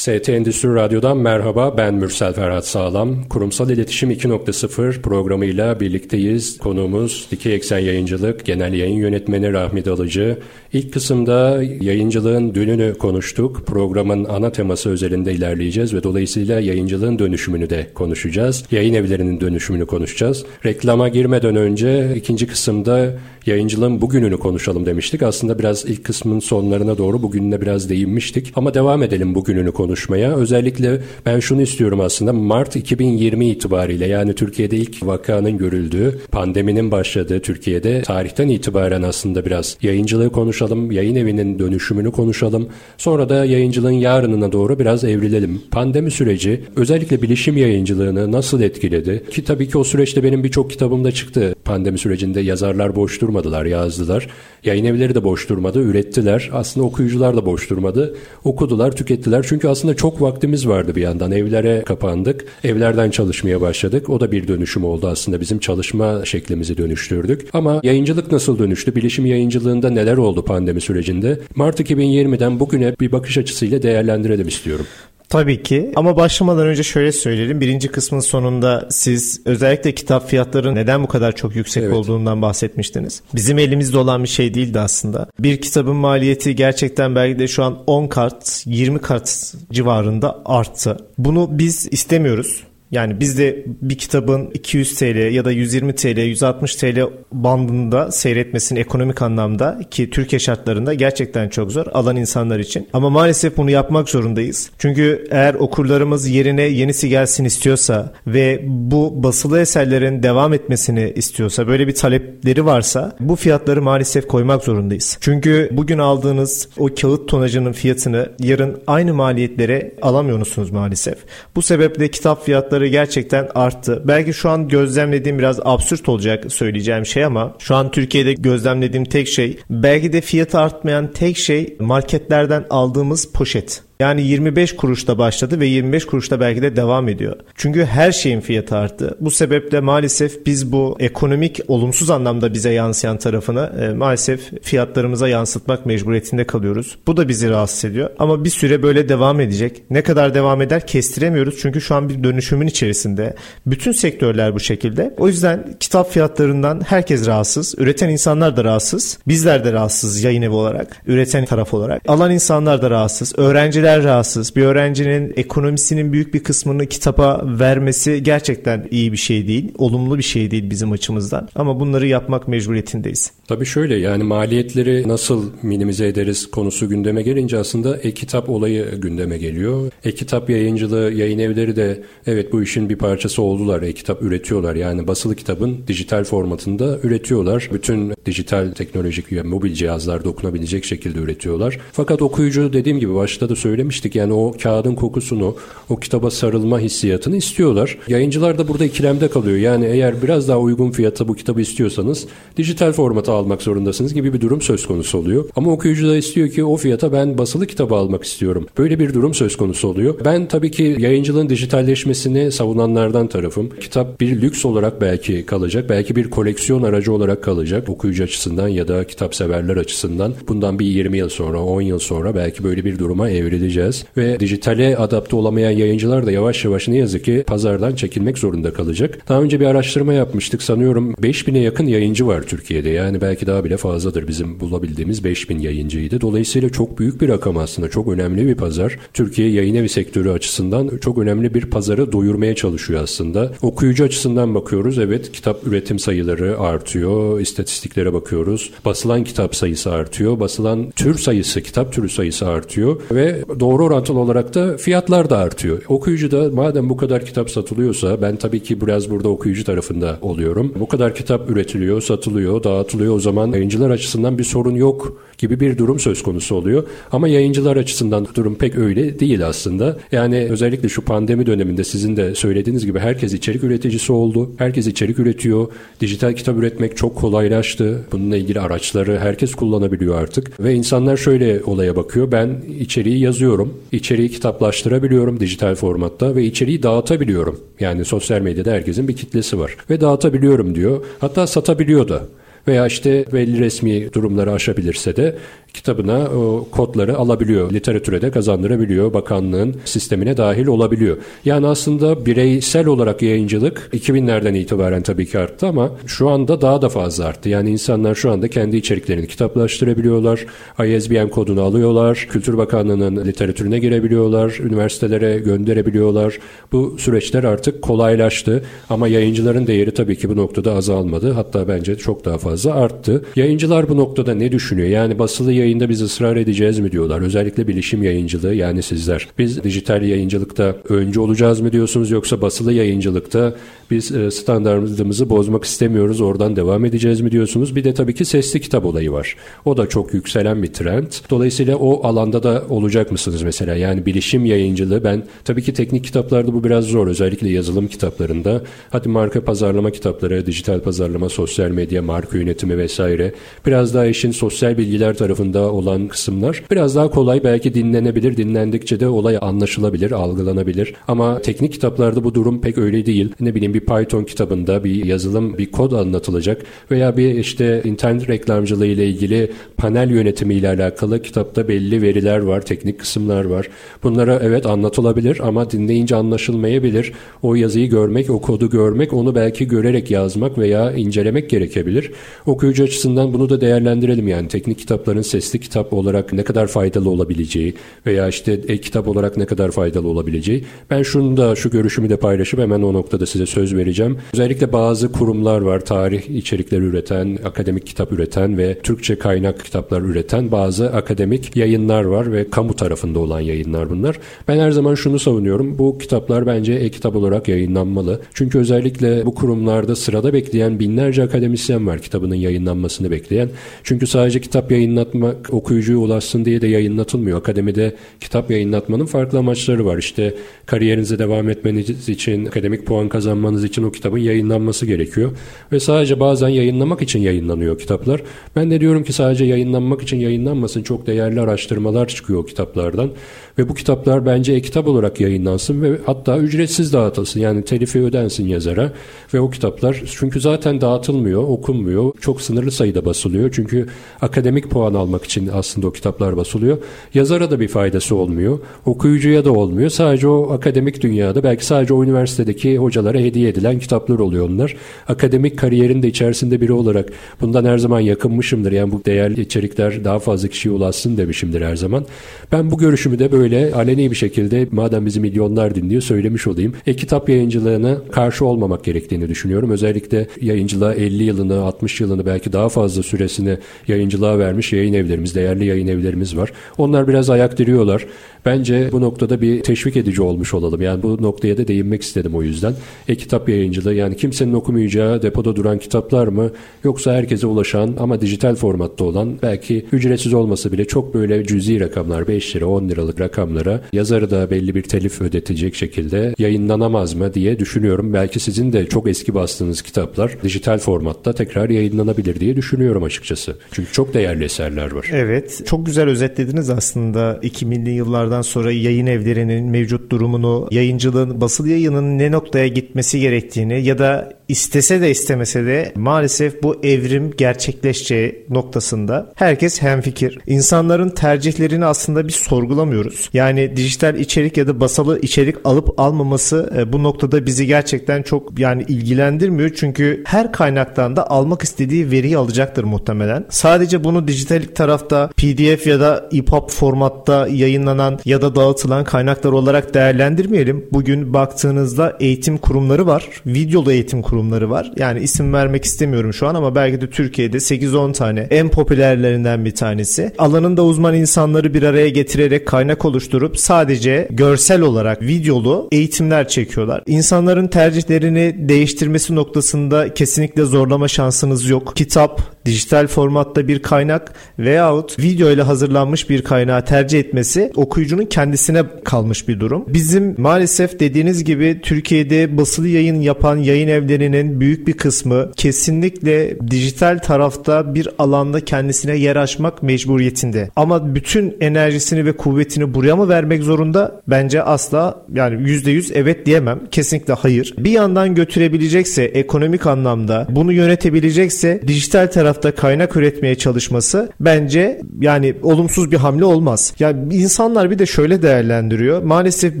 ST 0.00 0.28
Endüstri 0.28 0.74
Radyo'dan 0.74 1.16
merhaba 1.16 1.76
ben 1.76 1.94
Mürsel 1.94 2.32
Ferhat 2.32 2.66
Sağlam. 2.66 3.24
Kurumsal 3.24 3.70
İletişim 3.70 4.10
2.0 4.10 5.02
programıyla 5.02 5.80
birlikteyiz. 5.80 6.58
Konuğumuz 6.58 7.28
Dikey 7.30 7.54
Eksen 7.54 7.78
Yayıncılık 7.78 8.44
Genel 8.44 8.72
Yayın 8.72 8.96
Yönetmeni 8.96 9.52
Rahmi 9.52 9.84
Dalıcı. 9.84 10.38
İlk 10.72 10.92
kısımda 10.92 11.62
yayıncılığın 11.80 12.54
dönünü 12.54 12.94
konuştuk. 12.98 13.66
Programın 13.66 14.24
ana 14.24 14.52
teması 14.52 14.90
özelinde 14.90 15.32
ilerleyeceğiz 15.32 15.94
ve 15.94 16.02
dolayısıyla 16.02 16.60
yayıncılığın 16.60 17.18
dönüşümünü 17.18 17.70
de 17.70 17.86
konuşacağız. 17.94 18.64
Yayın 18.70 18.94
evlerinin 18.94 19.40
dönüşümünü 19.40 19.86
konuşacağız. 19.86 20.44
Reklama 20.64 21.08
girmeden 21.08 21.56
önce 21.56 22.14
ikinci 22.16 22.46
kısımda 22.46 23.14
yayıncılığın 23.50 24.00
bugününü 24.00 24.36
konuşalım 24.36 24.86
demiştik. 24.86 25.22
Aslında 25.22 25.58
biraz 25.58 25.84
ilk 25.84 26.04
kısmın 26.04 26.40
sonlarına 26.40 26.98
doğru 26.98 27.22
bugününe 27.22 27.60
biraz 27.60 27.90
değinmiştik. 27.90 28.52
Ama 28.56 28.74
devam 28.74 29.02
edelim 29.02 29.34
bugününü 29.34 29.72
konuşmaya. 29.72 30.36
Özellikle 30.36 31.00
ben 31.26 31.40
şunu 31.40 31.62
istiyorum 31.62 32.00
aslında 32.00 32.32
Mart 32.32 32.76
2020 32.76 33.48
itibariyle 33.48 34.06
yani 34.06 34.34
Türkiye'de 34.34 34.76
ilk 34.76 35.06
vakanın 35.06 35.58
görüldüğü, 35.58 36.20
pandeminin 36.32 36.90
başladığı 36.90 37.40
Türkiye'de 37.40 38.02
tarihten 38.02 38.48
itibaren 38.48 39.02
aslında 39.02 39.46
biraz 39.46 39.76
yayıncılığı 39.82 40.32
konuşalım, 40.32 40.92
yayın 40.92 41.16
evinin 41.16 41.58
dönüşümünü 41.58 42.12
konuşalım. 42.12 42.68
Sonra 42.98 43.28
da 43.28 43.44
yayıncılığın 43.44 43.90
yarınına 43.90 44.52
doğru 44.52 44.78
biraz 44.78 45.04
evrilelim. 45.04 45.62
Pandemi 45.70 46.10
süreci 46.10 46.60
özellikle 46.76 47.22
bilişim 47.22 47.56
yayıncılığını 47.56 48.32
nasıl 48.32 48.60
etkiledi? 48.60 49.24
Ki 49.30 49.44
tabii 49.44 49.68
ki 49.68 49.78
o 49.78 49.84
süreçte 49.84 50.22
benim 50.22 50.44
birçok 50.44 50.70
kitabımda 50.70 51.12
çıktı. 51.12 51.54
Pandemi 51.64 51.98
sürecinde 51.98 52.40
yazarlar 52.40 52.96
boş 52.96 53.20
durmadılar, 53.40 53.64
yazdılar. 53.64 54.28
Yayın 54.64 54.84
evleri 54.84 55.14
de 55.14 55.24
boş 55.24 55.48
durmadı, 55.48 55.82
ürettiler. 55.82 56.50
Aslında 56.52 56.86
okuyucular 56.86 57.36
da 57.36 57.46
boş 57.46 57.70
durmadı. 57.70 58.14
Okudular, 58.44 58.92
tükettiler. 58.92 59.46
Çünkü 59.48 59.68
aslında 59.68 59.96
çok 59.96 60.22
vaktimiz 60.22 60.68
vardı 60.68 60.96
bir 60.96 61.02
yandan. 61.02 61.32
Evlere 61.32 61.82
kapandık. 61.86 62.44
Evlerden 62.64 63.10
çalışmaya 63.10 63.60
başladık. 63.60 64.10
O 64.10 64.20
da 64.20 64.32
bir 64.32 64.48
dönüşüm 64.48 64.84
oldu 64.84 65.08
aslında. 65.08 65.40
Bizim 65.40 65.58
çalışma 65.58 66.24
şeklimizi 66.24 66.76
dönüştürdük. 66.76 67.48
Ama 67.52 67.80
yayıncılık 67.82 68.32
nasıl 68.32 68.58
dönüştü? 68.58 68.96
Bilişim 68.96 69.26
yayıncılığında 69.26 69.90
neler 69.90 70.16
oldu 70.16 70.44
pandemi 70.44 70.80
sürecinde? 70.80 71.40
Mart 71.54 71.80
2020'den 71.80 72.60
bugüne 72.60 72.94
bir 73.00 73.12
bakış 73.12 73.38
açısıyla 73.38 73.82
değerlendirelim 73.82 74.48
istiyorum. 74.48 74.86
Tabii 75.30 75.62
ki 75.62 75.92
ama 75.96 76.16
başlamadan 76.16 76.66
önce 76.66 76.82
şöyle 76.82 77.12
söyleyelim. 77.12 77.60
Birinci 77.60 77.88
kısmın 77.88 78.20
sonunda 78.20 78.88
siz 78.90 79.40
özellikle 79.44 79.94
kitap 79.94 80.28
fiyatları 80.28 80.74
neden 80.74 81.02
bu 81.02 81.06
kadar 81.06 81.36
çok 81.36 81.56
yüksek 81.56 81.82
evet. 81.82 81.94
olduğundan 81.94 82.42
bahsetmiştiniz. 82.42 83.22
Bizim 83.34 83.58
elimizde 83.58 83.98
olan 83.98 84.22
bir 84.22 84.28
şey 84.28 84.54
değildi 84.54 84.80
aslında. 84.80 85.26
Bir 85.38 85.60
kitabın 85.60 85.96
maliyeti 85.96 86.56
gerçekten 86.56 87.14
belki 87.14 87.38
de 87.38 87.48
şu 87.48 87.64
an 87.64 87.78
10 87.86 88.08
kart, 88.08 88.62
20 88.66 88.98
kart 88.98 89.54
civarında 89.72 90.42
arttı. 90.44 90.96
Bunu 91.18 91.48
biz 91.50 91.88
istemiyoruz. 91.90 92.62
Yani 92.90 93.20
biz 93.20 93.38
de 93.38 93.64
bir 93.66 93.98
kitabın 93.98 94.50
200 94.54 94.94
TL 94.94 95.32
ya 95.32 95.44
da 95.44 95.52
120 95.52 95.94
TL, 95.94 96.18
160 96.18 96.76
TL 96.76 97.08
bandında 97.32 98.12
seyretmesini 98.12 98.78
ekonomik 98.78 99.22
anlamda 99.22 99.80
ki 99.90 100.10
Türkiye 100.10 100.40
şartlarında 100.40 100.94
gerçekten 100.94 101.48
çok 101.48 101.72
zor 101.72 101.86
alan 101.86 102.16
insanlar 102.16 102.58
için. 102.58 102.88
Ama 102.92 103.10
maalesef 103.10 103.56
bunu 103.56 103.70
yapmak 103.70 104.08
zorundayız. 104.08 104.70
Çünkü 104.78 105.24
eğer 105.30 105.54
okurlarımız 105.54 106.28
yerine 106.28 106.62
yenisi 106.62 107.08
gelsin 107.08 107.44
istiyorsa 107.44 108.12
ve 108.26 108.60
bu 108.66 109.22
basılı 109.22 109.60
eserlerin 109.60 110.22
devam 110.22 110.52
etmesini 110.52 111.12
istiyorsa, 111.16 111.66
böyle 111.66 111.86
bir 111.86 111.94
talepleri 111.94 112.66
varsa 112.66 113.16
bu 113.20 113.36
fiyatları 113.36 113.82
maalesef 113.82 114.28
koymak 114.28 114.64
zorundayız. 114.64 115.18
Çünkü 115.20 115.68
bugün 115.72 115.98
aldığınız 115.98 116.68
o 116.78 116.88
kağıt 117.00 117.28
tonajının 117.28 117.72
fiyatını 117.72 118.32
yarın 118.38 118.82
aynı 118.86 119.14
maliyetlere 119.14 119.94
alamıyorsunuz 120.02 120.70
maalesef. 120.70 121.18
Bu 121.56 121.62
sebeple 121.62 122.08
kitap 122.08 122.44
fiyatları 122.44 122.79
fiyatları 122.80 122.86
gerçekten 122.86 123.48
arttı. 123.54 124.02
Belki 124.04 124.34
şu 124.34 124.50
an 124.50 124.68
gözlemlediğim 124.68 125.38
biraz 125.38 125.60
absürt 125.64 126.08
olacak 126.08 126.52
söyleyeceğim 126.52 127.06
şey 127.06 127.24
ama 127.24 127.54
şu 127.58 127.74
an 127.74 127.90
Türkiye'de 127.90 128.32
gözlemlediğim 128.32 129.04
tek 129.04 129.28
şey 129.28 129.58
belki 129.70 130.12
de 130.12 130.20
fiyatı 130.20 130.58
artmayan 130.58 131.12
tek 131.12 131.38
şey 131.38 131.76
marketlerden 131.80 132.64
aldığımız 132.70 133.32
poşet. 133.32 133.89
Yani 134.00 134.22
25 134.22 134.76
kuruşta 134.76 135.18
başladı 135.18 135.60
ve 135.60 135.66
25 135.66 136.06
kuruşta 136.06 136.40
belki 136.40 136.62
de 136.62 136.76
devam 136.76 137.08
ediyor. 137.08 137.36
Çünkü 137.54 137.84
her 137.84 138.12
şeyin 138.12 138.40
fiyatı 138.40 138.76
arttı. 138.76 139.16
Bu 139.20 139.30
sebeple 139.30 139.80
maalesef 139.80 140.46
biz 140.46 140.72
bu 140.72 140.96
ekonomik 141.00 141.60
olumsuz 141.68 142.10
anlamda 142.10 142.54
bize 142.54 142.70
yansıyan 142.70 143.18
tarafını 143.18 143.72
e, 143.80 143.94
maalesef 143.94 144.62
fiyatlarımıza 144.62 145.28
yansıtmak 145.28 145.86
mecburiyetinde 145.86 146.44
kalıyoruz. 146.44 146.98
Bu 147.06 147.16
da 147.16 147.28
bizi 147.28 147.50
rahatsız 147.50 147.84
ediyor. 147.84 148.10
Ama 148.18 148.44
bir 148.44 148.50
süre 148.50 148.82
böyle 148.82 149.08
devam 149.08 149.40
edecek. 149.40 149.82
Ne 149.90 150.02
kadar 150.02 150.34
devam 150.34 150.62
eder 150.62 150.86
kestiremiyoruz. 150.86 151.58
Çünkü 151.62 151.80
şu 151.80 151.94
an 151.94 152.08
bir 152.08 152.24
dönüşümün 152.24 152.66
içerisinde. 152.66 153.34
Bütün 153.66 153.92
sektörler 153.92 154.54
bu 154.54 154.60
şekilde. 154.60 155.14
O 155.18 155.28
yüzden 155.28 155.76
kitap 155.80 156.12
fiyatlarından 156.12 156.80
herkes 156.86 157.26
rahatsız. 157.26 157.74
Üreten 157.78 158.08
insanlar 158.08 158.56
da 158.56 158.64
rahatsız. 158.64 159.18
Bizler 159.28 159.64
de 159.64 159.72
rahatsız 159.72 160.24
yayın 160.24 160.42
evi 160.42 160.54
olarak. 160.54 161.02
Üreten 161.06 161.44
taraf 161.44 161.74
olarak. 161.74 162.02
Alan 162.08 162.30
insanlar 162.30 162.82
da 162.82 162.90
rahatsız. 162.90 163.38
Öğrenciler 163.38 163.89
öğrenciler 163.90 164.04
rahatsız. 164.04 164.56
Bir 164.56 164.62
öğrencinin 164.62 165.32
ekonomisinin 165.36 166.12
büyük 166.12 166.34
bir 166.34 166.42
kısmını 166.42 166.86
kitaba 166.86 167.42
vermesi 167.44 168.22
gerçekten 168.22 168.88
iyi 168.90 169.12
bir 169.12 169.16
şey 169.16 169.48
değil. 169.48 169.72
Olumlu 169.78 170.18
bir 170.18 170.22
şey 170.22 170.50
değil 170.50 170.70
bizim 170.70 170.92
açımızdan. 170.92 171.48
Ama 171.54 171.80
bunları 171.80 172.06
yapmak 172.06 172.48
mecburiyetindeyiz. 172.48 173.32
Tabii 173.48 173.66
şöyle 173.66 173.96
yani 173.96 174.22
maliyetleri 174.22 175.08
nasıl 175.08 175.50
minimize 175.62 176.06
ederiz 176.06 176.50
konusu 176.50 176.88
gündeme 176.88 177.22
gelince 177.22 177.58
aslında 177.58 177.96
e-kitap 177.96 178.48
olayı 178.48 179.00
gündeme 179.00 179.38
geliyor. 179.38 179.90
E-kitap 180.04 180.50
yayıncılığı, 180.50 181.12
yayın 181.12 181.38
evleri 181.38 181.76
de 181.76 182.02
evet 182.26 182.52
bu 182.52 182.62
işin 182.62 182.88
bir 182.88 182.96
parçası 182.96 183.42
oldular. 183.42 183.82
E-kitap 183.82 184.22
üretiyorlar. 184.22 184.74
Yani 184.74 185.06
basılı 185.06 185.36
kitabın 185.36 185.78
dijital 185.86 186.24
formatında 186.24 186.98
üretiyorlar. 187.02 187.68
Bütün 187.72 188.12
dijital 188.26 188.72
teknolojik 188.72 189.32
ve 189.32 189.42
mobil 189.42 189.74
cihazlarda 189.74 190.28
okunabilecek 190.28 190.84
şekilde 190.84 191.18
üretiyorlar. 191.18 191.78
Fakat 191.92 192.22
okuyucu 192.22 192.72
dediğim 192.72 192.98
gibi 193.00 193.14
başta 193.14 193.48
da 193.48 193.56
söyledim 193.56 193.79
söylemiştik. 193.80 194.14
Yani 194.14 194.32
o 194.32 194.52
kağıdın 194.62 194.94
kokusunu, 194.94 195.56
o 195.88 195.96
kitaba 195.96 196.30
sarılma 196.30 196.80
hissiyatını 196.80 197.36
istiyorlar. 197.36 197.98
Yayıncılar 198.08 198.58
da 198.58 198.68
burada 198.68 198.84
ikilemde 198.84 199.28
kalıyor. 199.28 199.56
Yani 199.56 199.86
eğer 199.86 200.22
biraz 200.22 200.48
daha 200.48 200.58
uygun 200.58 200.90
fiyata 200.90 201.28
bu 201.28 201.34
kitabı 201.34 201.60
istiyorsanız 201.60 202.26
dijital 202.56 202.92
formata 202.92 203.32
almak 203.32 203.62
zorundasınız 203.62 204.14
gibi 204.14 204.32
bir 204.32 204.40
durum 204.40 204.60
söz 204.60 204.86
konusu 204.86 205.18
oluyor. 205.18 205.44
Ama 205.56 205.72
okuyucu 205.72 206.08
da 206.08 206.16
istiyor 206.16 206.48
ki 206.48 206.64
o 206.64 206.76
fiyata 206.76 207.12
ben 207.12 207.38
basılı 207.38 207.66
kitabı 207.66 207.94
almak 207.94 208.24
istiyorum. 208.24 208.66
Böyle 208.78 208.98
bir 208.98 209.14
durum 209.14 209.34
söz 209.34 209.56
konusu 209.56 209.88
oluyor. 209.88 210.14
Ben 210.24 210.48
tabii 210.48 210.70
ki 210.70 210.96
yayıncılığın 210.98 211.48
dijitalleşmesini 211.48 212.52
savunanlardan 212.52 213.26
tarafım. 213.26 213.70
Kitap 213.80 214.20
bir 214.20 214.42
lüks 214.42 214.64
olarak 214.64 215.00
belki 215.00 215.46
kalacak. 215.46 215.88
Belki 215.88 216.16
bir 216.16 216.30
koleksiyon 216.30 216.82
aracı 216.82 217.12
olarak 217.12 217.42
kalacak. 217.42 217.88
Okuyucu 217.88 218.24
açısından 218.24 218.68
ya 218.68 218.88
da 218.88 219.06
kitap 219.06 219.34
severler 219.34 219.76
açısından. 219.76 220.34
Bundan 220.48 220.78
bir 220.78 220.86
20 220.86 221.18
yıl 221.18 221.28
sonra, 221.28 221.62
10 221.62 221.80
yıl 221.80 221.98
sonra 221.98 222.34
belki 222.34 222.64
böyle 222.64 222.84
bir 222.84 222.98
duruma 222.98 223.30
evrilecek 223.30 223.69
edeceğiz. 223.70 224.04
Ve 224.16 224.40
dijitale 224.40 224.96
adapte 224.96 225.36
olamayan 225.36 225.70
yayıncılar 225.70 226.26
da 226.26 226.32
yavaş 226.32 226.64
yavaş 226.64 226.88
ne 226.88 226.96
yazık 226.96 227.24
ki 227.24 227.44
pazardan 227.46 227.94
çekilmek 227.94 228.38
zorunda 228.38 228.72
kalacak. 228.72 229.18
Daha 229.28 229.42
önce 229.42 229.60
bir 229.60 229.66
araştırma 229.66 230.12
yapmıştık. 230.12 230.62
Sanıyorum 230.62 231.12
5000'e 231.12 231.60
yakın 231.60 231.86
yayıncı 231.86 232.26
var 232.26 232.42
Türkiye'de. 232.42 232.88
Yani 232.88 233.20
belki 233.20 233.46
daha 233.46 233.64
bile 233.64 233.76
fazladır 233.76 234.28
bizim 234.28 234.60
bulabildiğimiz 234.60 235.24
5000 235.24 235.58
yayıncıydı. 235.58 236.20
Dolayısıyla 236.20 236.68
çok 236.68 236.98
büyük 236.98 237.20
bir 237.20 237.28
rakam 237.28 237.56
aslında. 237.56 237.90
Çok 237.90 238.08
önemli 238.08 238.46
bir 238.46 238.54
pazar. 238.54 238.98
Türkiye 239.14 239.50
yayın 239.50 239.74
evi 239.74 239.88
sektörü 239.88 240.30
açısından 240.30 240.90
çok 241.00 241.18
önemli 241.18 241.54
bir 241.54 241.64
pazarı 241.64 242.12
doyurmaya 242.12 242.54
çalışıyor 242.54 243.02
aslında. 243.02 243.52
Okuyucu 243.62 244.04
açısından 244.04 244.54
bakıyoruz. 244.54 244.98
Evet 244.98 245.32
kitap 245.32 245.66
üretim 245.66 245.98
sayıları 245.98 246.60
artıyor. 246.60 247.40
İstatistiklere 247.40 248.12
bakıyoruz. 248.12 248.70
Basılan 248.84 249.24
kitap 249.24 249.56
sayısı 249.56 249.90
artıyor. 249.90 250.40
Basılan 250.40 250.90
tür 250.90 251.18
sayısı, 251.18 251.62
kitap 251.62 251.92
türü 251.92 252.08
sayısı 252.08 252.46
artıyor 252.46 253.00
ve 253.12 253.44
doğru 253.60 253.84
orantılı 253.84 254.18
olarak 254.18 254.54
da 254.54 254.76
fiyatlar 254.76 255.30
da 255.30 255.38
artıyor. 255.38 255.82
Okuyucu 255.88 256.30
da 256.30 256.50
madem 256.52 256.90
bu 256.90 256.96
kadar 256.96 257.24
kitap 257.24 257.50
satılıyorsa 257.50 258.22
ben 258.22 258.36
tabii 258.36 258.62
ki 258.62 258.80
biraz 258.80 259.10
burada 259.10 259.28
okuyucu 259.28 259.64
tarafında 259.64 260.18
oluyorum. 260.22 260.74
Bu 260.80 260.88
kadar 260.88 261.14
kitap 261.14 261.50
üretiliyor, 261.50 262.00
satılıyor, 262.00 262.64
dağıtılıyor 262.64 263.14
o 263.14 263.20
zaman 263.20 263.52
yayıncılar 263.52 263.90
açısından 263.90 264.38
bir 264.38 264.44
sorun 264.44 264.74
yok 264.74 265.20
gibi 265.38 265.60
bir 265.60 265.78
durum 265.78 266.00
söz 266.00 266.22
konusu 266.22 266.54
oluyor. 266.54 266.84
Ama 267.12 267.28
yayıncılar 267.28 267.76
açısından 267.76 268.26
durum 268.34 268.54
pek 268.54 268.78
öyle 268.78 269.20
değil 269.20 269.46
aslında. 269.46 269.96
Yani 270.12 270.46
özellikle 270.50 270.88
şu 270.88 271.04
pandemi 271.04 271.46
döneminde 271.46 271.84
sizin 271.84 272.16
de 272.16 272.34
söylediğiniz 272.34 272.86
gibi 272.86 272.98
herkes 272.98 273.32
içerik 273.32 273.64
üreticisi 273.64 274.12
oldu. 274.12 274.50
Herkes 274.56 274.86
içerik 274.86 275.18
üretiyor. 275.18 275.66
Dijital 276.00 276.32
kitap 276.32 276.58
üretmek 276.58 276.96
çok 276.96 277.16
kolaylaştı. 277.16 278.00
Bununla 278.12 278.36
ilgili 278.36 278.60
araçları 278.60 279.18
herkes 279.18 279.54
kullanabiliyor 279.54 280.22
artık. 280.22 280.60
Ve 280.60 280.74
insanlar 280.74 281.16
şöyle 281.16 281.64
olaya 281.64 281.96
bakıyor. 281.96 282.32
Ben 282.32 282.56
içeriği 282.78 283.20
yazıyorum 283.20 283.39
yazıyorum. 283.40 283.74
İçeriği 283.92 284.28
kitaplaştırabiliyorum 284.30 285.40
dijital 285.40 285.74
formatta 285.74 286.36
ve 286.36 286.44
içeriği 286.44 286.82
dağıtabiliyorum. 286.82 287.60
Yani 287.80 288.04
sosyal 288.04 288.40
medyada 288.40 288.70
herkesin 288.70 289.08
bir 289.08 289.16
kitlesi 289.16 289.58
var. 289.58 289.76
Ve 289.90 290.00
dağıtabiliyorum 290.00 290.74
diyor. 290.74 291.04
Hatta 291.18 291.46
satabiliyor 291.46 292.08
da 292.08 292.22
veya 292.68 292.86
işte 292.86 293.24
belli 293.32 293.60
resmi 293.60 294.12
durumları 294.12 294.52
aşabilirse 294.52 295.16
de 295.16 295.36
kitabına 295.74 296.24
o 296.24 296.68
kodları 296.70 297.16
alabiliyor. 297.16 297.72
Literatüre 297.72 298.22
de 298.22 298.30
kazandırabiliyor. 298.30 299.14
Bakanlığın 299.14 299.76
sistemine 299.84 300.36
dahil 300.36 300.66
olabiliyor. 300.66 301.16
Yani 301.44 301.66
aslında 301.66 302.26
bireysel 302.26 302.86
olarak 302.86 303.22
yayıncılık 303.22 303.90
2000'lerden 303.92 304.54
itibaren 304.54 305.02
tabii 305.02 305.26
ki 305.26 305.38
arttı 305.38 305.66
ama 305.66 305.92
şu 306.06 306.28
anda 306.28 306.60
daha 306.60 306.82
da 306.82 306.88
fazla 306.88 307.24
arttı. 307.24 307.48
Yani 307.48 307.70
insanlar 307.70 308.14
şu 308.14 308.30
anda 308.30 308.48
kendi 308.48 308.76
içeriklerini 308.76 309.26
kitaplaştırabiliyorlar. 309.26 310.46
ISBN 310.86 311.28
kodunu 311.28 311.62
alıyorlar. 311.62 312.26
Kültür 312.30 312.58
Bakanlığı'nın 312.58 313.26
literatürüne 313.26 313.78
girebiliyorlar. 313.78 314.58
Üniversitelere 314.60 315.38
gönderebiliyorlar. 315.38 316.38
Bu 316.72 316.96
süreçler 316.98 317.44
artık 317.44 317.82
kolaylaştı. 317.82 318.62
Ama 318.90 319.08
yayıncıların 319.08 319.66
değeri 319.66 319.90
tabii 319.90 320.16
ki 320.16 320.28
bu 320.28 320.36
noktada 320.36 320.72
azalmadı. 320.72 321.32
Hatta 321.32 321.68
bence 321.68 321.96
çok 321.96 322.24
daha 322.24 322.38
fazla 322.38 322.49
arttı. 322.72 323.24
Yayıncılar 323.36 323.88
bu 323.88 323.96
noktada 323.96 324.34
ne 324.34 324.52
düşünüyor? 324.52 324.88
Yani 324.88 325.18
basılı 325.18 325.52
yayında 325.52 325.88
biz 325.88 326.02
ısrar 326.02 326.36
edeceğiz 326.36 326.78
mi 326.78 326.92
diyorlar. 326.92 327.20
Özellikle 327.20 327.68
bilişim 327.68 328.02
yayıncılığı 328.02 328.54
yani 328.54 328.82
sizler. 328.82 329.28
Biz 329.38 329.64
dijital 329.64 330.02
yayıncılıkta 330.02 330.76
önce 330.88 331.20
olacağız 331.20 331.60
mı 331.60 331.72
diyorsunuz 331.72 332.10
yoksa 332.10 332.42
basılı 332.42 332.72
yayıncılıkta 332.72 333.54
biz 333.90 334.12
e, 334.12 334.30
standartımızı 334.30 335.30
bozmak 335.30 335.64
istemiyoruz 335.64 336.20
oradan 336.20 336.56
devam 336.56 336.84
edeceğiz 336.84 337.20
mi 337.20 337.32
diyorsunuz. 337.32 337.76
Bir 337.76 337.84
de 337.84 337.94
tabii 337.94 338.14
ki 338.14 338.24
sesli 338.24 338.60
kitap 338.60 338.84
olayı 338.84 339.12
var. 339.12 339.36
O 339.64 339.76
da 339.76 339.88
çok 339.88 340.14
yükselen 340.14 340.62
bir 340.62 340.72
trend. 340.72 341.06
Dolayısıyla 341.30 341.76
o 341.76 342.06
alanda 342.06 342.42
da 342.42 342.62
olacak 342.68 343.12
mısınız 343.12 343.42
mesela? 343.42 343.76
Yani 343.76 344.06
bilişim 344.06 344.44
yayıncılığı 344.44 345.04
ben 345.04 345.24
tabii 345.44 345.62
ki 345.62 345.72
teknik 345.72 346.04
kitaplarda 346.04 346.52
bu 346.52 346.64
biraz 346.64 346.84
zor. 346.84 347.06
Özellikle 347.06 347.48
yazılım 347.48 347.88
kitaplarında. 347.88 348.62
Hadi 348.90 349.08
marka 349.08 349.44
pazarlama 349.44 349.90
kitapları, 349.90 350.46
dijital 350.46 350.80
pazarlama, 350.80 351.28
sosyal 351.28 351.70
medya, 351.70 352.02
marka 352.02 352.38
yönetimi 352.40 352.78
vesaire. 352.78 353.32
Biraz 353.66 353.94
daha 353.94 354.06
işin 354.06 354.30
sosyal 354.30 354.78
bilgiler 354.78 355.16
tarafında 355.16 355.72
olan 355.72 356.08
kısımlar 356.08 356.62
biraz 356.70 356.96
daha 356.96 357.10
kolay 357.10 357.44
belki 357.44 357.74
dinlenebilir. 357.74 358.36
Dinlendikçe 358.36 359.00
de 359.00 359.08
olay 359.08 359.38
anlaşılabilir, 359.40 360.10
algılanabilir. 360.10 360.94
Ama 361.08 361.42
teknik 361.42 361.72
kitaplarda 361.72 362.24
bu 362.24 362.34
durum 362.34 362.60
pek 362.60 362.78
öyle 362.78 363.06
değil. 363.06 363.34
Ne 363.40 363.54
bileyim 363.54 363.74
bir 363.74 363.80
Python 363.80 364.24
kitabında 364.24 364.84
bir 364.84 365.04
yazılım, 365.04 365.58
bir 365.58 365.70
kod 365.70 365.92
anlatılacak 365.92 366.62
veya 366.90 367.16
bir 367.16 367.34
işte 367.34 367.82
internet 367.84 368.28
reklamcılığı 368.28 368.86
ile 368.86 369.06
ilgili 369.06 369.50
panel 369.76 370.10
yönetimi 370.10 370.54
ile 370.54 370.68
alakalı 370.68 371.22
kitapta 371.22 371.68
belli 371.68 372.02
veriler 372.02 372.38
var, 372.38 372.60
teknik 372.60 372.98
kısımlar 373.00 373.44
var. 373.44 373.68
Bunlara 374.02 374.40
evet 374.42 374.66
anlatılabilir 374.66 375.40
ama 375.42 375.70
dinleyince 375.70 376.16
anlaşılmayabilir. 376.16 377.12
O 377.42 377.54
yazıyı 377.54 377.90
görmek, 377.90 378.30
o 378.30 378.40
kodu 378.40 378.70
görmek, 378.70 379.12
onu 379.12 379.34
belki 379.34 379.68
görerek 379.68 380.10
yazmak 380.10 380.58
veya 380.58 380.92
incelemek 380.92 381.50
gerekebilir. 381.50 382.12
Okuyucu 382.46 382.84
açısından 382.84 383.32
bunu 383.32 383.48
da 383.48 383.60
değerlendirelim 383.60 384.28
yani 384.28 384.48
teknik 384.48 384.78
kitapların 384.78 385.22
sesli 385.22 385.60
kitap 385.60 385.92
olarak 385.92 386.32
ne 386.32 386.42
kadar 386.42 386.66
faydalı 386.66 387.10
olabileceği 387.10 387.74
veya 388.06 388.28
işte 388.28 388.52
e-kitap 388.52 389.08
olarak 389.08 389.36
ne 389.36 389.46
kadar 389.46 389.70
faydalı 389.70 390.08
olabileceği. 390.08 390.64
Ben 390.90 391.02
şunu 391.02 391.36
da 391.36 391.56
şu 391.56 391.70
görüşümü 391.70 392.10
de 392.10 392.16
paylaşıp 392.16 392.60
hemen 392.60 392.82
o 392.82 392.92
noktada 392.92 393.26
size 393.26 393.46
söz 393.46 393.74
vereceğim. 393.76 394.18
Özellikle 394.32 394.72
bazı 394.72 395.12
kurumlar 395.12 395.60
var 395.60 395.80
tarih 395.80 396.30
içerikleri 396.30 396.84
üreten, 396.84 397.38
akademik 397.44 397.86
kitap 397.86 398.12
üreten 398.12 398.58
ve 398.58 398.78
Türkçe 398.78 399.18
kaynak 399.18 399.64
kitaplar 399.64 400.02
üreten 400.02 400.52
bazı 400.52 400.92
akademik 400.92 401.56
yayınlar 401.56 402.04
var 402.04 402.32
ve 402.32 402.50
kamu 402.50 402.76
tarafında 402.76 403.18
olan 403.18 403.40
yayınlar 403.40 403.90
bunlar. 403.90 404.18
Ben 404.48 404.58
her 404.58 404.70
zaman 404.70 404.94
şunu 404.94 405.18
savunuyorum. 405.18 405.78
Bu 405.78 405.98
kitaplar 405.98 406.46
bence 406.46 406.72
e-kitap 406.72 407.16
olarak 407.16 407.48
yayınlanmalı. 407.48 408.20
Çünkü 408.34 408.58
özellikle 408.58 409.26
bu 409.26 409.34
kurumlarda 409.34 409.96
sırada 409.96 410.32
bekleyen 410.32 410.78
binlerce 410.78 411.22
akademisyen 411.22 411.86
var 411.86 411.98
kitabının 412.20 412.34
yayınlanmasını 412.34 413.10
bekleyen. 413.10 413.50
Çünkü 413.82 414.06
sadece 414.06 414.40
kitap 414.40 414.72
yayınlatmak 414.72 415.54
okuyucuya 415.54 415.98
ulaşsın 415.98 416.44
diye 416.44 416.60
de 416.60 416.66
yayınlatılmıyor. 416.66 417.38
Akademide 417.38 417.94
kitap 418.20 418.50
yayınlatmanın 418.50 419.06
farklı 419.06 419.38
amaçları 419.38 419.86
var. 419.86 419.98
İşte 419.98 420.34
kariyerinize 420.66 421.18
devam 421.18 421.50
etmeniz 421.50 422.08
için, 422.08 422.46
akademik 422.46 422.86
puan 422.86 423.08
kazanmanız 423.08 423.64
için 423.64 423.82
o 423.82 423.92
kitabın 423.92 424.18
yayınlanması 424.18 424.86
gerekiyor. 424.86 425.30
Ve 425.72 425.80
sadece 425.80 426.20
bazen 426.20 426.48
yayınlamak 426.48 427.02
için 427.02 427.20
yayınlanıyor 427.20 427.78
kitaplar. 427.78 428.22
Ben 428.56 428.70
de 428.70 428.80
diyorum 428.80 429.04
ki 429.04 429.12
sadece 429.12 429.44
yayınlanmak 429.44 430.02
için 430.02 430.16
yayınlanmasın. 430.16 430.82
Çok 430.82 431.06
değerli 431.06 431.40
araştırmalar 431.40 432.08
çıkıyor 432.08 432.38
o 432.38 432.44
kitaplardan. 432.44 433.10
Ve 433.58 433.68
bu 433.68 433.74
kitaplar 433.74 434.26
bence 434.26 434.52
e-kitap 434.52 434.88
olarak 434.88 435.20
yayınlansın 435.20 435.82
ve 435.82 435.98
hatta 436.06 436.38
ücretsiz 436.38 436.92
dağıtılsın. 436.92 437.40
Yani 437.40 437.64
telifi 437.64 438.02
ödensin 438.02 438.46
yazara 438.48 438.92
ve 439.34 439.40
o 439.40 439.50
kitaplar 439.50 440.02
çünkü 440.18 440.40
zaten 440.40 440.80
dağıtılmıyor, 440.80 441.42
okunmuyor. 441.42 442.09
Çok 442.20 442.42
sınırlı 442.42 442.70
sayıda 442.70 443.04
basılıyor. 443.04 443.50
Çünkü 443.52 443.86
akademik 444.20 444.70
puan 444.70 444.94
almak 444.94 445.24
için 445.24 445.50
aslında 445.52 445.86
o 445.86 445.92
kitaplar 445.92 446.36
basılıyor. 446.36 446.78
Yazara 447.14 447.50
da 447.50 447.60
bir 447.60 447.68
faydası 447.68 448.16
olmuyor. 448.16 448.58
Okuyucuya 448.86 449.44
da 449.44 449.52
olmuyor. 449.52 449.90
Sadece 449.90 450.28
o 450.28 450.52
akademik 450.52 451.00
dünyada 451.00 451.42
belki 451.42 451.66
sadece 451.66 451.94
o 451.94 452.04
üniversitedeki 452.04 452.78
hocalara 452.78 453.18
hediye 453.18 453.48
edilen 453.48 453.78
kitaplar 453.78 454.18
oluyor 454.18 454.48
onlar. 454.48 454.76
Akademik 455.08 455.58
kariyerin 455.58 456.02
de 456.02 456.08
içerisinde 456.08 456.60
biri 456.60 456.72
olarak 456.72 457.08
bundan 457.40 457.64
her 457.64 457.78
zaman 457.78 458.00
yakınmışımdır. 458.00 458.72
Yani 458.72 458.92
bu 458.92 459.04
değerli 459.04 459.40
içerikler 459.40 460.04
daha 460.04 460.18
fazla 460.18 460.48
kişiye 460.48 460.74
ulaşsın 460.74 461.16
demişimdir 461.16 461.62
her 461.62 461.76
zaman. 461.76 462.06
Ben 462.52 462.70
bu 462.70 462.78
görüşümü 462.78 463.18
de 463.18 463.32
böyle 463.32 463.74
aleni 463.74 464.10
bir 464.10 464.16
şekilde 464.16 464.66
madem 464.72 465.06
bizi 465.06 465.20
milyonlar 465.20 465.74
dinliyor 465.74 466.02
söylemiş 466.02 466.46
olayım. 466.46 466.74
E-kitap 466.86 467.28
yayıncılığına 467.28 467.98
karşı 468.12 468.44
olmamak 468.44 468.84
gerektiğini 468.84 469.28
düşünüyorum. 469.28 469.70
Özellikle 469.70 470.26
yayıncılığa 470.40 470.94
50 470.94 471.22
yılını 471.24 471.62
60 471.62 471.99
yılını 472.00 472.26
belki 472.26 472.52
daha 472.52 472.68
fazla 472.68 473.02
süresini 473.02 473.58
yayıncılığa 473.88 474.38
vermiş 474.38 474.72
yayın 474.72 474.92
evlerimiz, 474.92 475.34
değerli 475.34 475.64
yayın 475.64 475.86
evlerimiz 475.86 476.36
var. 476.36 476.52
Onlar 476.78 477.08
biraz 477.08 477.30
ayak 477.30 477.58
diriyorlar. 477.58 478.06
Bence 478.46 478.88
bu 478.92 479.00
noktada 479.00 479.40
bir 479.40 479.62
teşvik 479.62 479.96
edici 479.96 480.22
olmuş 480.22 480.54
olalım. 480.54 480.82
Yani 480.82 481.02
bu 481.02 481.22
noktaya 481.22 481.58
da 481.58 481.68
değinmek 481.68 482.02
istedim 482.02 482.34
o 482.34 482.42
yüzden. 482.42 482.74
E-kitap 483.08 483.48
yayıncılığı 483.48 483.94
yani 483.94 484.16
kimsenin 484.16 484.52
okumayacağı 484.52 485.22
depoda 485.22 485.56
duran 485.56 485.78
kitaplar 485.78 486.28
mı 486.28 486.50
yoksa 486.84 487.12
herkese 487.12 487.46
ulaşan 487.46 487.94
ama 487.98 488.20
dijital 488.20 488.54
formatta 488.54 489.04
olan 489.04 489.38
belki 489.42 489.86
ücretsiz 489.92 490.34
olmasa 490.34 490.72
bile 490.72 490.84
çok 490.84 491.14
böyle 491.14 491.44
cüzi 491.44 491.80
rakamlar 491.80 492.28
5 492.28 492.56
lira 492.56 492.66
10 492.66 492.88
liralık 492.88 493.20
rakamlara 493.20 493.80
yazarı 493.92 494.30
da 494.30 494.50
belli 494.50 494.74
bir 494.74 494.82
telif 494.82 495.20
ödetecek 495.20 495.74
şekilde 495.74 496.34
yayınlanamaz 496.38 497.14
mı 497.14 497.34
diye 497.34 497.58
düşünüyorum. 497.58 498.12
Belki 498.12 498.40
sizin 498.40 498.72
de 498.72 498.86
çok 498.86 499.08
eski 499.08 499.34
bastığınız 499.34 499.82
kitaplar 499.82 500.36
dijital 500.42 500.78
formatta 500.78 501.32
tekrar 501.32 501.70
yayınlanabilir 501.90 502.40
diye 502.40 502.56
düşünüyorum 502.56 503.02
açıkçası. 503.02 503.56
Çünkü 503.72 503.92
çok 503.92 504.14
değerli 504.14 504.44
eserler 504.44 504.92
var. 504.92 505.06
Evet. 505.12 505.62
Çok 505.66 505.86
güzel 505.86 506.08
özetlediniz 506.08 506.70
aslında 506.70 507.38
2000'li 507.42 507.90
yıllar 507.90 508.20
yıllardan 508.20 508.42
sonra 508.42 508.72
yayın 508.72 509.06
evlerinin 509.06 509.70
mevcut 509.70 510.12
durumunu, 510.12 510.68
yayıncılığın, 510.70 511.40
basılı 511.40 511.68
yayının 511.68 512.18
ne 512.18 512.32
noktaya 512.32 512.68
gitmesi 512.68 513.20
gerektiğini 513.20 513.82
ya 513.82 513.98
da 513.98 514.32
istese 514.48 515.00
de 515.00 515.10
istemese 515.10 515.66
de 515.66 515.92
maalesef 515.96 516.62
bu 516.62 516.76
evrim 516.82 517.30
gerçekleşeceği 517.38 518.46
noktasında 518.48 519.32
herkes 519.34 519.82
hemfikir. 519.82 520.38
İnsanların 520.46 521.08
tercihlerini 521.10 521.84
aslında 521.84 522.28
bir 522.28 522.32
sorgulamıyoruz. 522.32 523.30
Yani 523.32 523.76
dijital 523.76 524.18
içerik 524.18 524.56
ya 524.56 524.66
da 524.66 524.80
basılı 524.80 525.20
içerik 525.20 525.56
alıp 525.64 526.00
almaması 526.00 526.72
e, 526.76 526.92
bu 526.92 527.02
noktada 527.02 527.46
bizi 527.46 527.66
gerçekten 527.66 528.22
çok 528.22 528.58
yani 528.58 528.82
ilgilendirmiyor. 528.88 529.70
Çünkü 529.74 530.22
her 530.26 530.52
kaynaktan 530.52 531.16
da 531.16 531.30
almak 531.30 531.62
istediği 531.80 532.10
veriyi 532.10 532.36
alacaktır 532.36 532.84
muhtemelen. 532.84 533.44
Sadece 533.48 534.04
bunu 534.04 534.28
dijital 534.28 534.62
tarafta 534.74 535.30
PDF 535.36 535.86
ya 535.86 536.00
da 536.00 536.28
EPUB 536.32 536.70
formatta 536.70 537.48
yayınlanan 537.48 538.18
ya 538.24 538.42
da 538.42 538.54
dağıtılan 538.54 539.04
kaynaklar 539.04 539.52
olarak 539.52 539.94
değerlendirmeyelim. 539.94 540.86
Bugün 540.92 541.34
baktığınızda 541.34 542.16
eğitim 542.20 542.58
kurumları 542.58 543.06
var. 543.06 543.28
Videolu 543.46 543.92
eğitim 543.92 544.22
kurumları 544.22 544.70
var. 544.70 544.92
Yani 544.96 545.20
isim 545.20 545.52
vermek 545.52 545.84
istemiyorum 545.84 546.32
şu 546.34 546.48
an 546.48 546.54
ama 546.54 546.74
belki 546.74 547.00
de 547.00 547.10
Türkiye'de 547.10 547.56
8-10 547.56 548.12
tane 548.12 548.40
en 548.50 548.68
popülerlerinden 548.68 549.64
bir 549.64 549.74
tanesi. 549.74 550.32
Alanında 550.38 550.84
uzman 550.84 551.14
insanları 551.14 551.74
bir 551.74 551.82
araya 551.82 552.08
getirerek 552.08 552.66
kaynak 552.66 553.04
oluşturup 553.04 553.58
sadece 553.58 554.28
görsel 554.30 554.80
olarak 554.80 555.22
videolu 555.22 555.88
eğitimler 555.92 556.48
çekiyorlar. 556.48 557.02
İnsanların 557.06 557.68
tercihlerini 557.68 558.54
değiştirmesi 558.58 559.34
noktasında 559.34 560.14
kesinlikle 560.14 560.64
zorlama 560.64 561.08
şansınız 561.08 561.59
yok. 561.68 561.96
Kitap, 561.96 562.42
dijital 562.70 563.06
formatta 563.06 563.68
bir 563.68 563.82
kaynak 563.82 564.32
veyahut 564.58 565.18
video 565.18 565.50
ile 565.50 565.62
hazırlanmış 565.62 566.30
bir 566.30 566.42
kaynağı 566.42 566.84
tercih 566.84 567.20
etmesi 567.20 567.72
okuyucunun 567.76 568.24
kendisine 568.24 568.82
kalmış 569.04 569.48
bir 569.48 569.60
durum. 569.60 569.84
Bizim 569.88 570.34
maalesef 570.38 571.00
dediğiniz 571.00 571.44
gibi 571.44 571.80
Türkiye'de 571.82 572.56
basılı 572.56 572.88
yayın 572.88 573.20
yapan 573.20 573.56
yayın 573.56 573.88
evlerinin 573.88 574.60
büyük 574.60 574.86
bir 574.86 574.92
kısmı 574.92 575.52
kesinlikle 575.56 576.56
dijital 576.70 577.18
tarafta 577.18 577.94
bir 577.94 578.08
alanda 578.18 578.60
kendisine 578.60 579.16
yer 579.16 579.36
açmak 579.36 579.82
mecburiyetinde. 579.82 580.70
Ama 580.76 581.14
bütün 581.14 581.56
enerjisini 581.60 582.26
ve 582.26 582.32
kuvvetini 582.32 582.94
buraya 582.94 583.16
mı 583.16 583.28
vermek 583.28 583.62
zorunda? 583.62 584.20
Bence 584.28 584.62
asla 584.62 585.22
yani 585.34 585.54
%100 585.54 586.12
evet 586.14 586.46
diyemem. 586.46 586.80
Kesinlikle 586.90 587.34
hayır. 587.34 587.74
Bir 587.78 587.90
yandan 587.90 588.34
götürebilecekse 588.34 589.24
ekonomik 589.24 589.86
anlamda 589.86 590.46
bunu 590.50 590.72
yönetebilecekse 590.72 591.80
dijital 591.86 592.26
tarafta 592.26 592.59
kaynak 592.68 593.16
üretmeye 593.16 593.54
çalışması 593.54 594.30
bence 594.40 595.00
yani 595.20 595.54
olumsuz 595.62 596.10
bir 596.10 596.16
hamle 596.16 596.44
olmaz. 596.44 596.94
Yani 596.98 597.34
insanlar 597.34 597.90
bir 597.90 597.98
de 597.98 598.06
şöyle 598.06 598.42
değerlendiriyor. 598.42 599.22
Maalesef 599.22 599.80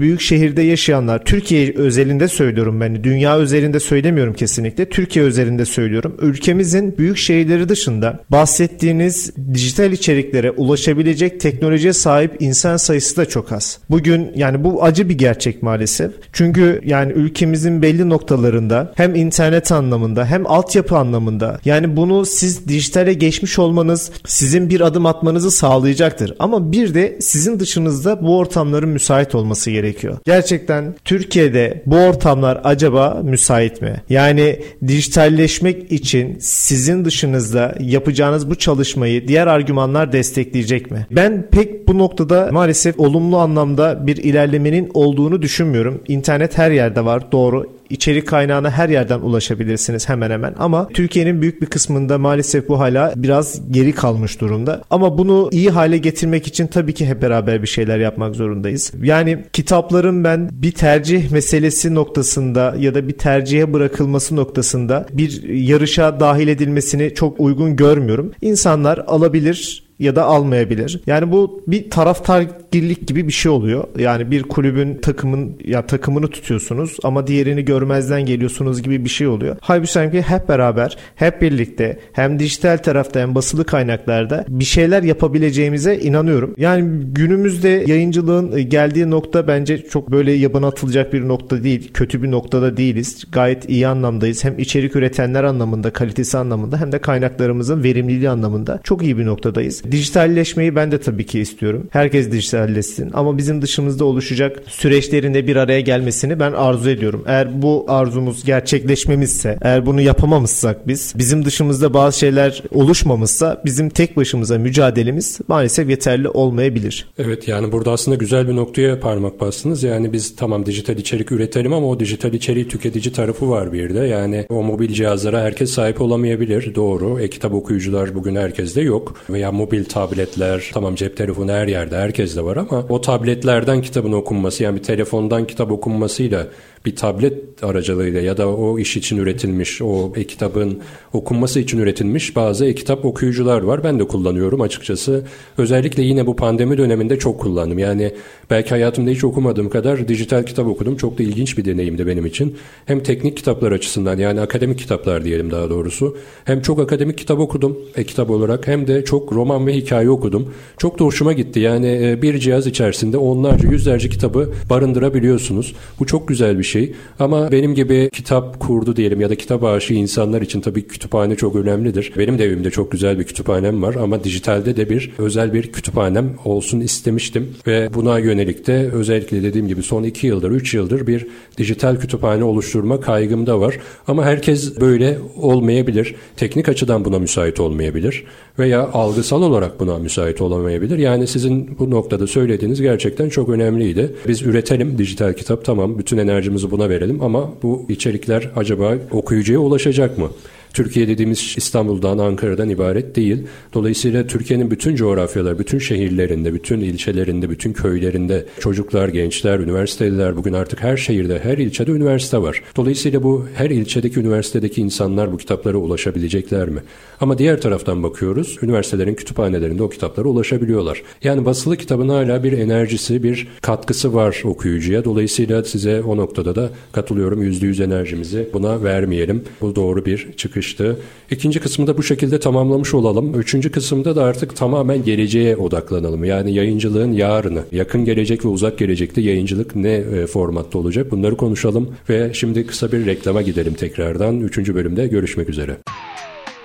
büyük 0.00 0.20
şehirde 0.20 0.62
yaşayanlar 0.62 1.24
Türkiye 1.24 1.74
özelinde 1.76 2.28
söylüyorum 2.28 2.80
ben. 2.80 3.04
Dünya 3.04 3.36
özelinde 3.36 3.80
söylemiyorum 3.80 4.34
kesinlikle. 4.34 4.88
Türkiye 4.88 5.24
özelinde 5.24 5.64
söylüyorum. 5.64 6.16
Ülkemizin 6.20 6.98
büyük 6.98 7.18
şehirleri 7.18 7.68
dışında 7.68 8.20
bahsettiğiniz 8.30 9.32
dijital 9.54 9.92
içeriklere 9.92 10.50
ulaşabilecek 10.50 11.40
teknolojiye 11.40 11.92
sahip 11.92 12.36
insan 12.40 12.76
sayısı 12.76 13.16
da 13.16 13.26
çok 13.26 13.52
az. 13.52 13.78
Bugün 13.90 14.32
yani 14.34 14.64
bu 14.64 14.84
acı 14.84 15.08
bir 15.08 15.18
gerçek 15.18 15.62
maalesef. 15.62 16.12
Çünkü 16.32 16.80
yani 16.84 17.12
ülkemizin 17.12 17.82
belli 17.82 18.08
noktalarında 18.08 18.92
hem 18.96 19.14
internet 19.14 19.72
anlamında 19.72 20.26
hem 20.26 20.46
altyapı 20.46 20.96
anlamında 20.96 21.60
yani 21.64 21.96
bunu 21.96 22.26
siz 22.26 22.59
dijitale 22.68 23.12
geçmiş 23.12 23.58
olmanız 23.58 24.10
sizin 24.26 24.70
bir 24.70 24.80
adım 24.80 25.06
atmanızı 25.06 25.50
sağlayacaktır. 25.50 26.34
Ama 26.38 26.72
bir 26.72 26.94
de 26.94 27.18
sizin 27.20 27.60
dışınızda 27.60 28.22
bu 28.22 28.36
ortamların 28.38 28.88
müsait 28.88 29.34
olması 29.34 29.70
gerekiyor. 29.70 30.18
Gerçekten 30.24 30.94
Türkiye'de 31.04 31.82
bu 31.86 31.96
ortamlar 31.96 32.60
acaba 32.64 33.20
müsait 33.24 33.82
mi? 33.82 34.02
Yani 34.08 34.60
dijitalleşmek 34.86 35.92
için 35.92 36.38
sizin 36.40 37.04
dışınızda 37.04 37.74
yapacağınız 37.80 38.50
bu 38.50 38.54
çalışmayı 38.54 39.28
diğer 39.28 39.46
argümanlar 39.46 40.12
destekleyecek 40.12 40.90
mi? 40.90 41.06
Ben 41.10 41.48
pek 41.50 41.88
bu 41.88 41.98
noktada 41.98 42.48
maalesef 42.52 43.00
olumlu 43.00 43.38
anlamda 43.38 44.06
bir 44.06 44.16
ilerlemenin 44.16 44.90
olduğunu 44.94 45.42
düşünmüyorum. 45.42 46.02
İnternet 46.08 46.58
her 46.58 46.70
yerde 46.70 47.04
var 47.04 47.32
doğru 47.32 47.79
içerik 47.90 48.28
kaynağına 48.28 48.70
her 48.70 48.88
yerden 48.88 49.20
ulaşabilirsiniz 49.20 50.08
hemen 50.08 50.30
hemen 50.30 50.54
ama 50.58 50.88
Türkiye'nin 50.88 51.42
büyük 51.42 51.62
bir 51.62 51.66
kısmında 51.66 52.18
maalesef 52.18 52.68
bu 52.68 52.80
hala 52.80 53.12
biraz 53.16 53.72
geri 53.72 53.92
kalmış 53.92 54.40
durumda. 54.40 54.82
Ama 54.90 55.18
bunu 55.18 55.48
iyi 55.52 55.70
hale 55.70 55.98
getirmek 55.98 56.46
için 56.46 56.66
tabii 56.66 56.94
ki 56.94 57.06
hep 57.06 57.22
beraber 57.22 57.62
bir 57.62 57.66
şeyler 57.66 57.98
yapmak 57.98 58.36
zorundayız. 58.36 58.92
Yani 59.02 59.44
kitapların 59.52 60.24
ben 60.24 60.50
bir 60.52 60.72
tercih 60.72 61.30
meselesi 61.30 61.94
noktasında 61.94 62.74
ya 62.78 62.94
da 62.94 63.08
bir 63.08 63.18
tercihe 63.18 63.72
bırakılması 63.72 64.36
noktasında 64.36 65.06
bir 65.12 65.48
yarışa 65.48 66.20
dahil 66.20 66.48
edilmesini 66.48 67.14
çok 67.14 67.40
uygun 67.40 67.76
görmüyorum. 67.76 68.32
İnsanlar 68.42 69.04
alabilir 69.06 69.89
ya 70.00 70.16
da 70.16 70.24
almayabilir. 70.24 71.00
Yani 71.06 71.32
bu 71.32 71.62
bir 71.66 71.90
taraftargirlik 71.90 73.08
gibi 73.08 73.26
bir 73.26 73.32
şey 73.32 73.52
oluyor. 73.52 73.84
Yani 73.98 74.30
bir 74.30 74.42
kulübün 74.42 74.94
takımın 74.94 75.58
ya 75.64 75.86
takımını 75.86 76.28
tutuyorsunuz 76.28 76.96
ama 77.02 77.26
diğerini 77.26 77.64
görmezden 77.64 78.26
geliyorsunuz 78.26 78.82
gibi 78.82 79.04
bir 79.04 79.10
şey 79.10 79.26
oluyor. 79.26 79.56
Halbuki 79.60 80.22
hep 80.22 80.48
beraber, 80.48 80.96
hep 81.14 81.42
birlikte 81.42 81.98
hem 82.12 82.38
dijital 82.38 82.76
tarafta 82.76 83.20
hem 83.20 83.34
basılı 83.34 83.64
kaynaklarda 83.64 84.44
bir 84.48 84.64
şeyler 84.64 85.02
yapabileceğimize 85.02 85.96
inanıyorum. 85.96 86.54
Yani 86.56 87.04
günümüzde 87.04 87.84
yayıncılığın 87.86 88.68
geldiği 88.68 89.10
nokta 89.10 89.48
bence 89.48 89.78
çok 89.78 90.10
böyle 90.10 90.32
yabana 90.32 90.66
atılacak 90.66 91.12
bir 91.12 91.28
nokta 91.28 91.64
değil. 91.64 91.90
Kötü 91.94 92.22
bir 92.22 92.30
noktada 92.30 92.76
değiliz. 92.76 93.24
Gayet 93.32 93.70
iyi 93.70 93.86
anlamdayız. 93.86 94.44
Hem 94.44 94.58
içerik 94.58 94.96
üretenler 94.96 95.44
anlamında, 95.44 95.90
kalitesi 95.90 96.38
anlamında 96.38 96.80
hem 96.80 96.92
de 96.92 96.98
kaynaklarımızın 96.98 97.82
verimliliği 97.82 98.30
anlamında 98.30 98.80
çok 98.84 99.02
iyi 99.02 99.18
bir 99.18 99.26
noktadayız. 99.26 99.82
Dijitalleşmeyi 99.90 100.76
ben 100.76 100.92
de 100.92 101.00
tabii 101.00 101.26
ki 101.26 101.40
istiyorum. 101.40 101.88
Herkes 101.90 102.32
dijitalleşsin 102.32 103.10
ama 103.12 103.38
bizim 103.38 103.62
dışımızda 103.62 104.04
oluşacak 104.04 104.62
süreçlerinde 104.66 105.46
bir 105.46 105.56
araya 105.56 105.80
gelmesini 105.80 106.40
ben 106.40 106.52
arzu 106.52 106.90
ediyorum. 106.90 107.24
Eğer 107.26 107.62
bu 107.62 107.84
arzumuz 107.88 108.44
gerçekleşmemizse, 108.44 109.58
eğer 109.62 109.86
bunu 109.86 110.00
yapamamışsak 110.00 110.88
biz, 110.88 111.14
bizim 111.18 111.44
dışımızda 111.44 111.94
bazı 111.94 112.18
şeyler 112.18 112.62
oluşmamışsa 112.70 113.62
bizim 113.64 113.88
tek 113.88 114.16
başımıza 114.16 114.58
mücadelemiz 114.58 115.40
maalesef 115.48 115.90
yeterli 115.90 116.28
olmayabilir. 116.28 117.08
Evet 117.18 117.48
yani 117.48 117.72
burada 117.72 117.92
aslında 117.92 118.16
güzel 118.16 118.48
bir 118.48 118.56
noktaya 118.56 119.00
parmak 119.00 119.40
bastınız. 119.40 119.82
Yani 119.82 120.12
biz 120.12 120.36
tamam 120.36 120.66
dijital 120.66 120.98
içerik 120.98 121.32
üretelim 121.32 121.72
ama 121.72 121.86
o 121.86 122.00
dijital 122.00 122.32
içeriği 122.32 122.68
tüketici 122.68 123.12
tarafı 123.12 123.50
var 123.50 123.72
bir 123.72 123.94
de. 123.94 123.98
Yani 123.98 124.46
o 124.48 124.62
mobil 124.62 124.88
cihazlara 124.88 125.40
herkes 125.42 125.70
sahip 125.70 126.00
olamayabilir. 126.00 126.74
Doğru. 126.74 127.20
E-kitap 127.20 127.54
okuyucular 127.54 128.14
bugün 128.14 128.36
herkeste 128.36 128.80
yok. 128.80 129.14
Veya 129.30 129.52
mobil 129.52 129.79
mobil 129.80 129.88
tabletler, 129.88 130.70
tamam 130.72 130.94
cep 130.94 131.16
telefonu 131.16 131.52
her 131.52 131.68
yerde 131.68 131.96
herkes 131.96 132.36
de 132.36 132.44
var 132.44 132.56
ama 132.56 132.86
o 132.88 133.00
tabletlerden 133.00 133.82
kitabın 133.82 134.12
okunması 134.12 134.62
yani 134.62 134.76
bir 134.78 134.82
telefondan 134.82 135.46
kitap 135.46 135.70
okunmasıyla 135.70 136.46
bir 136.86 136.96
tablet 136.96 137.64
aracılığıyla 137.64 138.20
ya 138.20 138.36
da 138.36 138.48
o 138.48 138.78
iş 138.78 138.96
için 138.96 139.16
üretilmiş, 139.16 139.82
o 139.82 140.12
e-kitabın 140.16 140.78
okunması 141.12 141.60
için 141.60 141.78
üretilmiş 141.78 142.36
bazı 142.36 142.66
e-kitap 142.66 143.04
okuyucular 143.04 143.62
var. 143.62 143.84
Ben 143.84 143.98
de 143.98 144.08
kullanıyorum 144.08 144.60
açıkçası. 144.60 145.24
Özellikle 145.58 146.02
yine 146.02 146.26
bu 146.26 146.36
pandemi 146.36 146.78
döneminde 146.78 147.18
çok 147.18 147.40
kullandım. 147.40 147.78
Yani 147.78 148.12
belki 148.50 148.70
hayatımda 148.70 149.10
hiç 149.10 149.24
okumadığım 149.24 149.70
kadar 149.70 150.08
dijital 150.08 150.42
kitap 150.42 150.66
okudum. 150.66 150.96
Çok 150.96 151.18
da 151.18 151.22
ilginç 151.22 151.58
bir 151.58 151.64
deneyimdi 151.64 152.06
benim 152.06 152.26
için. 152.26 152.56
Hem 152.86 153.02
teknik 153.02 153.36
kitaplar 153.36 153.72
açısından 153.72 154.18
yani 154.18 154.40
akademik 154.40 154.78
kitaplar 154.78 155.24
diyelim 155.24 155.50
daha 155.50 155.70
doğrusu. 155.70 156.16
Hem 156.44 156.62
çok 156.62 156.80
akademik 156.80 157.18
kitap 157.18 157.38
okudum 157.38 157.78
e-kitap 157.96 158.30
olarak 158.30 158.66
hem 158.66 158.86
de 158.86 159.04
çok 159.04 159.32
roman 159.32 159.66
ve 159.66 159.69
hikaye 159.72 160.10
okudum. 160.10 160.54
Çok 160.78 160.98
da 160.98 161.04
hoşuma 161.04 161.32
gitti. 161.32 161.60
Yani 161.60 161.98
e, 162.02 162.22
bir 162.22 162.38
cihaz 162.38 162.66
içerisinde 162.66 163.16
onlarca 163.16 163.68
yüzlerce 163.68 164.08
kitabı 164.08 164.52
barındırabiliyorsunuz. 164.70 165.74
Bu 165.98 166.06
çok 166.06 166.28
güzel 166.28 166.58
bir 166.58 166.64
şey. 166.64 166.92
Ama 167.18 167.52
benim 167.52 167.74
gibi 167.74 168.10
kitap 168.12 168.60
kurdu 168.60 168.96
diyelim 168.96 169.20
ya 169.20 169.30
da 169.30 169.34
kitap 169.34 169.64
aşığı 169.64 169.94
insanlar 169.94 170.42
için 170.42 170.60
tabii 170.60 170.86
kütüphane 170.86 171.36
çok 171.36 171.56
önemlidir. 171.56 172.12
Benim 172.18 172.38
de 172.38 172.44
evimde 172.44 172.70
çok 172.70 172.92
güzel 172.92 173.18
bir 173.18 173.24
kütüphanem 173.24 173.82
var 173.82 173.94
ama 173.94 174.24
dijitalde 174.24 174.76
de 174.76 174.90
bir 174.90 175.12
özel 175.18 175.54
bir 175.54 175.72
kütüphanem 175.72 176.34
olsun 176.44 176.80
istemiştim 176.80 177.48
ve 177.66 177.94
buna 177.94 178.18
yönelik 178.18 178.66
de 178.66 178.90
özellikle 178.92 179.42
dediğim 179.42 179.68
gibi 179.68 179.82
son 179.82 180.02
iki 180.02 180.26
yıldır, 180.26 180.50
üç 180.50 180.74
yıldır 180.74 181.06
bir 181.06 181.26
dijital 181.58 181.96
kütüphane 181.96 182.44
oluşturma 182.44 183.00
kaygım 183.00 183.46
da 183.46 183.60
var. 183.60 183.78
Ama 184.06 184.24
herkes 184.24 184.80
böyle 184.80 185.18
olmayabilir. 185.36 186.14
Teknik 186.36 186.68
açıdan 186.68 187.04
buna 187.04 187.18
müsait 187.18 187.60
olmayabilir 187.60 188.24
veya 188.58 188.88
algısal 188.92 189.42
olarak 189.42 189.59
buna 189.80 189.98
müsait 189.98 190.40
olamayabilir. 190.40 190.98
Yani 190.98 191.26
sizin 191.26 191.78
bu 191.78 191.90
noktada 191.90 192.26
söylediğiniz 192.26 192.80
gerçekten 192.80 193.28
çok 193.28 193.48
önemliydi. 193.48 194.14
Biz 194.28 194.42
üretelim 194.42 194.98
dijital 194.98 195.32
kitap 195.32 195.64
tamam 195.64 195.98
bütün 195.98 196.18
enerjimizi 196.18 196.70
buna 196.70 196.88
verelim 196.88 197.22
ama 197.22 197.50
bu 197.62 197.86
içerikler 197.88 198.50
acaba 198.56 198.94
okuyucuya 199.10 199.58
ulaşacak 199.58 200.18
mı? 200.18 200.30
Türkiye 200.74 201.08
dediğimiz 201.08 201.54
İstanbul'dan, 201.56 202.18
Ankara'dan 202.18 202.68
ibaret 202.68 203.16
değil. 203.16 203.42
Dolayısıyla 203.74 204.26
Türkiye'nin 204.26 204.70
bütün 204.70 204.96
coğrafyalar, 204.96 205.58
bütün 205.58 205.78
şehirlerinde, 205.78 206.54
bütün 206.54 206.80
ilçelerinde, 206.80 207.50
bütün 207.50 207.72
köylerinde 207.72 208.46
çocuklar, 208.60 209.08
gençler, 209.08 209.58
üniversiteliler 209.58 210.36
bugün 210.36 210.52
artık 210.52 210.82
her 210.82 210.96
şehirde, 210.96 211.38
her 211.42 211.58
ilçede 211.58 211.90
üniversite 211.90 212.42
var. 212.42 212.62
Dolayısıyla 212.76 213.22
bu 213.22 213.46
her 213.54 213.70
ilçedeki 213.70 214.20
üniversitedeki 214.20 214.80
insanlar 214.80 215.32
bu 215.32 215.36
kitaplara 215.36 215.76
ulaşabilecekler 215.76 216.68
mi? 216.68 216.80
Ama 217.20 217.38
diğer 217.38 217.60
taraftan 217.60 218.02
bakıyoruz, 218.02 218.58
üniversitelerin 218.62 219.14
kütüphanelerinde 219.14 219.82
o 219.82 219.88
kitaplara 219.88 220.28
ulaşabiliyorlar. 220.28 221.02
Yani 221.24 221.44
basılı 221.44 221.76
kitabın 221.76 222.08
hala 222.08 222.44
bir 222.44 222.52
enerjisi, 222.52 223.22
bir 223.22 223.48
katkısı 223.62 224.14
var 224.14 224.42
okuyucuya. 224.44 225.04
Dolayısıyla 225.04 225.64
size 225.64 226.02
o 226.02 226.16
noktada 226.16 226.54
da 226.54 226.70
katılıyorum. 226.92 227.42
Yüzde 227.42 227.66
yüz 227.66 227.80
enerjimizi 227.80 228.48
buna 228.52 228.82
vermeyelim. 228.82 229.44
Bu 229.60 229.76
doğru 229.76 230.06
bir 230.06 230.28
çıkış 230.36 230.59
çıkıştı. 230.60 230.96
İkinci 231.30 231.60
kısmı 231.60 231.86
da 231.86 231.98
bu 231.98 232.02
şekilde 232.02 232.40
tamamlamış 232.40 232.94
olalım. 232.94 233.40
Üçüncü 233.40 233.70
kısımda 233.70 234.16
da 234.16 234.24
artık 234.24 234.56
tamamen 234.56 235.04
geleceğe 235.04 235.56
odaklanalım. 235.56 236.24
Yani 236.24 236.54
yayıncılığın 236.54 237.12
yarını, 237.12 237.62
yakın 237.72 238.04
gelecek 238.04 238.44
ve 238.44 238.48
uzak 238.48 238.78
gelecekte 238.78 239.20
yayıncılık 239.20 239.76
ne 239.76 239.92
e, 239.92 240.26
formatta 240.26 240.78
olacak 240.78 241.10
bunları 241.10 241.36
konuşalım. 241.36 241.88
Ve 242.08 242.30
şimdi 242.34 242.66
kısa 242.66 242.92
bir 242.92 243.06
reklama 243.06 243.42
gidelim 243.42 243.74
tekrardan. 243.74 244.40
Üçüncü 244.40 244.74
bölümde 244.74 245.06
görüşmek 245.06 245.48
üzere. 245.48 245.76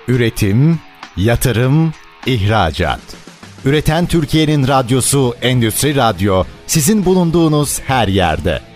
Üretim, 0.08 0.78
yatırım, 1.16 1.92
ihracat. 2.26 3.00
Üreten 3.64 4.06
Türkiye'nin 4.06 4.68
radyosu 4.68 5.34
Endüstri 5.42 5.96
Radyo 5.96 6.44
sizin 6.66 7.04
bulunduğunuz 7.04 7.80
her 7.80 8.08
yerde. 8.08 8.75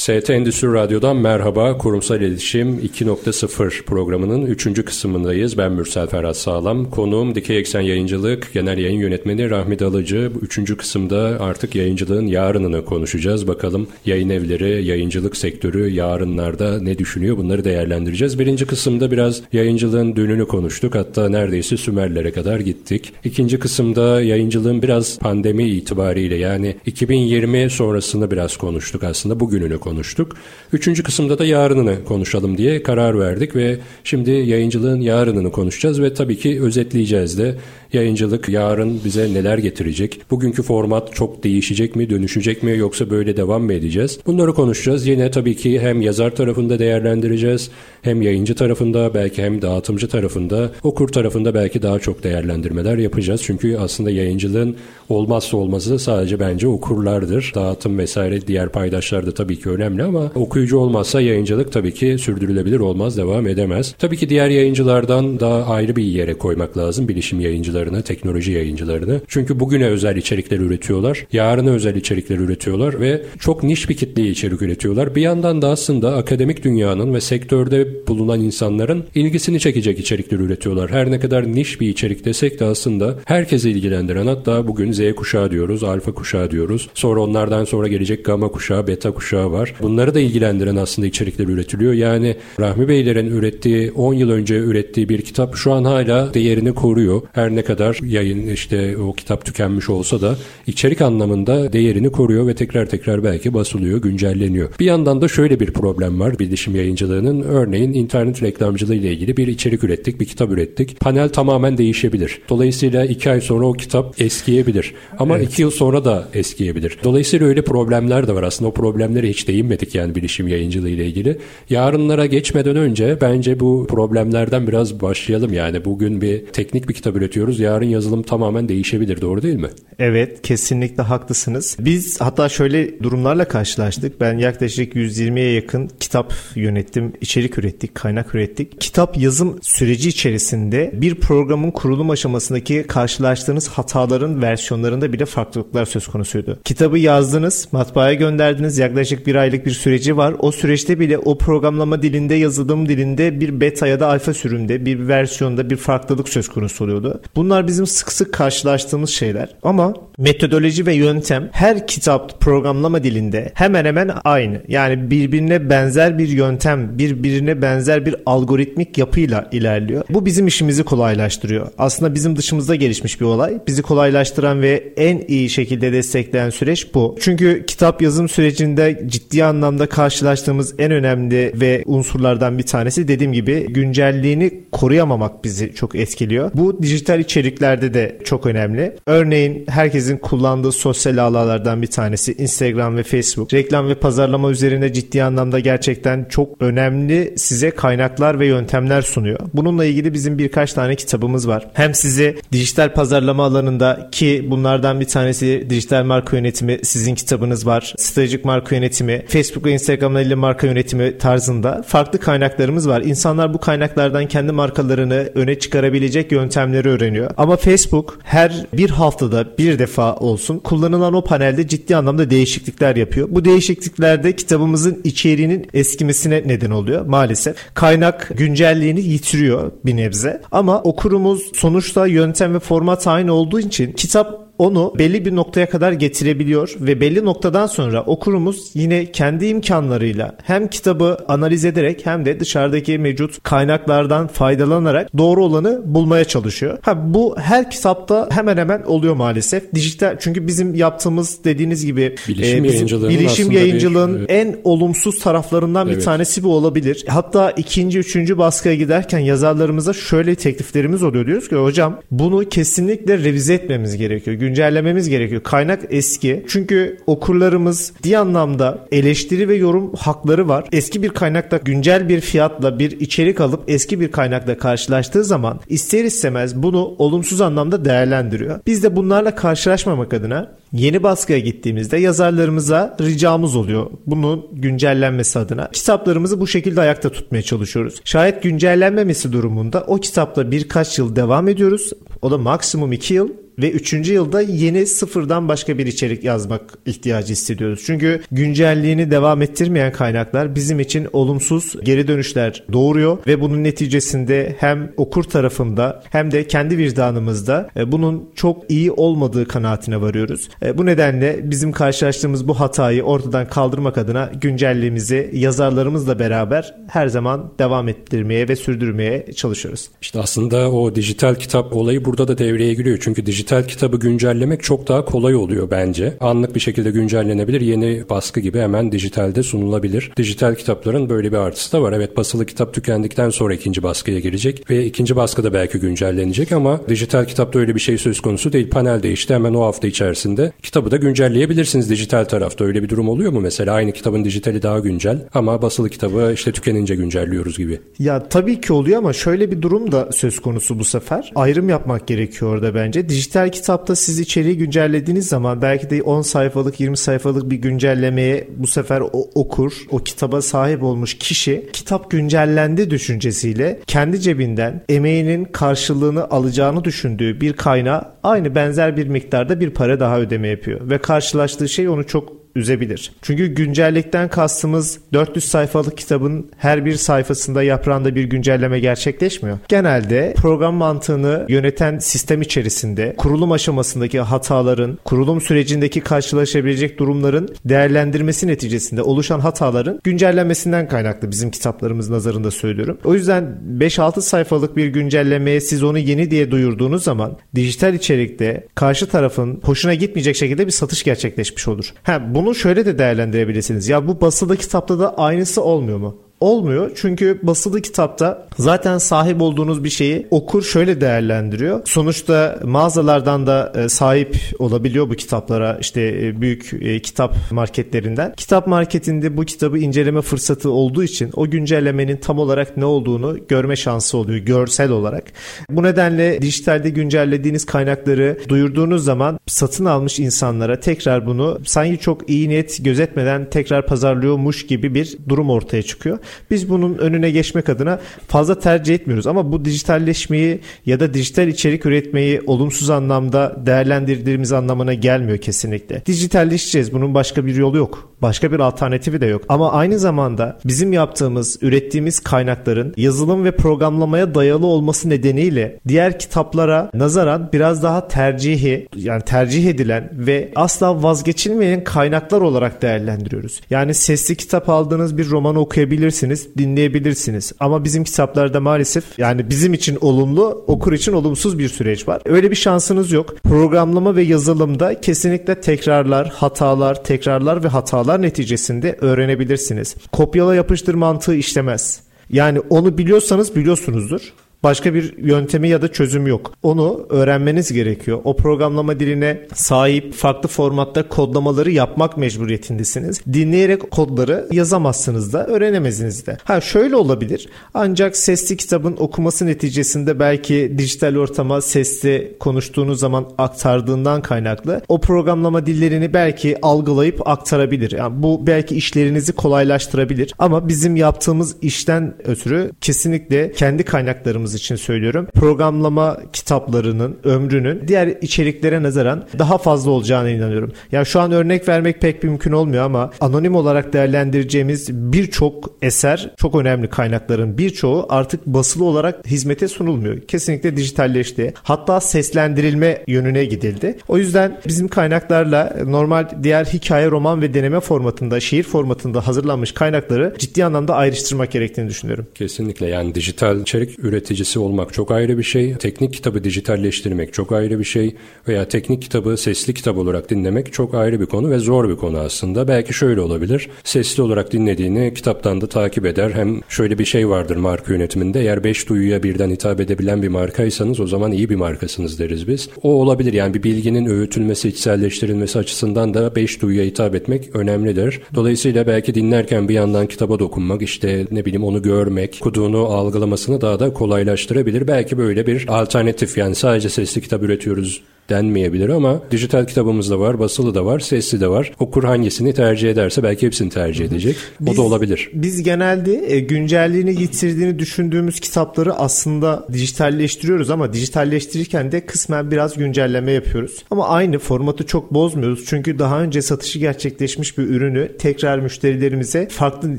ST 0.00 0.30
Endüstri 0.30 0.72
Radyo'dan 0.72 1.16
merhaba. 1.16 1.78
Kurumsal 1.78 2.20
İletişim 2.20 2.78
2.0 2.78 3.84
programının 3.84 4.46
3. 4.46 4.84
kısmındayız. 4.84 5.58
Ben 5.58 5.72
Mürsel 5.72 6.06
Ferhat 6.06 6.36
Sağlam. 6.36 6.90
Konuğum 6.90 7.34
Dikey 7.34 7.58
Eksen 7.58 7.80
Yayıncılık 7.80 8.52
Genel 8.52 8.78
Yayın 8.78 8.98
Yönetmeni 8.98 9.50
Rahmi 9.50 9.78
Dalıcı. 9.78 10.32
Bu 10.34 10.38
üçüncü 10.38 10.76
kısımda 10.76 11.36
artık 11.40 11.74
yayıncılığın 11.74 12.26
yarınını 12.26 12.84
konuşacağız. 12.84 13.48
Bakalım 13.48 13.88
yayın 14.06 14.28
evleri, 14.28 14.84
yayıncılık 14.84 15.36
sektörü 15.36 15.88
yarınlarda 15.88 16.82
ne 16.82 16.98
düşünüyor 16.98 17.36
bunları 17.36 17.64
değerlendireceğiz. 17.64 18.38
Birinci 18.38 18.66
kısımda 18.66 19.10
biraz 19.10 19.42
yayıncılığın 19.52 20.16
dününü 20.16 20.46
konuştuk. 20.46 20.94
Hatta 20.94 21.28
neredeyse 21.28 21.76
Sümerlere 21.76 22.32
kadar 22.32 22.60
gittik. 22.60 23.12
İkinci 23.24 23.58
kısımda 23.58 24.22
yayıncılığın 24.22 24.82
biraz 24.82 25.18
pandemi 25.18 25.68
itibariyle 25.68 26.36
yani 26.36 26.76
2020 26.86 27.70
sonrasında 27.70 28.30
biraz 28.30 28.56
konuştuk 28.56 29.04
aslında. 29.04 29.40
Bugününü 29.40 29.70
konuştuk 29.70 29.89
konuştuk. 29.90 30.36
Üçüncü 30.72 31.02
kısımda 31.02 31.38
da 31.38 31.44
yarınını 31.44 32.04
konuşalım 32.04 32.58
diye 32.58 32.82
karar 32.82 33.18
verdik 33.18 33.56
ve 33.56 33.78
şimdi 34.04 34.30
yayıncılığın 34.30 35.00
yarınını 35.00 35.50
konuşacağız 35.52 36.02
ve 36.02 36.14
tabii 36.14 36.38
ki 36.38 36.62
özetleyeceğiz 36.62 37.38
de 37.38 37.56
yayıncılık 37.92 38.48
yarın 38.48 39.00
bize 39.04 39.34
neler 39.34 39.58
getirecek? 39.58 40.20
Bugünkü 40.30 40.62
format 40.62 41.14
çok 41.14 41.44
değişecek 41.44 41.96
mi, 41.96 42.10
dönüşecek 42.10 42.62
mi 42.62 42.78
yoksa 42.78 43.10
böyle 43.10 43.36
devam 43.36 43.62
mı 43.62 43.72
edeceğiz? 43.72 44.18
Bunları 44.26 44.54
konuşacağız. 44.54 45.06
Yine 45.06 45.30
tabii 45.30 45.56
ki 45.56 45.80
hem 45.80 46.02
yazar 46.02 46.34
tarafında 46.36 46.78
değerlendireceğiz, 46.78 47.70
hem 48.02 48.22
yayıncı 48.22 48.54
tarafında, 48.54 49.14
belki 49.14 49.42
hem 49.42 49.62
dağıtımcı 49.62 50.08
tarafında, 50.08 50.70
okur 50.82 51.08
tarafında 51.08 51.54
belki 51.54 51.82
daha 51.82 51.98
çok 51.98 52.24
değerlendirmeler 52.24 52.98
yapacağız. 52.98 53.42
Çünkü 53.44 53.76
aslında 53.76 54.10
yayıncılığın 54.10 54.76
olmazsa 55.08 55.56
olmazı 55.56 55.98
sadece 55.98 56.40
bence 56.40 56.68
okurlardır. 56.68 57.52
Dağıtım 57.54 57.98
vesaire 57.98 58.46
diğer 58.46 58.68
paydaşlar 58.68 59.26
da 59.26 59.34
tabii 59.34 59.60
ki 59.60 59.70
önemli 59.70 60.02
ama 60.02 60.32
okuyucu 60.34 60.78
olmazsa 60.78 61.20
yayıncılık 61.20 61.72
tabii 61.72 61.94
ki 61.94 62.16
sürdürülebilir 62.18 62.80
olmaz, 62.80 63.16
devam 63.16 63.46
edemez. 63.46 63.94
Tabii 63.98 64.16
ki 64.16 64.28
diğer 64.28 64.48
yayıncılardan 64.48 65.40
daha 65.40 65.74
ayrı 65.74 65.96
bir 65.96 66.04
yere 66.04 66.34
koymak 66.34 66.78
lazım 66.78 67.08
bilişim 67.08 67.40
yayıncılarını, 67.80 68.02
teknoloji 68.02 68.52
yayıncılarını. 68.52 69.20
Çünkü 69.28 69.60
bugüne 69.60 69.86
özel 69.86 70.16
içerikler 70.16 70.58
üretiyorlar, 70.58 71.26
yarına 71.32 71.70
özel 71.70 71.94
içerikler 71.94 72.38
üretiyorlar 72.38 73.00
ve 73.00 73.22
çok 73.38 73.62
niş 73.62 73.88
bir 73.88 73.96
kitleye 73.96 74.30
içerik 74.30 74.62
üretiyorlar. 74.62 75.14
Bir 75.14 75.22
yandan 75.22 75.62
da 75.62 75.68
aslında 75.68 76.16
akademik 76.16 76.64
dünyanın 76.64 77.14
ve 77.14 77.20
sektörde 77.20 78.06
bulunan 78.06 78.40
insanların 78.40 79.04
ilgisini 79.14 79.60
çekecek 79.60 79.98
içerikler 79.98 80.38
üretiyorlar. 80.38 80.90
Her 80.90 81.10
ne 81.10 81.20
kadar 81.20 81.52
niş 81.52 81.80
bir 81.80 81.88
içerik 81.88 82.24
desek 82.24 82.60
de 82.60 82.64
aslında 82.64 83.14
herkesi 83.24 83.70
ilgilendiren 83.70 84.26
hatta 84.26 84.66
bugün 84.68 84.92
Z 84.92 85.00
kuşağı 85.16 85.50
diyoruz, 85.50 85.84
alfa 85.84 86.12
kuşağı 86.12 86.50
diyoruz. 86.50 86.88
Sonra 86.94 87.20
onlardan 87.20 87.64
sonra 87.64 87.88
gelecek 87.88 88.24
gamma 88.24 88.48
kuşağı, 88.48 88.86
beta 88.86 89.10
kuşağı 89.10 89.52
var. 89.52 89.74
Bunları 89.82 90.14
da 90.14 90.20
ilgilendiren 90.20 90.76
aslında 90.76 91.08
içerikler 91.08 91.46
üretiliyor. 91.48 91.92
Yani 91.92 92.36
Rahmi 92.60 92.88
Beylerin 92.88 93.26
ürettiği 93.26 93.92
10 93.92 94.14
yıl 94.14 94.30
önce 94.30 94.56
ürettiği 94.58 95.08
bir 95.08 95.22
kitap 95.22 95.56
şu 95.56 95.72
an 95.72 95.84
hala 95.84 96.34
değerini 96.34 96.74
koruyor. 96.74 97.22
Her 97.32 97.50
ne 97.50 97.62
kadar 97.62 97.69
yayın 98.02 98.46
işte 98.46 98.96
o 98.96 99.12
kitap 99.12 99.44
tükenmiş 99.44 99.90
olsa 99.90 100.20
da 100.20 100.36
içerik 100.66 101.00
anlamında 101.02 101.72
değerini 101.72 102.12
koruyor 102.12 102.46
ve 102.46 102.54
tekrar 102.54 102.86
tekrar 102.86 103.24
belki 103.24 103.54
basılıyor, 103.54 104.02
güncelleniyor. 104.02 104.68
Bir 104.80 104.84
yandan 104.84 105.22
da 105.22 105.28
şöyle 105.28 105.60
bir 105.60 105.72
problem 105.72 106.20
var 106.20 106.38
bilişim 106.38 106.76
yayıncılığının. 106.76 107.42
Örneğin 107.42 107.92
internet 107.92 108.42
reklamcılığı 108.42 108.94
ile 108.94 109.12
ilgili 109.12 109.36
bir 109.36 109.46
içerik 109.46 109.84
ürettik, 109.84 110.20
bir 110.20 110.24
kitap 110.24 110.50
ürettik. 110.50 111.00
Panel 111.00 111.28
tamamen 111.28 111.78
değişebilir. 111.78 112.40
Dolayısıyla 112.48 113.04
iki 113.04 113.30
ay 113.30 113.40
sonra 113.40 113.66
o 113.66 113.72
kitap 113.72 114.20
eskiyebilir. 114.20 114.94
Ama 115.18 115.38
evet. 115.38 115.48
iki 115.52 115.62
yıl 115.62 115.70
sonra 115.70 116.04
da 116.04 116.28
eskiyebilir. 116.34 116.98
Dolayısıyla 117.04 117.46
öyle 117.46 117.64
problemler 117.64 118.28
de 118.28 118.34
var. 118.34 118.42
Aslında 118.42 118.68
o 118.68 118.74
problemleri 118.74 119.28
hiç 119.28 119.48
değinmedik 119.48 119.94
yani 119.94 120.14
bilişim 120.14 120.48
yayıncılığı 120.48 120.88
ile 120.88 121.06
ilgili. 121.06 121.38
Yarınlara 121.70 122.26
geçmeden 122.26 122.76
önce 122.76 123.18
bence 123.20 123.60
bu 123.60 123.86
problemlerden 123.90 124.66
biraz 124.66 125.00
başlayalım. 125.00 125.52
Yani 125.52 125.84
bugün 125.84 126.20
bir 126.20 126.46
teknik 126.46 126.88
bir 126.88 126.94
kitap 126.94 127.16
üretiyoruz. 127.16 127.59
Yarın 127.60 127.86
yazılım 127.86 128.22
tamamen 128.22 128.68
değişebilir. 128.68 129.20
Doğru 129.20 129.42
değil 129.42 129.56
mi? 129.56 129.70
Evet 129.98 130.42
kesinlikle 130.42 131.02
haklısınız. 131.02 131.76
Biz 131.80 132.20
hatta 132.20 132.48
şöyle 132.48 133.02
durumlarla 133.02 133.48
karşılaştık. 133.48 134.20
Ben 134.20 134.38
yaklaşık 134.38 134.94
120'ye 134.94 135.52
yakın 135.52 135.90
kitap 136.00 136.34
yönettim, 136.54 137.12
içerik 137.20 137.58
ürettik, 137.58 137.94
kaynak 137.94 138.34
ürettik. 138.34 138.80
Kitap 138.80 139.18
yazım 139.18 139.58
süreci 139.62 140.08
içerisinde 140.08 140.90
bir 140.94 141.14
programın 141.14 141.70
kurulum 141.70 142.10
aşamasındaki 142.10 142.82
karşılaştığınız 142.82 143.68
hataların 143.68 144.42
versiyonlarında 144.42 145.12
bile 145.12 145.24
farklılıklar 145.24 145.84
söz 145.84 146.06
konusuydu. 146.06 146.58
Kitabı 146.64 146.98
yazdınız, 146.98 147.68
matbaaya 147.72 148.14
gönderdiniz. 148.14 148.78
Yaklaşık 148.78 149.26
bir 149.26 149.34
aylık 149.34 149.66
bir 149.66 149.70
süreci 149.70 150.16
var. 150.16 150.34
O 150.38 150.52
süreçte 150.52 151.00
bile 151.00 151.18
o 151.18 151.38
programlama 151.38 152.02
dilinde, 152.02 152.34
yazılım 152.34 152.88
dilinde 152.88 153.40
bir 153.40 153.60
beta 153.60 153.86
ya 153.86 154.00
da 154.00 154.06
alfa 154.06 154.34
sürümde 154.34 154.86
bir 154.86 155.08
versiyonda 155.08 155.70
bir 155.70 155.76
farklılık 155.76 156.28
söz 156.28 156.48
konusu 156.48 156.84
oluyordu. 156.84 157.22
Bunlar 157.50 157.66
bizim 157.66 157.86
sık 157.86 158.12
sık 158.12 158.34
karşılaştığımız 158.34 159.10
şeyler. 159.10 159.48
Ama 159.62 159.94
metodoloji 160.18 160.86
ve 160.86 160.94
yöntem 160.94 161.48
her 161.52 161.86
kitap 161.86 162.40
programlama 162.40 163.04
dilinde 163.04 163.52
hemen 163.54 163.84
hemen 163.84 164.10
aynı. 164.24 164.62
Yani 164.68 165.10
birbirine 165.10 165.70
benzer 165.70 166.18
bir 166.18 166.28
yöntem, 166.28 166.98
birbirine 166.98 167.62
benzer 167.62 168.06
bir 168.06 168.16
algoritmik 168.26 168.98
yapıyla 168.98 169.48
ilerliyor. 169.52 170.04
Bu 170.10 170.26
bizim 170.26 170.46
işimizi 170.46 170.84
kolaylaştırıyor. 170.84 171.68
Aslında 171.78 172.14
bizim 172.14 172.36
dışımızda 172.36 172.74
gelişmiş 172.74 173.20
bir 173.20 173.26
olay. 173.26 173.58
Bizi 173.66 173.82
kolaylaştıran 173.82 174.62
ve 174.62 174.92
en 174.96 175.22
iyi 175.28 175.50
şekilde 175.50 175.92
destekleyen 175.92 176.50
süreç 176.50 176.94
bu. 176.94 177.16
Çünkü 177.20 177.64
kitap 177.66 178.02
yazım 178.02 178.28
sürecinde 178.28 179.04
ciddi 179.06 179.44
anlamda 179.44 179.86
karşılaştığımız 179.86 180.74
en 180.78 180.90
önemli 180.90 181.52
ve 181.54 181.82
unsurlardan 181.86 182.58
bir 182.58 182.66
tanesi 182.66 183.08
dediğim 183.08 183.32
gibi 183.32 183.72
güncelliğini 183.72 184.60
koruyamamak 184.72 185.44
bizi 185.44 185.74
çok 185.74 185.94
etkiliyor. 185.94 186.50
Bu 186.54 186.82
dijital 186.82 187.20
içeriklerde 187.40 187.94
de 187.94 188.18
çok 188.24 188.46
önemli. 188.46 188.96
Örneğin 189.06 189.64
herkesin 189.68 190.16
kullandığı 190.16 190.72
sosyal 190.72 191.16
ağlardan 191.16 191.82
bir 191.82 191.86
tanesi 191.86 192.32
Instagram 192.32 192.96
ve 192.96 193.02
Facebook. 193.02 193.54
Reklam 193.54 193.88
ve 193.88 193.94
pazarlama 193.94 194.50
üzerinde 194.50 194.92
ciddi 194.92 195.22
anlamda 195.22 195.58
gerçekten 195.58 196.26
çok 196.30 196.62
önemli 196.62 197.34
size 197.36 197.70
kaynaklar 197.70 198.40
ve 198.40 198.46
yöntemler 198.46 199.02
sunuyor. 199.02 199.38
Bununla 199.54 199.84
ilgili 199.84 200.14
bizim 200.14 200.38
birkaç 200.38 200.72
tane 200.72 200.94
kitabımız 200.94 201.48
var. 201.48 201.68
Hem 201.74 201.94
size 201.94 202.36
dijital 202.52 202.94
pazarlama 202.94 203.44
alanında 203.44 204.08
ki 204.12 204.46
bunlardan 204.50 205.00
bir 205.00 205.08
tanesi 205.08 205.66
dijital 205.70 206.04
marka 206.04 206.36
yönetimi 206.36 206.78
sizin 206.82 207.14
kitabınız 207.14 207.66
var. 207.66 207.94
Stratejik 207.98 208.44
marka 208.44 208.74
yönetimi, 208.74 209.24
Facebook 209.28 209.64
ve 209.64 209.72
Instagram 209.72 210.16
ile 210.16 210.34
marka 210.34 210.66
yönetimi 210.66 211.18
tarzında 211.18 211.82
farklı 211.86 212.18
kaynaklarımız 212.18 212.88
var. 212.88 213.00
İnsanlar 213.00 213.54
bu 213.54 213.58
kaynaklardan 213.58 214.28
kendi 214.28 214.52
markalarını 214.52 215.30
öne 215.34 215.58
çıkarabilecek 215.58 216.32
yöntemleri 216.32 216.88
öğreniyor. 216.88 217.29
Ama 217.36 217.56
Facebook 217.56 218.18
her 218.22 218.66
bir 218.72 218.90
haftada 218.90 219.58
bir 219.58 219.78
defa 219.78 220.14
olsun 220.16 220.58
kullanılan 220.58 221.14
o 221.14 221.24
panelde 221.24 221.68
ciddi 221.68 221.96
anlamda 221.96 222.30
değişiklikler 222.30 222.96
yapıyor. 222.96 223.28
Bu 223.30 223.44
değişikliklerde 223.44 224.36
kitabımızın 224.36 225.00
içeriğinin 225.04 225.66
eskimesine 225.74 226.42
neden 226.46 226.70
oluyor 226.70 227.06
maalesef. 227.06 227.74
Kaynak 227.74 228.30
güncelliğini 228.36 229.00
yitiriyor 229.00 229.72
bir 229.84 229.96
nebze. 229.96 230.42
Ama 230.52 230.82
okurumuz 230.82 231.42
sonuçta 231.54 232.06
yöntem 232.06 232.54
ve 232.54 232.58
format 232.58 233.06
aynı 233.06 233.32
olduğu 233.32 233.60
için 233.60 233.92
kitap 233.92 234.49
onu 234.60 234.94
belli 234.98 235.24
bir 235.24 235.36
noktaya 235.36 235.68
kadar 235.68 235.92
getirebiliyor 235.92 236.74
ve 236.80 237.00
belli 237.00 237.24
noktadan 237.24 237.66
sonra 237.66 238.02
okurumuz 238.02 238.70
yine 238.74 239.12
kendi 239.12 239.46
imkanlarıyla 239.46 240.36
hem 240.42 240.68
kitabı 240.68 241.18
analiz 241.28 241.64
ederek 241.64 242.06
hem 242.06 242.24
de 242.24 242.40
dışarıdaki 242.40 242.98
mevcut 242.98 243.42
kaynaklardan 243.42 244.26
faydalanarak 244.26 245.18
doğru 245.18 245.44
olanı 245.44 245.82
bulmaya 245.84 246.24
çalışıyor. 246.24 246.78
Ha 246.82 247.14
bu 247.14 247.36
her 247.38 247.70
kitapta 247.70 248.28
hemen 248.32 248.56
hemen 248.56 248.82
oluyor 248.82 249.14
maalesef. 249.14 249.74
Dijital 249.74 250.16
çünkü 250.20 250.46
bizim 250.46 250.74
yaptığımız 250.74 251.44
dediğiniz 251.44 251.86
gibi 251.86 252.14
bilişim, 252.28 252.64
e, 252.64 252.68
yayıncılığının, 252.68 253.10
bilişim 253.10 253.50
yayıncılığın 253.50 254.20
bir, 254.20 254.28
en 254.28 254.60
olumsuz 254.64 255.18
taraflarından 255.18 255.88
evet. 255.88 255.98
bir 255.98 256.04
tanesi 256.04 256.42
bu 256.42 256.54
olabilir. 256.54 257.04
Hatta 257.08 257.50
ikinci, 257.50 257.98
üçüncü 257.98 258.38
baskıya 258.38 258.74
giderken 258.74 259.18
yazarlarımıza 259.18 259.92
şöyle 259.92 260.34
tekliflerimiz 260.34 261.02
oluyor. 261.02 261.26
Diyoruz 261.26 261.48
ki 261.48 261.56
hocam 261.56 262.00
bunu 262.10 262.48
kesinlikle 262.48 263.18
revize 263.18 263.54
etmemiz 263.54 263.96
gerekiyor 263.96 264.49
güncellememiz 264.50 265.08
gerekiyor. 265.08 265.42
Kaynak 265.42 265.80
eski. 265.90 266.44
Çünkü 266.48 266.96
okurlarımız 267.06 267.92
diye 268.02 268.18
anlamda 268.18 268.86
eleştiri 268.92 269.48
ve 269.48 269.54
yorum 269.54 269.94
hakları 269.94 270.48
var. 270.48 270.64
Eski 270.72 271.02
bir 271.02 271.08
kaynakta 271.08 271.56
güncel 271.56 272.08
bir 272.08 272.20
fiyatla 272.20 272.78
bir 272.78 273.00
içerik 273.00 273.40
alıp 273.40 273.64
eski 273.68 274.00
bir 274.00 274.12
kaynakla 274.12 274.58
karşılaştığı 274.58 275.24
zaman 275.24 275.60
ister 275.68 276.04
istemez 276.04 276.62
bunu 276.62 276.94
olumsuz 276.98 277.40
anlamda 277.40 277.84
değerlendiriyor. 277.84 278.60
Biz 278.66 278.82
de 278.82 278.96
bunlarla 278.96 279.34
karşılaşmamak 279.34 280.14
adına 280.14 280.52
yeni 280.72 281.02
baskıya 281.02 281.38
gittiğimizde 281.38 281.96
yazarlarımıza 281.96 282.96
ricamız 283.00 283.56
oluyor. 283.56 283.90
Bunun 284.06 284.46
güncellenmesi 284.52 285.38
adına. 285.38 285.68
Kitaplarımızı 285.72 286.40
bu 286.40 286.46
şekilde 286.46 286.80
ayakta 286.80 287.10
tutmaya 287.10 287.42
çalışıyoruz. 287.42 288.00
Şayet 288.04 288.42
güncellenmemesi 288.42 289.32
durumunda 289.32 289.84
o 289.86 289.96
kitapla 289.96 290.50
birkaç 290.50 290.98
yıl 290.98 291.16
devam 291.16 291.48
ediyoruz. 291.48 291.92
O 292.22 292.30
da 292.30 292.38
maksimum 292.38 292.92
2 292.92 293.14
yıl 293.14 293.28
ve 293.62 293.70
üçüncü 293.70 294.12
yılda 294.12 294.40
yeni 294.40 294.86
sıfırdan 294.86 295.48
başka 295.48 295.78
bir 295.78 295.86
içerik 295.86 296.24
yazmak 296.24 296.78
ihtiyacı 296.86 297.32
hissediyoruz. 297.32 297.82
Çünkü 297.86 298.22
güncelliğini 298.32 299.10
devam 299.10 299.42
ettirmeyen 299.42 299.92
kaynaklar 299.92 300.54
bizim 300.54 300.80
için 300.80 301.08
olumsuz 301.12 301.74
geri 301.82 302.08
dönüşler 302.08 302.64
doğuruyor 302.72 303.18
ve 303.26 303.40
bunun 303.40 303.64
neticesinde 303.64 304.56
hem 304.58 304.92
okur 304.96 305.24
tarafında 305.24 306.02
hem 306.10 306.30
de 306.30 306.46
kendi 306.46 306.78
vicdanımızda 306.78 307.70
e, 307.76 307.92
bunun 307.92 308.30
çok 308.34 308.70
iyi 308.70 308.92
olmadığı 308.92 309.48
kanaatine 309.48 310.00
varıyoruz. 310.00 310.48
E, 310.62 310.78
bu 310.78 310.86
nedenle 310.86 311.50
bizim 311.50 311.72
karşılaştığımız 311.72 312.48
bu 312.48 312.60
hatayı 312.60 313.02
ortadan 313.02 313.48
kaldırmak 313.48 313.98
adına 313.98 314.30
güncelliğimizi 314.40 315.30
yazarlarımızla 315.32 316.18
beraber 316.18 316.74
her 316.88 317.08
zaman 317.08 317.52
devam 317.58 317.88
ettirmeye 317.88 318.48
ve 318.48 318.56
sürdürmeye 318.56 319.32
çalışıyoruz. 319.36 319.88
İşte 320.02 320.18
aslında 320.18 320.70
o 320.70 320.94
dijital 320.94 321.34
kitap 321.34 321.76
olayı 321.76 322.04
burada 322.04 322.28
da 322.28 322.38
devreye 322.38 322.74
giriyor. 322.74 322.98
Çünkü 323.00 323.26
dijital 323.26 323.49
kitabı 323.50 323.96
güncellemek 323.96 324.62
çok 324.62 324.88
daha 324.88 325.04
kolay 325.04 325.34
oluyor 325.34 325.70
bence. 325.70 326.16
Anlık 326.20 326.54
bir 326.54 326.60
şekilde 326.60 326.90
güncellenebilir. 326.90 327.60
Yeni 327.60 328.04
baskı 328.10 328.40
gibi 328.40 328.58
hemen 328.58 328.92
dijitalde 328.92 329.42
sunulabilir. 329.42 330.10
Dijital 330.16 330.54
kitapların 330.54 331.08
böyle 331.08 331.32
bir 331.32 331.36
artısı 331.36 331.72
da 331.72 331.82
var. 331.82 331.92
Evet 331.92 332.16
basılı 332.16 332.46
kitap 332.46 332.74
tükendikten 332.74 333.30
sonra 333.30 333.54
ikinci 333.54 333.82
baskıya 333.82 334.18
girecek 334.18 334.70
ve 334.70 334.84
ikinci 334.84 335.16
baskıda 335.16 335.52
belki 335.52 335.78
güncellenecek 335.78 336.52
ama 336.52 336.80
dijital 336.88 337.24
kitapta 337.24 337.58
öyle 337.58 337.74
bir 337.74 337.80
şey 337.80 337.98
söz 337.98 338.20
konusu 338.20 338.52
değil. 338.52 338.70
Panel 338.70 339.02
değişti 339.02 339.34
hemen 339.34 339.54
o 339.54 339.62
hafta 339.62 339.86
içerisinde 339.86 340.52
kitabı 340.62 340.90
da 340.90 340.96
güncelleyebilirsiniz 340.96 341.90
dijital 341.90 342.24
tarafta. 342.24 342.64
Öyle 342.64 342.82
bir 342.82 342.88
durum 342.88 343.08
oluyor 343.08 343.32
mu 343.32 343.40
mesela? 343.40 343.74
Aynı 343.74 343.92
kitabın 343.92 344.24
dijitali 344.24 344.62
daha 344.62 344.78
güncel 344.78 345.26
ama 345.34 345.62
basılı 345.62 345.90
kitabı 345.90 346.32
işte 346.34 346.52
tükenince 346.52 346.94
güncelliyoruz 346.94 347.58
gibi. 347.58 347.80
Ya 347.98 348.28
tabii 348.28 348.60
ki 348.60 348.72
oluyor 348.72 348.98
ama 348.98 349.12
şöyle 349.12 349.50
bir 349.50 349.62
durum 349.62 349.92
da 349.92 350.08
söz 350.12 350.38
konusu 350.38 350.78
bu 350.78 350.84
sefer. 350.84 351.32
Ayrım 351.34 351.68
yapmak 351.68 352.06
gerekiyor 352.06 352.54
orada 352.54 352.74
bence. 352.74 353.08
Dijital 353.08 353.39
kitapta 353.48 353.96
siz 353.96 354.18
içeriği 354.18 354.56
güncellediğiniz 354.58 355.28
zaman 355.28 355.62
belki 355.62 355.90
de 355.90 356.02
10 356.02 356.22
sayfalık 356.22 356.80
20 356.80 356.96
sayfalık 356.96 357.50
bir 357.50 357.56
güncellemeye 357.56 358.48
bu 358.56 358.66
sefer 358.66 359.00
o 359.00 359.30
okur, 359.34 359.72
o 359.90 359.98
kitaba 359.98 360.42
sahip 360.42 360.82
olmuş 360.82 361.18
kişi 361.18 361.68
kitap 361.72 362.10
güncellendi 362.10 362.90
düşüncesiyle 362.90 363.80
kendi 363.86 364.20
cebinden 364.20 364.84
emeğinin 364.88 365.44
karşılığını 365.44 366.30
alacağını 366.30 366.84
düşündüğü 366.84 367.40
bir 367.40 367.52
kaynağı 367.52 368.04
aynı 368.22 368.54
benzer 368.54 368.96
bir 368.96 369.06
miktarda 369.06 369.60
bir 369.60 369.70
para 369.70 370.00
daha 370.00 370.20
ödeme 370.20 370.48
yapıyor. 370.48 370.90
Ve 370.90 370.98
karşılaştığı 370.98 371.68
şey 371.68 371.88
onu 371.88 372.06
çok 372.06 372.39
üzebilir. 372.56 373.12
Çünkü 373.22 373.46
güncellikten 373.46 374.28
kastımız 374.28 374.98
400 375.12 375.44
sayfalık 375.44 375.98
kitabın 375.98 376.50
her 376.56 376.84
bir 376.84 376.94
sayfasında 376.94 377.62
yaprağında 377.62 378.14
bir 378.14 378.24
güncelleme 378.24 378.80
gerçekleşmiyor. 378.80 379.58
Genelde 379.68 380.34
program 380.36 380.74
mantığını 380.74 381.46
yöneten 381.48 381.98
sistem 381.98 382.42
içerisinde 382.42 383.14
kurulum 383.18 383.52
aşamasındaki 383.52 384.20
hataların, 384.20 384.98
kurulum 385.04 385.40
sürecindeki 385.40 386.00
karşılaşabilecek 386.00 386.98
durumların 386.98 387.48
değerlendirmesi 387.64 388.46
neticesinde 388.46 389.02
oluşan 389.02 389.40
hataların 389.40 390.00
güncellenmesinden 390.04 390.88
kaynaklı 390.88 391.30
bizim 391.30 391.50
kitaplarımız 391.50 392.10
nazarında 392.10 392.50
söylüyorum. 392.50 392.98
O 393.04 393.14
yüzden 393.14 393.58
5-6 393.78 394.20
sayfalık 394.20 394.76
bir 394.76 394.86
güncellemeye 394.86 395.60
siz 395.60 395.82
onu 395.82 395.98
yeni 395.98 396.30
diye 396.30 396.50
duyurduğunuz 396.50 397.02
zaman 397.02 397.38
dijital 397.54 397.94
içerikte 397.94 398.66
karşı 398.74 399.08
tarafın 399.08 399.60
hoşuna 399.64 399.94
gitmeyecek 399.94 400.36
şekilde 400.36 400.66
bir 400.66 400.72
satış 400.72 401.02
gerçekleşmiş 401.02 401.68
olur. 401.68 401.94
Ha, 402.02 402.34
bu 402.34 402.39
bunu 402.40 402.54
şöyle 402.54 402.86
de 402.86 402.98
değerlendirebilirsiniz. 402.98 403.88
Ya 403.88 404.08
bu 404.08 404.20
basılı 404.20 404.56
kitapta 404.56 404.98
da 404.98 405.18
aynısı 405.18 405.62
olmuyor 405.62 405.98
mu? 405.98 406.29
Olmuyor. 406.40 406.90
Çünkü 406.94 407.38
basılı 407.42 407.82
kitapta 407.82 408.46
zaten 408.58 408.98
sahip 408.98 409.42
olduğunuz 409.42 409.84
bir 409.84 409.90
şeyi 409.90 410.26
okur 410.30 410.62
şöyle 410.62 411.00
değerlendiriyor. 411.00 411.80
Sonuçta 411.84 412.60
mağazalardan 412.64 413.46
da 413.46 413.72
e, 413.76 413.88
sahip 413.88 414.36
olabiliyor 414.58 415.10
bu 415.10 415.14
kitaplara 415.14 415.78
işte 415.80 416.00
e, 416.00 416.40
büyük 416.40 416.72
e, 416.80 417.02
kitap 417.02 417.36
marketlerinden. 417.50 418.32
Kitap 418.36 418.66
marketinde 418.66 419.36
bu 419.36 419.44
kitabı 419.44 419.78
inceleme 419.78 420.22
fırsatı 420.22 420.70
olduğu 420.70 421.04
için 421.04 421.30
o 421.36 421.50
güncellemenin 421.50 422.16
tam 422.16 422.38
olarak 422.38 422.76
ne 422.76 422.84
olduğunu 422.84 423.38
görme 423.48 423.76
şansı 423.76 424.18
oluyor 424.18 424.38
görsel 424.38 424.90
olarak. 424.90 425.24
Bu 425.70 425.82
nedenle 425.82 426.42
dijitalde 426.42 426.90
güncellediğiniz 426.90 427.66
kaynakları 427.66 428.38
duyurduğunuz 428.48 429.04
zaman 429.04 429.38
satın 429.46 429.84
almış 429.84 430.18
insanlara 430.20 430.80
tekrar 430.80 431.26
bunu 431.26 431.60
sanki 431.64 431.98
çok 431.98 432.30
iyi 432.30 432.48
niyet 432.48 432.84
gözetmeden 432.84 433.50
tekrar 433.50 433.86
pazarlıyormuş 433.86 434.66
gibi 434.66 434.94
bir 434.94 435.18
durum 435.28 435.50
ortaya 435.50 435.82
çıkıyor. 435.82 436.18
Biz 436.50 436.68
bunun 436.68 436.98
önüne 436.98 437.30
geçmek 437.30 437.68
adına 437.68 438.00
fazla 438.28 438.58
tercih 438.58 438.94
etmiyoruz 438.94 439.26
ama 439.26 439.52
bu 439.52 439.64
dijitalleşmeyi 439.64 440.60
ya 440.86 441.00
da 441.00 441.14
dijital 441.14 441.48
içerik 441.48 441.86
üretmeyi 441.86 442.40
olumsuz 442.46 442.90
anlamda 442.90 443.56
değerlendirdiğimiz 443.66 444.52
anlamına 444.52 444.94
gelmiyor 444.94 445.38
kesinlikle. 445.38 446.06
Dijitalleşeceğiz. 446.06 446.92
Bunun 446.92 447.14
başka 447.14 447.46
bir 447.46 447.54
yolu 447.54 447.76
yok. 447.76 448.09
Başka 448.22 448.52
bir 448.52 448.60
alternatifi 448.60 449.20
de 449.20 449.26
yok. 449.26 449.42
Ama 449.48 449.72
aynı 449.72 449.98
zamanda 449.98 450.58
bizim 450.64 450.92
yaptığımız, 450.92 451.58
ürettiğimiz 451.62 452.20
kaynakların 452.20 452.94
yazılım 452.96 453.44
ve 453.44 453.56
programlamaya 453.56 454.34
dayalı 454.34 454.66
olması 454.66 455.08
nedeniyle 455.08 455.80
diğer 455.88 456.18
kitaplara 456.18 456.90
nazaran 456.94 457.48
biraz 457.52 457.82
daha 457.82 458.08
tercihi 458.08 458.88
yani 458.96 459.22
tercih 459.22 459.68
edilen 459.68 460.10
ve 460.12 460.52
asla 460.56 461.02
vazgeçilmeyen 461.02 461.84
kaynaklar 461.84 462.40
olarak 462.40 462.82
değerlendiriyoruz. 462.82 463.60
Yani 463.70 463.94
sesli 463.94 464.36
kitap 464.36 464.68
aldığınız 464.68 465.18
bir 465.18 465.30
romanı 465.30 465.60
okuyabilirsiniz 465.60 466.48
dinleyebilirsiniz. 466.58 467.52
Ama 467.60 467.84
bizim 467.84 468.04
kitaplarda 468.04 468.60
maalesef 468.60 469.18
yani 469.18 469.50
bizim 469.50 469.74
için 469.74 469.98
olumlu, 470.00 470.64
okur 470.66 470.92
için 470.92 471.12
olumsuz 471.12 471.58
bir 471.58 471.68
süreç 471.68 472.08
var. 472.08 472.22
Öyle 472.26 472.50
bir 472.50 472.56
şansınız 472.56 473.12
yok. 473.12 473.34
Programlama 473.42 474.16
ve 474.16 474.22
yazılımda 474.22 475.00
kesinlikle 475.00 475.60
tekrarlar, 475.60 476.28
hatalar, 476.28 477.04
tekrarlar 477.04 477.64
ve 477.64 477.68
hatalar 477.68 478.09
neticesinde 478.18 478.96
öğrenebilirsiniz. 479.00 479.96
Kopyala 480.12 480.54
yapıştır 480.54 480.94
mantığı 480.94 481.34
işlemez. 481.34 482.00
Yani 482.30 482.60
onu 482.60 482.98
biliyorsanız 482.98 483.56
biliyorsunuzdur. 483.56 484.32
Başka 484.62 484.94
bir 484.94 485.18
yöntemi 485.18 485.68
ya 485.68 485.82
da 485.82 485.92
çözüm 485.92 486.26
yok. 486.26 486.52
Onu 486.62 487.06
öğrenmeniz 487.10 487.72
gerekiyor. 487.72 488.20
O 488.24 488.36
programlama 488.36 489.00
diline 489.00 489.46
sahip 489.54 490.14
farklı 490.14 490.48
formatta 490.48 491.08
kodlamaları 491.08 491.70
yapmak 491.70 492.16
mecburiyetindesiniz. 492.16 493.20
Dinleyerek 493.32 493.90
kodları 493.90 494.48
yazamazsınız 494.52 495.32
da 495.32 495.46
öğrenemezsiniz 495.46 496.26
de. 496.26 496.38
Ha 496.44 496.60
şöyle 496.60 496.96
olabilir. 496.96 497.48
Ancak 497.74 498.16
sesli 498.16 498.56
kitabın 498.56 498.96
okuması 498.98 499.46
neticesinde 499.46 500.18
belki 500.18 500.74
dijital 500.78 501.16
ortama 501.16 501.60
sesli 501.60 502.36
konuştuğunuz 502.40 503.00
zaman 503.00 503.28
aktardığından 503.38 504.22
kaynaklı 504.22 504.82
o 504.88 505.00
programlama 505.00 505.66
dillerini 505.66 506.14
belki 506.14 506.58
algılayıp 506.62 507.28
aktarabilir. 507.28 507.90
Yani 507.90 508.22
bu 508.22 508.46
belki 508.46 508.76
işlerinizi 508.76 509.32
kolaylaştırabilir. 509.32 510.34
Ama 510.38 510.68
bizim 510.68 510.96
yaptığımız 510.96 511.56
işten 511.62 512.14
ötürü 512.24 512.70
kesinlikle 512.80 513.52
kendi 513.52 513.82
kaynaklarımız 513.82 514.49
yaptığımız 514.50 514.54
için 514.54 514.76
söylüyorum. 514.76 515.26
Programlama 515.34 516.18
kitaplarının 516.32 517.16
ömrünün 517.24 517.88
diğer 517.88 518.06
içeriklere 518.06 518.82
nazaran 518.82 519.24
daha 519.38 519.58
fazla 519.58 519.90
olacağına 519.90 520.30
inanıyorum. 520.30 520.72
Ya 520.92 521.04
şu 521.04 521.20
an 521.20 521.32
örnek 521.32 521.68
vermek 521.68 522.00
pek 522.00 522.22
mümkün 522.22 522.52
olmuyor 522.52 522.84
ama 522.84 523.10
anonim 523.20 523.54
olarak 523.54 523.92
değerlendireceğimiz 523.92 524.90
birçok 524.90 525.70
eser, 525.82 526.30
çok 526.36 526.54
önemli 526.54 526.88
kaynakların 526.88 527.58
birçoğu 527.58 528.06
artık 528.08 528.46
basılı 528.46 528.84
olarak 528.84 529.26
hizmete 529.26 529.68
sunulmuyor. 529.68 530.20
Kesinlikle 530.20 530.76
dijitalleşti. 530.76 531.54
Hatta 531.62 532.00
seslendirilme 532.00 533.04
yönüne 533.06 533.44
gidildi. 533.44 533.98
O 534.08 534.18
yüzden 534.18 534.60
bizim 534.66 534.88
kaynaklarla 534.88 535.76
normal 535.86 536.28
diğer 536.42 536.64
hikaye, 536.64 537.10
roman 537.10 537.42
ve 537.42 537.54
deneme 537.54 537.80
formatında, 537.80 538.40
şiir 538.40 538.62
formatında 538.62 539.26
hazırlanmış 539.26 539.72
kaynakları 539.72 540.34
ciddi 540.38 540.64
anlamda 540.64 540.94
ayrıştırmak 540.94 541.50
gerektiğini 541.50 541.88
düşünüyorum. 541.88 542.26
Kesinlikle 542.34 542.86
yani 542.86 543.14
dijital 543.14 543.60
içerik 543.60 543.98
üretici 544.04 544.39
üreticisi 544.40 544.58
olmak 544.58 544.92
çok 544.92 545.10
ayrı 545.10 545.38
bir 545.38 545.42
şey. 545.42 545.74
Teknik 545.74 546.14
kitabı 546.14 546.44
dijitalleştirmek 546.44 547.32
çok 547.32 547.52
ayrı 547.52 547.78
bir 547.78 547.84
şey. 547.84 548.14
Veya 548.48 548.68
teknik 548.68 549.02
kitabı 549.02 549.36
sesli 549.36 549.74
kitap 549.74 549.96
olarak 549.96 550.30
dinlemek 550.30 550.72
çok 550.72 550.94
ayrı 550.94 551.20
bir 551.20 551.26
konu 551.26 551.50
ve 551.50 551.58
zor 551.58 551.88
bir 551.88 551.96
konu 551.96 552.18
aslında. 552.18 552.68
Belki 552.68 552.94
şöyle 552.94 553.20
olabilir. 553.20 553.68
Sesli 553.84 554.22
olarak 554.22 554.52
dinlediğini 554.52 555.14
kitaptan 555.14 555.60
da 555.60 555.66
takip 555.66 556.06
eder. 556.06 556.30
Hem 556.30 556.60
şöyle 556.68 556.98
bir 556.98 557.04
şey 557.04 557.28
vardır 557.28 557.56
marka 557.56 557.92
yönetiminde. 557.92 558.40
Eğer 558.40 558.64
beş 558.64 558.88
duyuya 558.88 559.22
birden 559.22 559.50
hitap 559.50 559.80
edebilen 559.80 560.22
bir 560.22 560.28
markaysanız 560.28 561.00
o 561.00 561.06
zaman 561.06 561.32
iyi 561.32 561.50
bir 561.50 561.56
markasınız 561.56 562.18
deriz 562.18 562.48
biz. 562.48 562.68
O 562.82 562.88
olabilir 562.88 563.32
yani 563.32 563.54
bir 563.54 563.62
bilginin 563.62 564.06
öğütülmesi, 564.06 564.68
içselleştirilmesi 564.68 565.58
açısından 565.58 566.14
da 566.14 566.36
beş 566.36 566.62
duyuya 566.62 566.84
hitap 566.84 567.14
etmek 567.14 567.56
önemlidir. 567.56 568.20
Dolayısıyla 568.34 568.86
belki 568.86 569.14
dinlerken 569.14 569.68
bir 569.68 569.74
yandan 569.74 570.06
kitaba 570.06 570.38
dokunmak, 570.38 570.82
işte 570.82 571.26
ne 571.30 571.44
bileyim 571.44 571.64
onu 571.64 571.82
görmek, 571.82 572.38
okuduğunu 572.40 572.78
algılamasını 572.78 573.60
daha 573.60 573.80
da 573.80 573.92
kolaylaştırabilir 573.92 574.29
kolaylaştırabilir. 574.30 574.88
Belki 574.88 575.18
böyle 575.18 575.46
bir 575.46 575.66
alternatif 575.68 576.38
yani 576.38 576.54
sadece 576.54 576.88
sesli 576.88 577.20
kitap 577.20 577.42
üretiyoruz 577.42 578.02
denmeyebilir 578.30 578.88
ama 578.88 579.22
dijital 579.30 579.66
kitabımız 579.66 580.10
da 580.10 580.20
var, 580.20 580.38
basılı 580.38 580.74
da 580.74 580.84
var, 580.84 581.00
sesli 581.00 581.40
de 581.40 581.48
var. 581.48 581.72
Okur 581.78 582.04
hangisini 582.04 582.54
tercih 582.54 582.90
ederse 582.90 583.22
belki 583.22 583.46
hepsini 583.46 583.70
tercih 583.70 584.04
edecek. 584.04 584.36
Biz, 584.60 584.74
o 584.74 584.82
da 584.82 584.86
olabilir. 584.86 585.30
Biz 585.34 585.62
genelde 585.62 586.32
e, 586.34 586.40
güncelliğini 586.40 587.20
yitirdiğini 587.20 587.78
düşündüğümüz 587.78 588.40
kitapları 588.40 588.94
aslında 588.94 589.66
dijitalleştiriyoruz 589.72 590.70
ama 590.70 590.92
dijitalleştirirken 590.92 591.92
de 591.92 592.06
kısmen 592.06 592.50
biraz 592.50 592.76
güncelleme 592.76 593.32
yapıyoruz. 593.32 593.84
Ama 593.90 594.08
aynı 594.08 594.38
formatı 594.38 594.86
çok 594.86 595.14
bozmuyoruz. 595.14 595.64
Çünkü 595.66 595.98
daha 595.98 596.22
önce 596.22 596.42
satışı 596.42 596.78
gerçekleşmiş 596.78 597.58
bir 597.58 597.64
ürünü 597.64 598.16
tekrar 598.18 598.58
müşterilerimize 598.58 599.48
farklı 599.48 599.90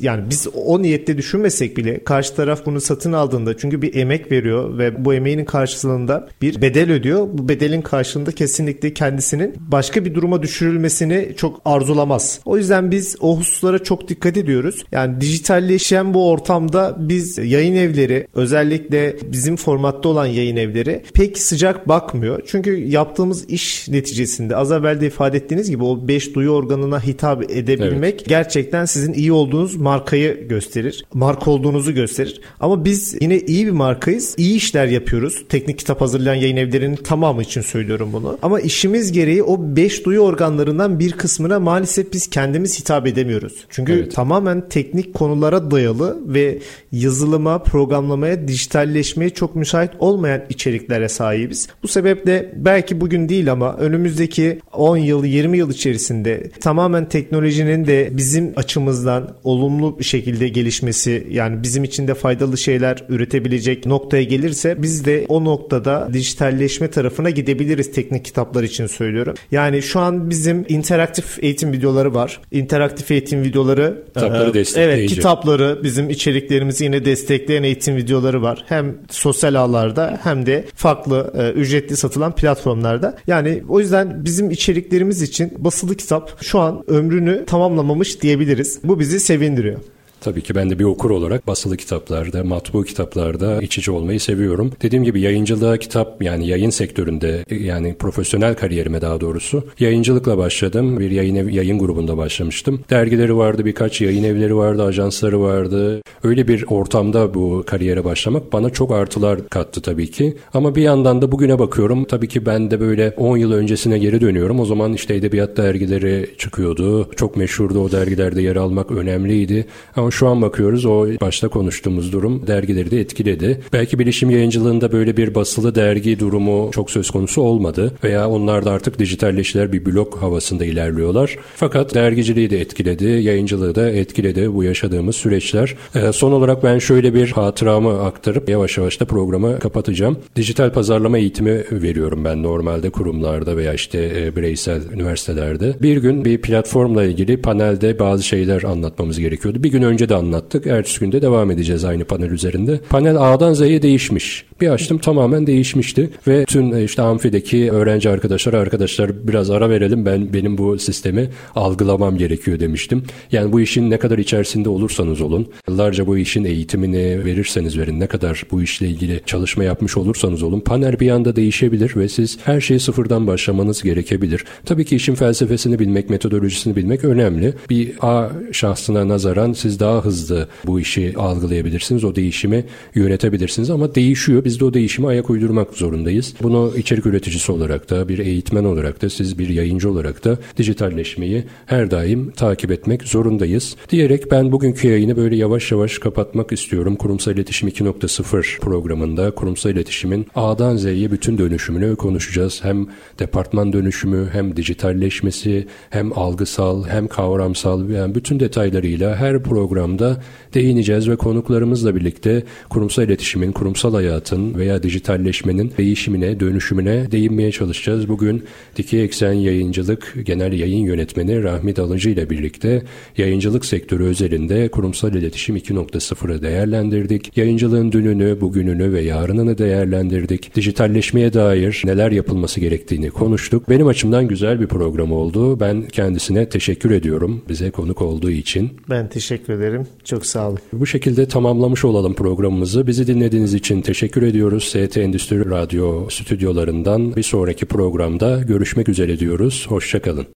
yani 0.00 0.24
biz 0.30 0.46
o 0.54 0.82
niyette 0.82 1.18
düşünmesek 1.18 1.76
bile 1.76 2.04
karşı 2.04 2.34
taraf 2.34 2.66
bunu 2.66 2.80
satın 2.80 3.12
aldığında 3.12 3.56
çünkü 3.56 3.82
bir 3.82 3.94
emek 3.94 4.15
veriyor 4.32 4.78
ve 4.78 5.04
bu 5.04 5.14
emeğinin 5.14 5.44
karşılığında 5.44 6.28
bir 6.42 6.62
bedel 6.62 6.92
ödüyor. 6.92 7.28
Bu 7.32 7.48
bedelin 7.48 7.82
karşılığında 7.82 8.32
kesinlikle 8.32 8.94
kendisinin 8.94 9.54
başka 9.58 10.04
bir 10.04 10.14
duruma 10.14 10.42
düşürülmesini 10.42 11.34
çok 11.36 11.60
arzulamaz. 11.64 12.40
O 12.44 12.56
yüzden 12.56 12.90
biz 12.90 13.16
o 13.20 13.38
hususlara 13.38 13.78
çok 13.78 14.08
dikkat 14.08 14.36
ediyoruz. 14.36 14.84
Yani 14.92 15.20
dijitalleşen 15.20 16.14
bu 16.14 16.30
ortamda 16.30 16.96
biz 16.98 17.38
yayın 17.38 17.74
evleri 17.74 18.26
özellikle 18.34 19.16
bizim 19.32 19.56
formatta 19.56 20.08
olan 20.08 20.26
yayın 20.26 20.56
evleri 20.56 21.02
pek 21.14 21.38
sıcak 21.38 21.88
bakmıyor. 21.88 22.42
Çünkü 22.46 22.76
yaptığımız 22.76 23.50
iş 23.50 23.88
neticesinde 23.88 24.56
az 24.56 24.72
evvel 24.72 25.00
de 25.00 25.06
ifade 25.06 25.36
ettiğiniz 25.36 25.70
gibi 25.70 25.84
o 25.84 26.08
5 26.08 26.34
duyu 26.34 26.50
organına 26.50 27.00
hitap 27.04 27.50
edebilmek 27.50 28.14
evet. 28.14 28.28
gerçekten 28.28 28.84
sizin 28.84 29.12
iyi 29.12 29.32
olduğunuz 29.32 29.76
markayı 29.76 30.48
gösterir. 30.48 31.04
Marka 31.14 31.50
olduğunuzu 31.50 31.94
gösterir. 31.94 32.40
Ama 32.60 32.84
biz 32.84 33.16
yine 33.20 33.38
iyi 33.38 33.66
bir 33.66 33.72
markayız. 34.06 34.34
İyi 34.38 34.56
işler 34.56 34.86
yapıyoruz. 34.86 35.44
Teknik 35.48 35.78
kitap 35.78 36.00
hazırlayan 36.00 36.34
yayın 36.34 36.56
evlerinin 36.56 36.96
tamamı 36.96 37.42
için 37.42 37.60
söylüyorum 37.60 38.10
bunu. 38.12 38.38
Ama 38.42 38.60
işimiz 38.60 39.12
gereği 39.12 39.42
o 39.42 39.76
5 39.76 40.04
duyu 40.04 40.20
organlarından 40.20 40.98
bir 40.98 41.12
kısmına 41.12 41.60
maalesef 41.60 42.12
biz 42.12 42.30
kendimiz 42.30 42.80
hitap 42.80 43.06
edemiyoruz. 43.06 43.66
Çünkü 43.70 43.92
evet. 43.92 44.14
tamamen 44.14 44.68
teknik 44.68 45.14
konulara 45.14 45.70
dayalı 45.70 46.18
ve 46.26 46.58
yazılıma, 46.92 47.62
programlamaya, 47.62 48.48
dijitalleşmeye 48.48 49.30
çok 49.30 49.56
müsait 49.56 49.90
olmayan 49.98 50.42
içeriklere 50.48 51.08
sahibiz. 51.08 51.68
Bu 51.82 51.88
sebeple 51.88 52.52
belki 52.56 53.00
bugün 53.00 53.28
değil 53.28 53.52
ama 53.52 53.76
önümüzdeki 53.76 54.60
10 54.72 54.96
yıl, 54.96 55.24
20 55.24 55.58
yıl 55.58 55.70
içerisinde 55.70 56.50
tamamen 56.60 57.08
teknolojinin 57.08 57.86
de 57.86 58.10
bizim 58.12 58.52
açımızdan 58.56 59.36
olumlu 59.44 59.98
bir 59.98 60.04
şekilde 60.04 60.48
gelişmesi 60.48 61.26
yani 61.30 61.62
bizim 61.62 61.84
için 61.84 62.08
de 62.08 62.14
faydalı 62.14 62.58
şeyler 62.58 63.04
üretebilecek 63.08 63.85
noktaya 63.88 64.22
gelirse 64.22 64.82
biz 64.82 65.04
de 65.04 65.24
o 65.28 65.44
noktada 65.44 66.08
dijitalleşme 66.12 66.90
tarafına 66.90 67.30
gidebiliriz 67.30 67.92
teknik 67.92 68.24
kitaplar 68.24 68.62
için 68.62 68.86
söylüyorum. 68.86 69.34
Yani 69.50 69.82
şu 69.82 70.00
an 70.00 70.30
bizim 70.30 70.64
interaktif 70.68 71.38
eğitim 71.42 71.72
videoları 71.72 72.14
var. 72.14 72.40
İnteraktif 72.50 73.10
eğitim 73.10 73.42
videoları 73.42 74.04
kitapları 74.06 74.50
e, 74.50 74.54
destekleyici. 74.54 75.00
Evet, 75.00 75.10
kitapları 75.10 75.80
bizim 75.82 76.10
içeriklerimizi 76.10 76.84
yine 76.84 77.04
destekleyen 77.04 77.62
eğitim 77.62 77.96
videoları 77.96 78.42
var. 78.42 78.64
Hem 78.68 78.94
sosyal 79.10 79.54
ağlarda 79.54 80.20
hem 80.22 80.46
de 80.46 80.64
farklı 80.74 81.32
e, 81.38 81.50
ücretli 81.50 81.96
satılan 81.96 82.34
platformlarda. 82.34 83.16
Yani 83.26 83.62
o 83.68 83.80
yüzden 83.80 84.24
bizim 84.24 84.50
içeriklerimiz 84.50 85.22
için 85.22 85.52
basılı 85.58 85.96
kitap 85.96 86.42
şu 86.42 86.58
an 86.60 86.84
ömrünü 86.86 87.44
tamamlamamış 87.46 88.22
diyebiliriz. 88.22 88.80
Bu 88.84 89.00
bizi 89.00 89.20
sevindiriyor. 89.20 89.78
Tabii 90.20 90.42
ki 90.42 90.54
ben 90.54 90.70
de 90.70 90.78
bir 90.78 90.84
okur 90.84 91.10
olarak 91.10 91.46
basılı 91.46 91.76
kitaplarda, 91.76 92.44
matbu 92.44 92.84
kitaplarda 92.84 93.62
iç 93.62 93.78
içe 93.78 93.92
olmayı 93.92 94.20
seviyorum. 94.20 94.72
Dediğim 94.82 95.04
gibi 95.04 95.20
yayıncılığa 95.20 95.76
kitap 95.76 96.22
yani 96.22 96.48
yayın 96.48 96.70
sektöründe 96.70 97.44
yani 97.50 97.94
profesyonel 97.94 98.54
kariyerime 98.54 99.00
daha 99.00 99.20
doğrusu 99.20 99.64
yayıncılıkla 99.78 100.38
başladım. 100.38 101.00
Bir 101.00 101.10
yayın 101.10 101.34
ev, 101.34 101.48
yayın 101.48 101.78
grubunda 101.78 102.16
başlamıştım. 102.16 102.80
Dergileri 102.90 103.36
vardı, 103.36 103.64
birkaç 103.64 104.00
yayın 104.00 104.24
evleri 104.24 104.56
vardı, 104.56 104.82
ajansları 104.82 105.40
vardı. 105.40 106.02
Öyle 106.24 106.48
bir 106.48 106.64
ortamda 106.68 107.34
bu 107.34 107.64
kariyere 107.66 108.04
başlamak 108.04 108.52
bana 108.52 108.70
çok 108.70 108.92
artılar 108.92 109.48
kattı 109.48 109.82
tabii 109.82 110.10
ki. 110.10 110.36
Ama 110.54 110.74
bir 110.74 110.82
yandan 110.82 111.22
da 111.22 111.32
bugüne 111.32 111.58
bakıyorum. 111.58 112.04
Tabii 112.04 112.28
ki 112.28 112.46
ben 112.46 112.70
de 112.70 112.80
böyle 112.80 113.14
10 113.16 113.36
yıl 113.36 113.52
öncesine 113.52 113.98
geri 113.98 114.20
dönüyorum. 114.20 114.60
O 114.60 114.64
zaman 114.64 114.92
işte 114.92 115.14
edebiyat 115.14 115.56
dergileri 115.56 116.30
çıkıyordu. 116.38 117.10
Çok 117.16 117.36
meşhurdu 117.36 117.80
o 117.80 117.92
dergilerde 117.92 118.42
yer 118.42 118.56
almak 118.56 118.90
önemliydi. 118.90 119.66
Ama 119.96 120.05
şu 120.10 120.28
an 120.28 120.42
bakıyoruz 120.42 120.84
o 120.84 121.06
başta 121.20 121.48
konuştuğumuz 121.48 122.12
durum 122.12 122.46
dergileri 122.46 122.90
de 122.90 123.00
etkiledi. 123.00 123.60
Belki 123.72 123.98
bilişim 123.98 124.30
yayıncılığında 124.30 124.92
böyle 124.92 125.16
bir 125.16 125.34
basılı 125.34 125.74
dergi 125.74 126.20
durumu 126.20 126.70
çok 126.72 126.90
söz 126.90 127.10
konusu 127.10 127.42
olmadı 127.42 127.92
veya 128.04 128.28
onlar 128.28 128.64
da 128.64 128.70
artık 128.70 128.98
dijitalleştiler 128.98 129.72
bir 129.72 129.86
blok 129.86 130.22
havasında 130.22 130.64
ilerliyorlar. 130.64 131.36
Fakat 131.56 131.94
dergiciliği 131.94 132.50
de 132.50 132.60
etkiledi, 132.60 133.04
yayıncılığı 133.04 133.74
da 133.74 133.90
etkiledi 133.90 134.54
bu 134.54 134.64
yaşadığımız 134.64 135.16
süreçler. 135.16 135.74
Ee, 135.94 136.12
son 136.12 136.32
olarak 136.32 136.62
ben 136.62 136.78
şöyle 136.78 137.14
bir 137.14 137.32
hatıramı 137.32 138.02
aktarıp 138.02 138.48
yavaş 138.48 138.78
yavaş 138.78 139.00
da 139.00 139.04
programı 139.04 139.58
kapatacağım. 139.58 140.18
Dijital 140.36 140.72
pazarlama 140.72 141.18
eğitimi 141.18 141.64
veriyorum 141.72 142.24
ben 142.24 142.42
normalde 142.42 142.90
kurumlarda 142.90 143.56
veya 143.56 143.74
işte 143.74 144.12
e, 144.16 144.36
bireysel 144.36 144.80
üniversitelerde. 144.92 145.74
Bir 145.82 145.96
gün 145.96 146.24
bir 146.24 146.38
platformla 146.40 147.04
ilgili 147.04 147.36
panelde 147.36 147.98
bazı 147.98 148.22
şeyler 148.22 148.62
anlatmamız 148.62 149.20
gerekiyordu. 149.20 149.62
Bir 149.62 149.68
gün 149.68 149.82
önce 149.82 149.95
önce 149.96 150.08
de 150.08 150.14
anlattık. 150.14 150.66
Ertesi 150.66 151.00
günde 151.00 151.22
devam 151.22 151.50
edeceğiz 151.50 151.84
aynı 151.84 152.04
panel 152.04 152.30
üzerinde. 152.30 152.80
Panel 152.88 153.16
A'dan 153.16 153.52
Z'ye 153.52 153.82
değişmiş. 153.82 154.44
Bir 154.60 154.68
açtım 154.68 154.98
tamamen 154.98 155.46
değişmişti 155.46 156.10
ve 156.28 156.44
tüm 156.44 156.74
e, 156.74 156.84
işte 156.84 157.02
amfideki 157.02 157.70
öğrenci 157.70 158.10
arkadaşlar 158.10 158.54
arkadaşlar 158.54 159.28
biraz 159.28 159.50
ara 159.50 159.70
verelim 159.70 160.06
ben 160.06 160.32
benim 160.32 160.58
bu 160.58 160.78
sistemi 160.78 161.30
algılamam 161.54 162.18
gerekiyor 162.18 162.60
demiştim. 162.60 163.02
Yani 163.32 163.52
bu 163.52 163.60
işin 163.60 163.90
ne 163.90 163.98
kadar 163.98 164.18
içerisinde 164.18 164.68
olursanız 164.68 165.20
olun, 165.20 165.48
yıllarca 165.68 166.06
bu 166.06 166.18
işin 166.18 166.44
eğitimini 166.44 167.24
verirseniz 167.24 167.78
verin, 167.78 168.00
ne 168.00 168.06
kadar 168.06 168.42
bu 168.50 168.62
işle 168.62 168.88
ilgili 168.88 169.20
çalışma 169.26 169.64
yapmış 169.64 169.96
olursanız 169.96 170.42
olun, 170.42 170.60
panel 170.60 171.00
bir 171.00 171.10
anda 171.10 171.36
değişebilir 171.36 171.96
ve 171.96 172.08
siz 172.08 172.38
her 172.44 172.60
şeyi 172.60 172.80
sıfırdan 172.80 173.26
başlamanız 173.26 173.82
gerekebilir. 173.82 174.44
Tabii 174.64 174.84
ki 174.84 174.96
işin 174.96 175.14
felsefesini 175.14 175.78
bilmek, 175.78 176.10
metodolojisini 176.10 176.76
bilmek 176.76 177.04
önemli. 177.04 177.54
Bir 177.70 177.92
A 178.00 178.28
şahsına 178.52 179.08
nazaran 179.08 179.52
siz 179.52 179.80
daha 179.80 179.85
hızlı 179.88 180.48
bu 180.66 180.80
işi 180.80 181.14
algılayabilirsiniz, 181.16 182.04
o 182.04 182.14
değişimi 182.14 182.64
yönetebilirsiniz 182.94 183.70
ama 183.70 183.94
değişiyor 183.94 184.44
biz 184.44 184.60
de 184.60 184.64
o 184.64 184.74
değişime 184.74 185.08
ayak 185.08 185.30
uydurmak 185.30 185.74
zorundayız. 185.74 186.34
Bunu 186.42 186.72
içerik 186.76 187.06
üreticisi 187.06 187.52
olarak 187.52 187.90
da, 187.90 188.08
bir 188.08 188.18
eğitmen 188.18 188.64
olarak 188.64 189.02
da, 189.02 189.10
siz 189.10 189.38
bir 189.38 189.48
yayıncı 189.48 189.90
olarak 189.90 190.24
da 190.24 190.38
dijitalleşmeyi 190.56 191.44
her 191.66 191.90
daim 191.90 192.30
takip 192.30 192.70
etmek 192.70 193.02
zorundayız. 193.02 193.76
Diyerek 193.90 194.30
ben 194.30 194.52
bugünkü 194.52 194.88
yayını 194.88 195.16
böyle 195.16 195.36
yavaş 195.36 195.72
yavaş 195.72 195.98
kapatmak 195.98 196.52
istiyorum. 196.52 196.96
Kurumsal 196.96 197.32
İletişim 197.32 197.68
2.0 197.68 198.60
programında 198.60 199.30
kurumsal 199.30 199.70
iletişimin 199.70 200.26
A'dan 200.34 200.76
Z'ye 200.76 201.10
bütün 201.10 201.38
dönüşümünü 201.38 201.96
konuşacağız. 201.96 202.64
Hem 202.64 202.86
departman 203.18 203.72
dönüşümü, 203.72 204.28
hem 204.32 204.56
dijitalleşmesi, 204.56 205.66
hem 205.90 206.18
algısal, 206.18 206.86
hem 206.86 207.08
kavramsal 207.08 207.90
yani 207.90 208.14
bütün 208.14 208.40
detaylarıyla 208.40 209.16
her 209.16 209.42
programda 209.76 210.16
değineceğiz 210.54 211.08
ve 211.08 211.16
konuklarımızla 211.16 211.96
birlikte 211.96 212.42
kurumsal 212.70 213.04
iletişimin, 213.04 213.52
kurumsal 213.52 213.94
hayatın 213.94 214.54
veya 214.54 214.82
dijitalleşmenin 214.82 215.72
değişimine, 215.78 216.40
dönüşümüne 216.40 217.10
değinmeye 217.10 217.52
çalışacağız. 217.52 218.08
Bugün 218.08 218.44
Dikey 218.76 219.04
Eksen 219.04 219.32
Yayıncılık 219.32 220.14
Genel 220.24 220.52
Yayın 220.52 220.86
Yönetmeni 220.86 221.42
Rahmi 221.42 221.76
Dalıcı 221.76 222.10
ile 222.10 222.30
birlikte 222.30 222.82
yayıncılık 223.16 223.64
sektörü 223.64 224.04
özelinde 224.04 224.68
kurumsal 224.68 225.14
iletişim 225.14 225.56
2.0'ı 225.56 226.42
değerlendirdik. 226.42 227.36
Yayıncılığın 227.36 227.92
dününü, 227.92 228.40
bugününü 228.40 228.92
ve 228.92 229.00
yarınını 229.00 229.58
değerlendirdik. 229.58 230.54
Dijitalleşmeye 230.54 231.32
dair 231.32 231.82
neler 231.84 232.10
yapılması 232.12 232.60
gerektiğini 232.60 233.10
konuştuk. 233.10 233.68
Benim 233.68 233.86
açımdan 233.86 234.28
güzel 234.28 234.60
bir 234.60 234.66
program 234.66 235.12
oldu. 235.12 235.60
Ben 235.60 235.82
kendisine 235.82 236.48
teşekkür 236.48 236.90
ediyorum 236.90 237.42
bize 237.48 237.70
konuk 237.70 238.02
olduğu 238.02 238.30
için. 238.30 238.70
Ben 238.90 239.08
teşekkür 239.08 239.52
ederim. 239.66 239.86
Çok 240.04 240.26
sağ 240.26 240.48
olun. 240.48 240.58
Bu 240.72 240.86
şekilde 240.86 241.28
tamamlamış 241.28 241.84
olalım 241.84 242.14
programımızı. 242.14 242.86
Bizi 242.86 243.06
dinlediğiniz 243.06 243.54
için 243.54 243.80
teşekkür 243.80 244.22
ediyoruz. 244.22 244.64
ST 244.64 244.96
Endüstri 244.96 245.50
Radyo 245.50 246.08
stüdyolarından 246.10 247.16
bir 247.16 247.22
sonraki 247.22 247.66
programda 247.66 248.42
görüşmek 248.42 248.88
üzere 248.88 249.18
diyoruz. 249.18 249.66
Hoşçakalın. 249.68 250.26